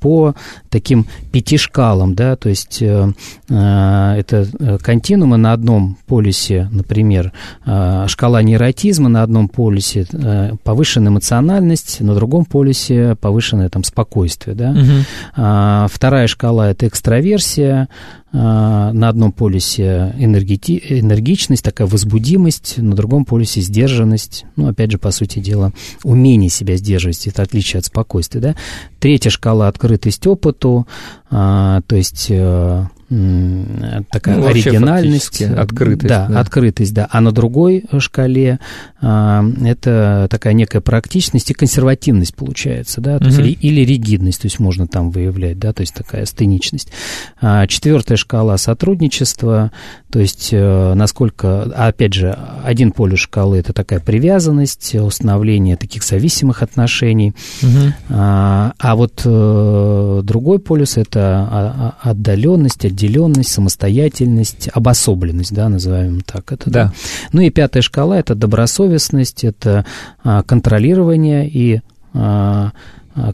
по 0.00 0.34
таким 0.68 1.06
пяти 1.32 1.56
шкалам, 1.56 2.14
да, 2.14 2.36
то 2.36 2.48
есть 2.48 2.82
это 2.82 4.78
континуумы 4.82 5.36
на 5.36 5.52
одном 5.52 5.96
полюсе, 6.06 6.68
например, 6.70 7.29
Э, 7.66 8.06
шкала 8.08 8.42
нейротизма 8.42 9.08
на 9.08 9.22
одном 9.22 9.48
полюсе, 9.48 10.06
э, 10.12 10.52
повышенная 10.62 11.10
эмоциональность, 11.10 12.00
на 12.00 12.14
другом 12.14 12.44
полюсе 12.44 13.16
повышенное 13.20 13.68
там 13.68 13.84
спокойствие, 13.84 14.56
да. 14.56 14.70
Угу. 14.70 15.88
Вторая 15.90 16.26
шкала– 16.26 16.70
это 16.70 16.86
экстраверсия, 16.86 17.88
на 18.32 19.08
одном 19.08 19.32
полюсе 19.32 20.14
энергити, 20.16 20.80
энергичность, 20.88 21.64
такая 21.64 21.88
возбудимость, 21.88 22.78
на 22.78 22.94
другом 22.94 23.24
полюсе 23.24 23.60
сдержанность, 23.60 24.44
ну, 24.54 24.68
опять 24.68 24.92
же, 24.92 24.98
по 24.98 25.10
сути 25.10 25.40
дела, 25.40 25.72
умение 26.04 26.48
себя 26.48 26.76
сдерживать, 26.76 27.26
это 27.26 27.42
отличие 27.42 27.80
от 27.80 27.86
спокойствия, 27.86 28.40
да. 28.40 28.56
Третья 29.00 29.30
шкала– 29.30 29.66
открытость 29.68 30.26
опыту, 30.28 30.86
то 31.28 31.82
есть 31.90 32.26
э, 32.28 32.84
такая 33.10 34.36
ну, 34.36 34.46
оригинальность, 34.46 35.42
открытость, 35.42 36.06
да, 36.06 36.28
да, 36.28 36.40
открытость, 36.40 36.94
да. 36.94 37.08
А 37.10 37.20
на 37.20 37.32
другой 37.32 37.84
шкале 37.98 38.60
а, 39.00 39.44
это 39.64 40.28
такая 40.30 40.52
некая 40.52 40.80
практичность 40.80 41.50
и 41.50 41.54
консервативность 41.54 42.36
получается, 42.36 43.00
да, 43.00 43.18
то 43.18 43.28
угу. 43.28 43.42
есть, 43.42 43.58
или 43.62 43.80
ригидность, 43.80 44.42
то 44.42 44.46
есть 44.46 44.60
можно 44.60 44.86
там 44.86 45.10
выявлять, 45.10 45.58
да, 45.58 45.72
то 45.72 45.80
есть 45.80 45.92
такая 45.92 46.24
стеничность. 46.24 46.92
А, 47.40 47.66
четвертая 47.66 48.16
шкала 48.16 48.56
сотрудничества, 48.56 49.72
то 50.10 50.20
есть 50.20 50.50
э, 50.52 50.94
насколько, 50.94 51.62
опять 51.62 52.14
же, 52.14 52.36
один 52.64 52.92
полюс 52.92 53.20
шкалы 53.20 53.58
это 53.58 53.72
такая 53.72 54.00
привязанность, 54.00 54.94
установление 54.94 55.76
таких 55.76 56.02
зависимых 56.02 56.62
отношений, 56.62 57.34
угу. 57.62 57.92
а, 58.10 58.72
а 58.78 58.96
вот 58.96 59.22
э, 59.24 60.20
другой 60.24 60.58
полюс 60.58 60.96
это 60.96 61.94
отдаленность, 62.02 62.84
отделенность, 62.84 63.52
самостоятельность, 63.52 64.68
обособленность, 64.72 65.52
да, 65.54 65.68
называем 65.68 66.20
так 66.20 66.52
это. 66.52 66.70
Да. 66.70 66.84
да. 66.84 66.92
Ну 67.32 67.40
и 67.42 67.50
пятая 67.50 67.82
шкала– 67.82 68.18
это 68.18 68.34
добросовестность, 68.34 69.44
это 69.44 69.84
а, 70.22 70.42
контролирование 70.42 71.48
и 71.48 71.80
а, 72.12 72.50
а, 72.60 72.72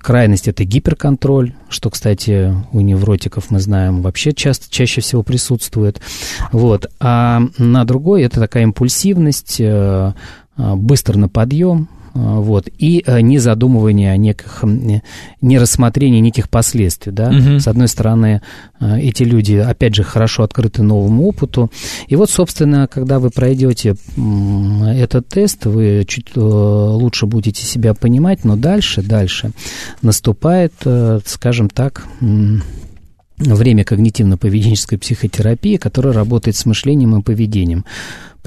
крайность– 0.00 0.48
это 0.48 0.64
гиперконтроль, 0.64 1.54
что, 1.68 1.90
кстати, 1.90 2.54
у 2.72 2.80
невротиков, 2.80 3.50
мы 3.50 3.60
знаем, 3.60 4.02
вообще 4.02 4.32
часто, 4.32 4.66
чаще 4.70 5.00
всего 5.00 5.22
присутствует. 5.22 6.00
Вот. 6.52 6.90
А 7.00 7.42
на 7.58 7.84
другой– 7.84 8.22
это 8.24 8.40
такая 8.40 8.64
импульсивность, 8.64 9.56
э, 9.60 10.12
быстро 10.56 11.18
на 11.18 11.28
подъем, 11.28 11.88
а, 11.88 11.95
вот, 12.16 12.68
и 12.78 13.02
э, 13.06 13.20
не 13.20 13.38
задумывание 13.38 14.10
о 14.10 14.16
неких, 14.16 14.64
не 14.64 15.58
рассмотрение 15.58 16.20
неких 16.20 16.48
последствий, 16.48 17.12
да, 17.12 17.28
угу. 17.28 17.60
с 17.60 17.68
одной 17.68 17.88
стороны, 17.88 18.40
э, 18.80 19.00
эти 19.00 19.22
люди, 19.22 19.56
опять 19.56 19.94
же, 19.94 20.02
хорошо 20.02 20.42
открыты 20.42 20.82
новому 20.82 21.26
опыту, 21.26 21.70
и 22.08 22.16
вот, 22.16 22.30
собственно, 22.30 22.88
когда 22.88 23.18
вы 23.18 23.28
пройдете 23.30 23.96
этот 24.86 25.28
тест, 25.28 25.66
вы 25.66 26.04
чуть 26.08 26.28
э, 26.34 26.40
лучше 26.40 27.26
будете 27.26 27.62
себя 27.62 27.92
понимать, 27.92 28.44
но 28.44 28.56
дальше, 28.56 29.02
дальше 29.02 29.50
наступает, 30.00 30.72
скажем 31.26 31.68
так, 31.68 32.06
время 33.38 33.84
когнитивно-поведенческой 33.84 34.98
психотерапии, 34.98 35.76
которая 35.76 36.14
работает 36.14 36.56
с 36.56 36.64
мышлением 36.64 37.18
и 37.18 37.22
поведением. 37.22 37.84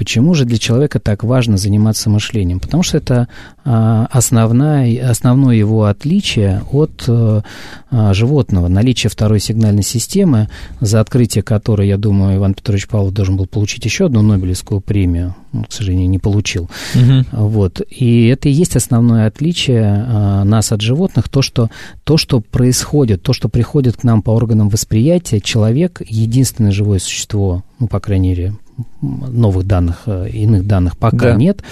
Почему 0.00 0.32
же 0.32 0.46
для 0.46 0.56
человека 0.56 0.98
так 0.98 1.24
важно 1.24 1.58
заниматься 1.58 2.08
мышлением? 2.08 2.58
Потому 2.58 2.82
что 2.82 2.96
это 2.96 3.28
а, 3.66 4.08
основная, 4.10 5.10
основное 5.10 5.54
его 5.54 5.84
отличие 5.84 6.62
от 6.72 7.04
а, 7.06 7.42
животного. 8.14 8.68
Наличие 8.68 9.10
второй 9.10 9.40
сигнальной 9.40 9.82
системы, 9.82 10.48
за 10.80 11.00
открытие 11.00 11.42
которой, 11.42 11.86
я 11.86 11.98
думаю, 11.98 12.38
Иван 12.38 12.54
Петрович 12.54 12.88
Павлов 12.88 13.12
должен 13.12 13.36
был 13.36 13.44
получить 13.44 13.84
еще 13.84 14.06
одну 14.06 14.22
Нобелевскую 14.22 14.80
премию. 14.80 15.34
Он, 15.52 15.64
к 15.64 15.72
сожалению, 15.72 16.08
не 16.08 16.18
получил. 16.18 16.70
Угу. 16.94 17.26
Вот. 17.32 17.82
И 17.90 18.28
это 18.28 18.48
и 18.48 18.52
есть 18.52 18.76
основное 18.76 19.26
отличие 19.26 19.84
а, 19.84 20.44
нас 20.44 20.72
от 20.72 20.80
животных. 20.80 21.28
То 21.28 21.42
что, 21.42 21.68
то, 22.04 22.16
что 22.16 22.40
происходит, 22.40 23.22
то, 23.22 23.34
что 23.34 23.50
приходит 23.50 23.98
к 23.98 24.04
нам 24.04 24.22
по 24.22 24.30
органам 24.30 24.70
восприятия, 24.70 25.42
человек— 25.42 26.00
единственное 26.08 26.72
живое 26.72 27.00
существо, 27.00 27.64
ну, 27.78 27.86
по 27.86 28.00
крайней 28.00 28.30
мере, 28.30 28.54
новых 29.00 29.66
данных, 29.66 30.02
э, 30.06 30.28
иных 30.30 30.66
данных 30.66 30.96
пока 30.98 31.30
да. 31.30 31.34
нет, 31.34 31.62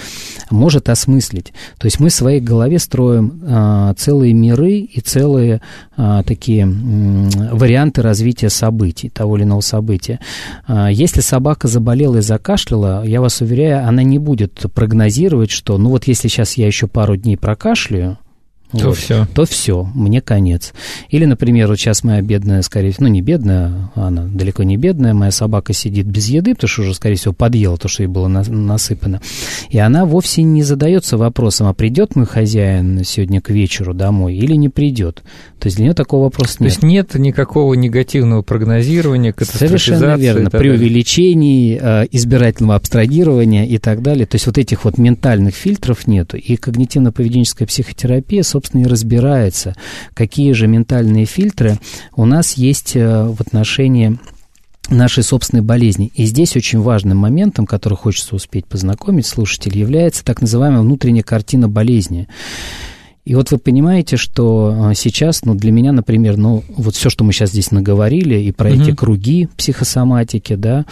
может 0.49 0.89
осмыслить. 0.89 1.53
То 1.77 1.85
есть 1.85 1.99
мы 1.99 2.09
в 2.09 2.13
своей 2.13 2.39
голове 2.39 2.79
строим 2.79 3.41
а, 3.45 3.93
целые 3.95 4.33
миры 4.33 4.79
и 4.79 4.99
целые 5.01 5.61
а, 5.97 6.23
такие 6.23 6.63
м, 6.63 7.29
варианты 7.51 8.01
развития 8.01 8.49
событий, 8.49 9.09
того 9.09 9.37
или 9.37 9.43
иного 9.43 9.61
события. 9.61 10.19
А, 10.67 10.89
если 10.89 11.21
собака 11.21 11.67
заболела 11.67 12.17
и 12.17 12.21
закашляла, 12.21 13.03
я 13.05 13.21
вас 13.21 13.41
уверяю, 13.41 13.87
она 13.87 14.03
не 14.03 14.19
будет 14.19 14.65
прогнозировать, 14.73 15.51
что 15.51 15.77
ну 15.77 15.89
вот 15.89 16.05
если 16.07 16.27
сейчас 16.27 16.53
я 16.53 16.67
еще 16.67 16.87
пару 16.87 17.15
дней 17.15 17.37
прокашляю, 17.37 18.17
то 18.71 18.89
вот, 18.89 18.97
все. 18.97 19.27
То 19.33 19.45
все, 19.45 19.89
мне 19.95 20.21
конец. 20.21 20.73
Или, 21.09 21.25
например, 21.25 21.67
вот 21.67 21.79
сейчас 21.79 22.03
моя 22.03 22.21
бедная, 22.21 22.61
скорее 22.61 22.91
всего, 22.91 23.07
ну 23.07 23.13
не 23.13 23.21
бедная, 23.21 23.91
она 23.95 24.23
далеко 24.23 24.63
не 24.63 24.77
бедная, 24.77 25.13
моя 25.13 25.31
собака 25.31 25.73
сидит 25.73 26.05
без 26.05 26.27
еды, 26.29 26.53
потому 26.53 26.69
что 26.69 26.81
уже, 26.83 26.93
скорее 26.93 27.15
всего, 27.15 27.33
подъела 27.33 27.77
то, 27.77 27.87
что 27.87 28.03
ей 28.03 28.07
было 28.07 28.27
на, 28.27 28.43
насыпано. 28.43 29.21
И 29.69 29.79
она 29.79 30.05
вовсе 30.05 30.43
не 30.43 30.61
задается 30.61 31.17
вопросом, 31.17 31.67
а 31.67 31.73
придет 31.73 32.15
мой 32.15 32.27
хозяин 32.27 33.03
сегодня 33.03 33.41
к 33.41 33.49
вечеру 33.49 33.93
домой 33.93 34.35
или 34.35 34.53
не 34.53 34.69
придет. 34.69 35.23
То 35.59 35.67
есть 35.67 35.77
для 35.77 35.85
нее 35.85 35.93
такого 35.93 36.25
вопроса 36.25 36.57
нет. 36.59 36.59
То 36.59 36.65
есть 36.65 36.83
нет 36.83 37.15
никакого 37.15 37.73
негативного 37.73 38.43
прогнозирования, 38.43 39.33
Совершенно 39.39 40.15
верно. 40.15 40.49
Преувеличений, 40.49 41.77
э, 41.81 42.05
избирательного 42.11 42.75
абстрагирования 42.75 43.65
и 43.65 43.77
так 43.77 44.01
далее. 44.01 44.25
То 44.25 44.35
есть 44.35 44.45
вот 44.45 44.57
этих 44.57 44.85
вот 44.85 44.97
ментальных 44.97 45.55
фильтров 45.55 46.07
нету. 46.07 46.37
И 46.37 46.55
когнитивно-поведенческая 46.55 47.65
психотерапия, 47.65 48.43
собственно, 48.43 48.58
и 48.59 48.85
разбирается, 48.85 49.75
какие 50.13 50.51
же 50.53 50.67
ментальные 50.67 51.25
фильтры 51.25 51.79
у 52.15 52.25
нас 52.25 52.53
есть 52.53 52.95
э, 52.95 53.25
в 53.25 53.41
отношении 53.41 54.19
нашей 54.89 55.23
собственной 55.23 55.63
болезни. 55.63 56.11
И 56.15 56.25
здесь 56.25 56.55
очень 56.55 56.79
важным 56.79 57.17
моментом, 57.17 57.65
который 57.65 57.95
хочется 57.95 58.35
успеть 58.35 58.65
познакомить 58.65 59.25
слушатель, 59.25 59.77
является 59.77 60.23
так 60.23 60.41
называемая 60.41 60.81
внутренняя 60.81 61.23
картина 61.23 61.69
болезни. 61.69 62.27
И 63.25 63.35
вот 63.35 63.51
вы 63.51 63.59
понимаете, 63.59 64.17
что 64.17 64.73
а, 64.75 64.93
сейчас, 64.95 65.45
ну, 65.45 65.53
для 65.53 65.71
меня, 65.71 65.91
например, 65.91 66.37
ну, 66.37 66.63
вот 66.69 66.95
все, 66.95 67.11
что 67.11 67.23
мы 67.23 67.31
сейчас 67.31 67.51
здесь 67.51 67.69
наговорили, 67.69 68.39
и 68.39 68.51
про 68.51 68.71
mm-hmm. 68.71 68.81
эти 68.81 68.95
круги 68.95 69.49
психосоматики, 69.55 70.55
да, 70.55 70.85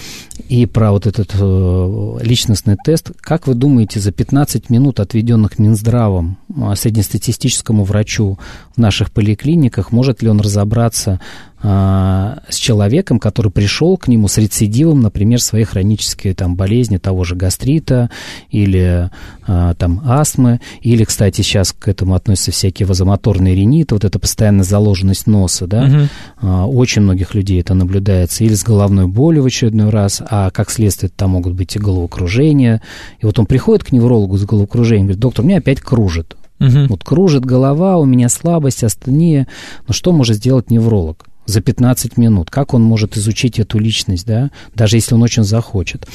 и 0.48 0.68
про 0.68 0.92
вот 0.92 1.08
этот 1.08 1.32
э, 1.34 2.18
личностный 2.22 2.76
тест, 2.84 3.12
как 3.22 3.48
вы 3.48 3.56
думаете, 3.56 4.00
за 4.00 4.12
15 4.12 4.70
минут, 4.70 5.00
отведенных 5.00 5.58
Минздравом 5.58 6.38
э, 6.47 6.47
среднестатистическому 6.76 7.84
врачу 7.84 8.38
в 8.76 8.78
наших 8.78 9.12
поликлиниках, 9.12 9.92
может 9.92 10.22
ли 10.22 10.30
он 10.30 10.40
разобраться 10.40 11.20
а, 11.60 12.44
с 12.50 12.56
человеком, 12.56 13.20
который 13.20 13.52
пришел 13.52 13.98
к 13.98 14.08
нему 14.08 14.28
с 14.28 14.38
рецидивом, 14.38 15.02
например, 15.02 15.42
своей 15.42 15.66
хронической 15.66 16.36
там, 16.36 16.56
болезни, 16.56 16.98
того 16.98 17.24
же 17.24 17.36
гастрита 17.36 18.12
или 18.52 19.10
а, 19.48 19.74
там, 19.74 20.04
астмы, 20.06 20.62
или, 20.82 21.04
кстати, 21.04 21.42
сейчас 21.42 21.74
к 21.74 21.88
этому 21.88 22.14
относятся 22.14 22.52
всякие 22.52 22.86
вазомоторные 22.86 23.56
риниты, 23.56 23.96
вот 23.96 24.06
эта 24.06 24.20
постоянная 24.20 24.66
заложенность 24.66 25.26
носа, 25.26 25.66
да, 25.66 25.86
угу. 25.86 26.08
а, 26.42 26.68
очень 26.68 27.02
многих 27.02 27.34
людей 27.34 27.60
это 27.60 27.74
наблюдается, 27.74 28.44
или 28.44 28.54
с 28.54 28.64
головной 28.64 29.08
болью 29.08 29.42
в 29.42 29.48
очередной 29.48 29.90
раз, 29.90 30.22
а 30.30 30.52
как 30.52 30.70
следствие 30.70 31.10
там 31.10 31.32
могут 31.32 31.54
быть 31.54 31.76
и 31.76 31.80
головокружения, 31.80 32.84
и 33.20 33.26
вот 33.26 33.40
он 33.40 33.48
приходит 33.48 33.84
к 33.84 33.92
неврологу 33.92 34.38
с 34.38 34.46
головокружением, 34.46 35.08
говорит, 35.08 35.22
доктор, 35.22 35.44
меня 35.44 35.58
опять 35.58 35.82
кружит, 35.82 36.38
угу. 36.60 36.88
вот 36.90 37.04
кружит 37.04 37.46
голова, 37.46 37.98
у 37.98 38.06
меня 38.06 38.30
слабость, 38.30 38.84
астения, 38.84 39.48
но 39.88 39.94
что 39.94 40.12
может 40.12 40.38
сделать 40.38 40.72
невролог? 40.72 41.26
за 41.48 41.62
15 41.62 42.18
минут. 42.18 42.52
Как 42.52 42.74
он 42.74 42.84
может 42.84 43.16
изучить 43.16 43.58
эту 43.58 43.80
личность, 43.80 44.28
да, 44.28 44.52
даже 44.76 44.98
если 44.98 45.16
он 45.16 45.24
очень 45.24 45.44
захочет. 45.44 46.06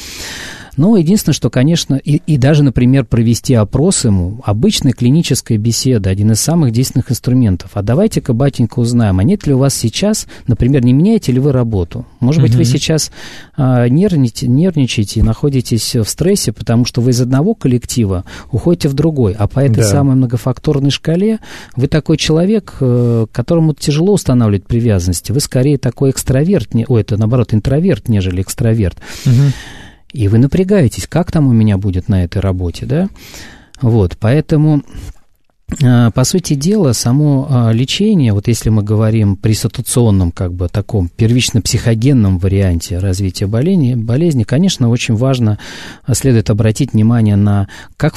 Но 0.77 0.97
единственное, 0.97 1.35
что, 1.35 1.51
конечно, 1.51 1.97
и, 1.97 2.23
и 2.27 2.39
даже, 2.39 2.63
например, 2.63 3.05
провести 3.05 3.55
опрос 3.55 4.05
ему, 4.05 4.41
обычная 4.45 4.93
клиническая 4.93 5.59
беседа, 5.59 6.11
один 6.11 6.33
из 6.33 6.41
самых 6.41 6.73
действенных 6.73 7.11
инструментов. 7.11 7.73
А 7.75 7.83
давайте-ка, 7.83 8.33
батенька, 8.33 8.79
узнаем, 8.79 9.19
а 9.19 9.25
нет 9.25 9.47
ли 9.47 9.53
у 9.53 9.59
вас 9.59 9.75
сейчас, 9.75 10.27
например, 10.47 10.85
не 10.85 10.93
меняете 10.93 11.33
ли 11.33 11.41
вы 11.41 11.53
работу? 11.53 12.07
Может 12.21 12.43
быть, 12.43 12.55
вы 12.55 12.65
сейчас 12.65 13.11
а, 13.57 13.87
нервничаете, 13.89 14.49
нервничаете 14.49 15.21
и 15.21 15.23
находитесь 15.23 15.95
в 15.95 16.05
стрессе, 16.05 16.53
потому 16.53 16.85
что 16.85 17.01
вы 17.01 17.11
из 17.11 17.21
одного 17.21 17.55
коллектива 17.55 18.25
уходите 18.51 18.89
в 18.89 18.95
другой, 18.95 19.35
а 19.35 19.49
по 19.49 19.61
этой 19.61 19.83
да. 19.83 19.85
самой 19.85 20.17
многофакторной 20.17 20.91
шкале 20.91 21.41
вы 21.77 21.87
такой 21.87 22.17
человек, 22.17 22.77
э, 22.81 23.27
которому 23.31 23.75
тяжело 23.75 24.15
устанавливать 24.15 24.67
привязанности. 24.67 25.33
Вы 25.33 25.41
скорее 25.41 25.77
такой 25.77 26.11
экстраверт, 26.11 26.75
не, 26.75 26.87
ой, 26.89 27.03
это 27.03 27.17
наоборот 27.17 27.53
интроверт, 27.53 28.09
нежели 28.09 28.41
экстраверт. 28.41 28.97
Угу. 29.27 29.35
И 30.13 30.29
вы 30.29 30.39
напрягаетесь, 30.39 31.07
как 31.07 31.33
там 31.33 31.49
у 31.49 31.53
меня 31.53 31.79
будет 31.79 32.09
на 32.09 32.25
этой 32.25 32.39
работе, 32.39 32.87
да? 32.87 33.09
Вот, 33.81 34.17
поэтому 34.21 34.83
по 35.79 36.25
сути 36.25 36.55
дела, 36.55 36.93
само 36.93 37.47
а, 37.49 37.73
лечение, 37.73 38.33
вот 38.33 38.49
если 38.49 38.69
мы 38.69 38.83
говорим 38.83 39.37
при 39.37 39.55
ситуационном, 39.55 40.31
как 40.31 40.53
бы 40.53 40.69
таком 40.69 41.09
первично-психогенном 41.09 42.39
варианте 42.39 42.99
развития 42.99 43.47
болезни, 43.47 43.95
болезни, 43.95 44.45
конечно, 44.45 44.91
очень 44.91 45.15
важно, 45.15 45.59
а, 46.05 46.15
следует 46.15 46.51
обратить 46.51 46.93
внимание 46.93 47.37
на, 47.37 47.69
как 47.97 48.15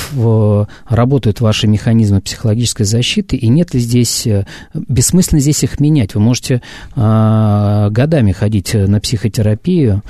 работают 0.89 1.41
ваши 1.41 1.68
механизмы 1.68 2.22
психологической 2.22 2.86
защиты, 2.86 3.36
и 3.36 3.47
нет 3.47 3.74
ли 3.74 3.80
здесь, 3.80 4.28
э, 4.28 4.45
бессмысленно 4.74 5.39
здесь 5.39 5.64
их 5.64 5.80
менять. 5.80 6.16
Вы 6.16 6.22
можете 6.22 6.62
годами 6.95 8.32
ходить 8.32 8.74
на 8.74 8.99
психотерапию, 8.99 10.03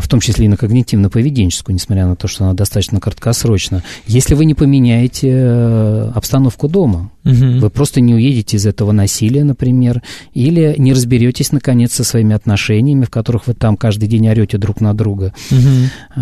в 0.00 0.08
том 0.08 0.20
числе 0.20 0.46
и 0.46 0.48
на 0.48 0.54
когнитивно-поведенческую, 0.54 1.72
несмотря 1.74 2.06
на 2.06 2.16
то, 2.16 2.28
что 2.28 2.44
она 2.44 2.54
достаточно 2.54 3.00
краткосрочна, 3.00 3.82
если 4.06 4.34
вы 4.34 4.44
не 4.44 4.54
поменяете 4.54 5.28
э, 5.30 6.10
обстановку 6.14 6.68
дома. 6.68 6.91
ama 6.94 7.08
Угу. 7.24 7.60
Вы 7.60 7.70
просто 7.70 8.00
не 8.00 8.14
уедете 8.14 8.56
из 8.56 8.66
этого 8.66 8.92
насилия, 8.92 9.44
например, 9.44 10.02
или 10.34 10.74
не 10.78 10.92
разберетесь, 10.92 11.52
наконец, 11.52 11.92
со 11.92 12.04
своими 12.04 12.34
отношениями, 12.34 13.04
в 13.04 13.10
которых 13.10 13.46
вы 13.46 13.54
там 13.54 13.76
каждый 13.76 14.08
день 14.08 14.28
орете 14.28 14.58
друг 14.58 14.80
на 14.80 14.94
друга. 14.94 15.32
Угу. 15.50 16.20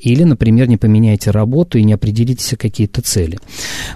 Или, 0.00 0.24
например, 0.24 0.68
не 0.68 0.76
поменяете 0.76 1.30
работу 1.30 1.78
и 1.78 1.84
не 1.84 1.92
определитесь 1.92 2.54
какие-то 2.58 3.02
цели. 3.02 3.38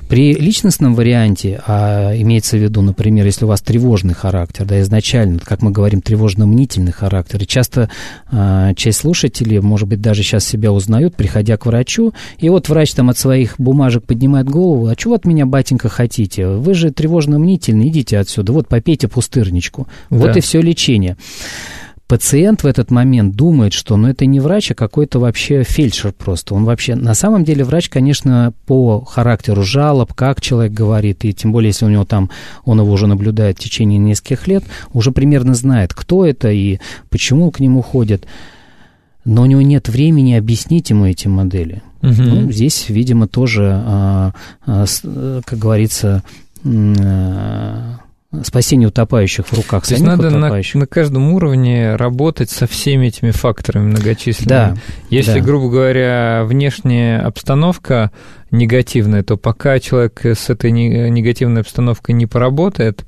При 0.09 0.35
личностном 0.35 0.95
варианте, 0.95 1.63
а 1.67 2.15
имеется 2.17 2.57
в 2.57 2.61
виду, 2.61 2.83
например, 2.83 3.25
если 3.27 3.45
у 3.45 3.49
вас 3.49 3.63
тревожный 3.63 4.15
характер, 4.15 4.67
да, 4.67 4.81
изначально, 4.83 5.39
как 5.39 5.63
мы 5.63 5.71
говорим, 5.71 6.01
тревожно-мнительный 6.01 6.93
характер, 6.93 7.43
и 7.43 7.47
часто 7.47 7.91
а, 8.31 8.75
часть 8.75 9.01
слушателей, 9.01 9.61
может 9.61 9.89
быть, 9.89 10.01
даже 10.01 10.23
сейчас 10.23 10.45
себя 10.45 10.73
узнают, 10.73 11.17
приходя 11.17 11.57
к 11.57 11.67
врачу, 11.67 12.13
и 12.39 12.49
вот 12.49 12.69
врач 12.69 12.93
там 12.93 13.11
от 13.11 13.19
своих 13.19 13.55
бумажек 13.59 14.05
поднимает 14.05 14.49
голову, 14.49 14.89
а 14.89 14.97
чего 14.97 15.15
от 15.15 15.25
меня, 15.25 15.47
батенька, 15.47 15.89
хотите? 15.89 16.34
Идите, 16.35 16.47
вы 16.49 16.75
же 16.75 16.91
тревожно-мнительны, 16.91 17.89
идите 17.89 18.19
отсюда, 18.19 18.53
вот 18.53 18.69
попейте 18.69 19.09
пустырничку. 19.09 19.87
Да. 20.11 20.17
Вот 20.17 20.37
и 20.37 20.41
все 20.41 20.61
лечение 20.61 21.17
пациент 22.07 22.63
в 22.63 22.67
этот 22.67 22.91
момент 22.91 23.35
думает, 23.35 23.73
что 23.73 23.97
ну, 23.97 24.09
это 24.09 24.27
не 24.27 24.39
врач, 24.39 24.71
а 24.71 24.75
какой-то 24.75 25.19
вообще 25.19 25.65
фельдшер 25.65 26.13
просто. 26.13 26.55
Он 26.55 26.65
вообще, 26.67 26.97
на 26.97 27.15
самом 27.15 27.45
деле, 27.45 27.65
врач, 27.65 27.89
конечно, 27.89 28.53
по 28.67 29.03
характеру 29.03 29.63
жалоб, 29.63 30.13
как 30.13 30.43
человек 30.43 30.73
говорит, 30.75 31.25
и 31.25 31.33
тем 31.33 31.51
более, 31.51 31.69
если 31.69 31.87
у 31.87 31.89
него 31.89 32.05
там, 32.05 32.31
он 32.67 32.79
его 32.79 32.93
уже 32.93 33.07
наблюдает 33.07 33.57
в 33.57 33.63
течение 33.63 33.99
нескольких 33.99 34.47
лет, 34.47 34.65
уже 34.93 35.13
примерно 35.13 35.55
знает, 35.55 35.95
кто 35.95 36.27
это 36.27 36.51
и 36.51 36.79
почему 37.09 37.51
к 37.51 37.59
нему 37.59 37.81
ходят. 37.81 38.27
Но 39.25 39.43
у 39.43 39.47
него 39.47 39.63
нет 39.63 39.89
времени 39.89 40.35
объяснить 40.35 40.91
ему 40.91 41.07
эти 41.07 41.27
модели. 41.27 41.83
Угу. 42.05 42.23
Ну, 42.23 42.53
здесь, 42.53 42.89
видимо, 42.89 43.27
тоже, 43.27 43.71
а, 43.73 44.33
а, 44.67 44.87
с, 44.87 45.01
как 45.45 45.59
говорится, 45.59 46.23
а, 46.65 47.97
спасение 48.43 48.89
утопающих 48.89 49.47
в 49.47 49.53
руках 49.55 49.87
То 49.87 49.95
есть 49.95 50.05
надо 50.05 50.29
утопающих. 50.29 50.75
На, 50.75 50.81
на 50.81 50.87
каждом 50.87 51.33
уровне 51.33 51.97
работать 51.97 52.51
со 52.51 52.67
всеми 52.67 53.07
этими 53.07 53.31
факторами 53.31 53.87
многочисленными. 53.91 54.49
Да. 54.49 54.77
Если, 55.09 55.39
да. 55.39 55.41
грубо 55.41 55.71
говоря, 55.71 56.45
внешняя 56.45 57.21
обстановка 57.21 58.11
негативная, 58.51 59.23
то 59.23 59.37
пока 59.37 59.79
человек 59.79 60.27
с 60.27 60.51
этой 60.51 60.71
негативной 60.73 61.63
обстановкой 61.63 62.15
не 62.15 62.27
поработает, 62.27 63.05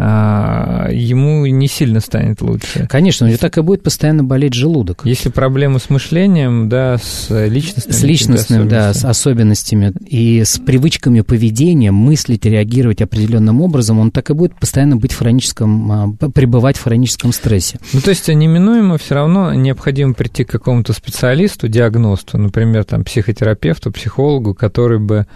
ему 0.00 1.44
не 1.46 1.68
сильно 1.68 2.00
станет 2.00 2.40
лучше. 2.40 2.86
Конечно, 2.88 3.26
у 3.26 3.28
него 3.28 3.38
так 3.38 3.58
и 3.58 3.60
будет 3.60 3.82
постоянно 3.82 4.24
болеть 4.24 4.54
желудок. 4.54 5.02
Если 5.04 5.28
проблемы 5.28 5.78
с 5.78 5.90
мышлением, 5.90 6.68
да, 6.68 6.96
с 6.98 7.28
личностными 7.30 7.96
С 7.96 8.02
личностным, 8.02 8.68
да, 8.68 8.94
с 8.94 9.04
особенностями 9.04 9.92
и 10.06 10.42
с 10.44 10.58
привычками 10.58 11.20
поведения, 11.20 11.90
мыслить, 11.90 12.46
реагировать 12.46 13.02
определенным 13.02 13.60
образом, 13.60 13.98
он 13.98 14.10
так 14.10 14.30
и 14.30 14.34
будет 14.34 14.54
постоянно 14.58 14.96
быть 14.96 15.12
в 15.12 15.18
хроническом, 15.18 15.92
а, 15.92 16.30
пребывать 16.30 16.76
в 16.76 16.84
хроническом 16.84 17.32
стрессе. 17.32 17.78
Ну, 17.92 18.00
то 18.00 18.10
есть 18.10 18.28
неминуемо 18.28 18.98
все 18.98 19.14
равно 19.14 19.52
необходимо 19.54 20.14
прийти 20.14 20.44
к 20.44 20.50
какому-то 20.50 20.92
специалисту, 20.92 21.68
диагносту, 21.68 22.38
например, 22.38 22.84
там, 22.84 23.04
психотерапевту, 23.04 23.92
психологу, 23.92 24.54
который 24.54 24.98
бы 24.98 25.18
а, 25.18 25.26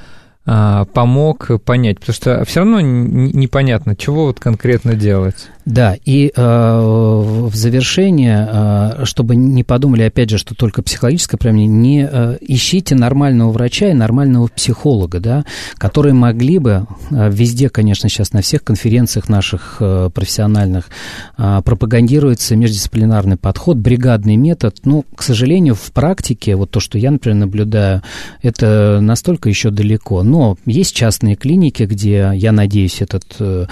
помог 0.44 1.50
понять, 1.64 2.00
потому 2.00 2.14
что 2.14 2.44
все 2.44 2.60
равно 2.60 2.80
непонятно, 2.80 3.96
чего 3.96 4.26
вот 4.26 4.40
конкретно 4.40 4.94
делать. 4.94 5.48
Да, 5.64 5.96
и 6.04 6.30
э, 6.34 6.40
в 6.40 7.54
завершение, 7.54 8.48
э, 8.50 9.04
чтобы 9.04 9.34
не 9.34 9.64
подумали, 9.64 10.02
опять 10.02 10.30
же, 10.30 10.38
что 10.38 10.54
только 10.54 10.82
психологическое 10.82 11.36
проблема, 11.36 11.66
не 11.66 12.08
э, 12.10 12.38
ищите 12.40 12.94
нормального 12.94 13.50
врача 13.50 13.88
и 13.90 13.94
нормального 13.94 14.48
психолога, 14.48 15.20
да, 15.20 15.44
которые 15.78 16.14
могли 16.14 16.58
бы 16.58 16.86
э, 17.10 17.30
везде, 17.30 17.68
конечно, 17.68 18.08
сейчас 18.08 18.32
на 18.32 18.42
всех 18.42 18.62
конференциях 18.62 19.28
наших 19.28 19.78
э, 19.80 20.10
профессиональных 20.14 20.90
э, 21.38 21.62
пропагандируется 21.64 22.56
междисциплинарный 22.56 23.36
подход, 23.36 23.76
бригадный 23.76 24.36
метод. 24.36 24.76
Ну, 24.84 25.04
к 25.16 25.22
сожалению, 25.22 25.74
в 25.74 25.92
практике, 25.92 26.56
вот 26.56 26.70
то, 26.70 26.80
что 26.80 26.98
я, 26.98 27.10
например, 27.10 27.38
наблюдаю, 27.38 28.02
это 28.42 29.00
настолько 29.00 29.48
еще 29.48 29.70
далеко. 29.70 30.22
Но 30.22 30.56
есть 30.66 30.94
частные 30.94 31.36
клиники, 31.36 31.84
где, 31.84 32.32
я 32.34 32.52
надеюсь, 32.52 33.00
этот 33.00 33.24
э, 33.40 33.66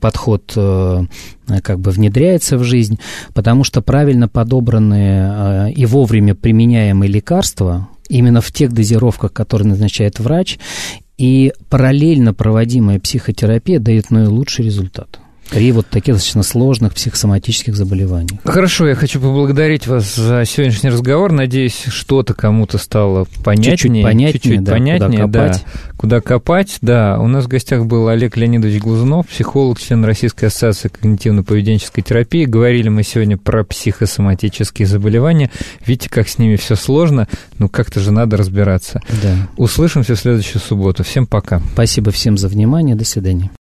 подход 0.00 0.56
Э, 0.56 1.04
как 1.62 1.80
бы 1.80 1.90
внедряется 1.90 2.58
в 2.58 2.64
жизнь, 2.64 2.98
потому 3.34 3.64
что 3.64 3.82
правильно 3.82 4.28
подобранные 4.28 5.68
э, 5.68 5.72
и 5.72 5.86
вовремя 5.86 6.34
применяемые 6.34 7.10
лекарства, 7.10 7.88
именно 8.08 8.40
в 8.40 8.50
тех 8.52 8.72
дозировках, 8.72 9.32
которые 9.32 9.68
назначает 9.68 10.18
врач, 10.18 10.58
и 11.18 11.52
параллельно 11.70 12.34
проводимая 12.34 13.00
психотерапия 13.00 13.78
дает 13.78 14.10
наилучший 14.10 14.64
результат. 14.64 15.20
При 15.50 15.72
вот 15.72 15.86
таких 15.86 16.14
достаточно 16.14 16.42
сложных 16.42 16.94
психосоматических 16.94 17.76
заболеваниях. 17.76 18.40
Хорошо, 18.44 18.88
я 18.88 18.94
хочу 18.94 19.20
поблагодарить 19.20 19.86
вас 19.86 20.14
за 20.14 20.44
сегодняшний 20.44 20.90
разговор. 20.90 21.32
Надеюсь, 21.32 21.84
что-то 21.88 22.34
кому-то 22.34 22.78
стало 22.78 23.26
понятнее. 23.44 23.76
Чуть-чуть 23.76 24.02
понятнее, 24.02 24.32
чуть-чуть 24.32 24.64
да, 24.64 24.72
понятнее, 24.72 25.22
куда 25.22 25.44
копать. 25.44 25.64
да. 25.64 25.80
Куда 25.96 26.20
копать, 26.20 26.78
да. 26.82 27.18
У 27.18 27.26
нас 27.26 27.44
в 27.44 27.48
гостях 27.48 27.86
был 27.86 28.08
Олег 28.08 28.36
Леонидович 28.36 28.82
Глазунов, 28.82 29.28
психолог, 29.28 29.80
член 29.80 30.04
Российской 30.04 30.46
ассоциации 30.46 30.90
когнитивно-поведенческой 30.90 32.02
терапии. 32.02 32.44
Говорили 32.44 32.88
мы 32.88 33.02
сегодня 33.02 33.38
про 33.38 33.64
психосоматические 33.64 34.86
заболевания. 34.86 35.50
Видите, 35.84 36.10
как 36.10 36.28
с 36.28 36.38
ними 36.38 36.56
все 36.56 36.74
сложно, 36.74 37.28
ну 37.58 37.68
как-то 37.68 38.00
же 38.00 38.10
надо 38.10 38.36
разбираться. 38.36 39.00
Да. 39.22 39.48
Услышимся 39.56 40.14
в 40.14 40.18
следующую 40.18 40.60
субботу. 40.60 41.02
Всем 41.02 41.26
пока. 41.26 41.60
Спасибо 41.72 42.10
всем 42.10 42.36
за 42.36 42.48
внимание. 42.48 42.94
До 42.94 43.04
свидания. 43.04 43.50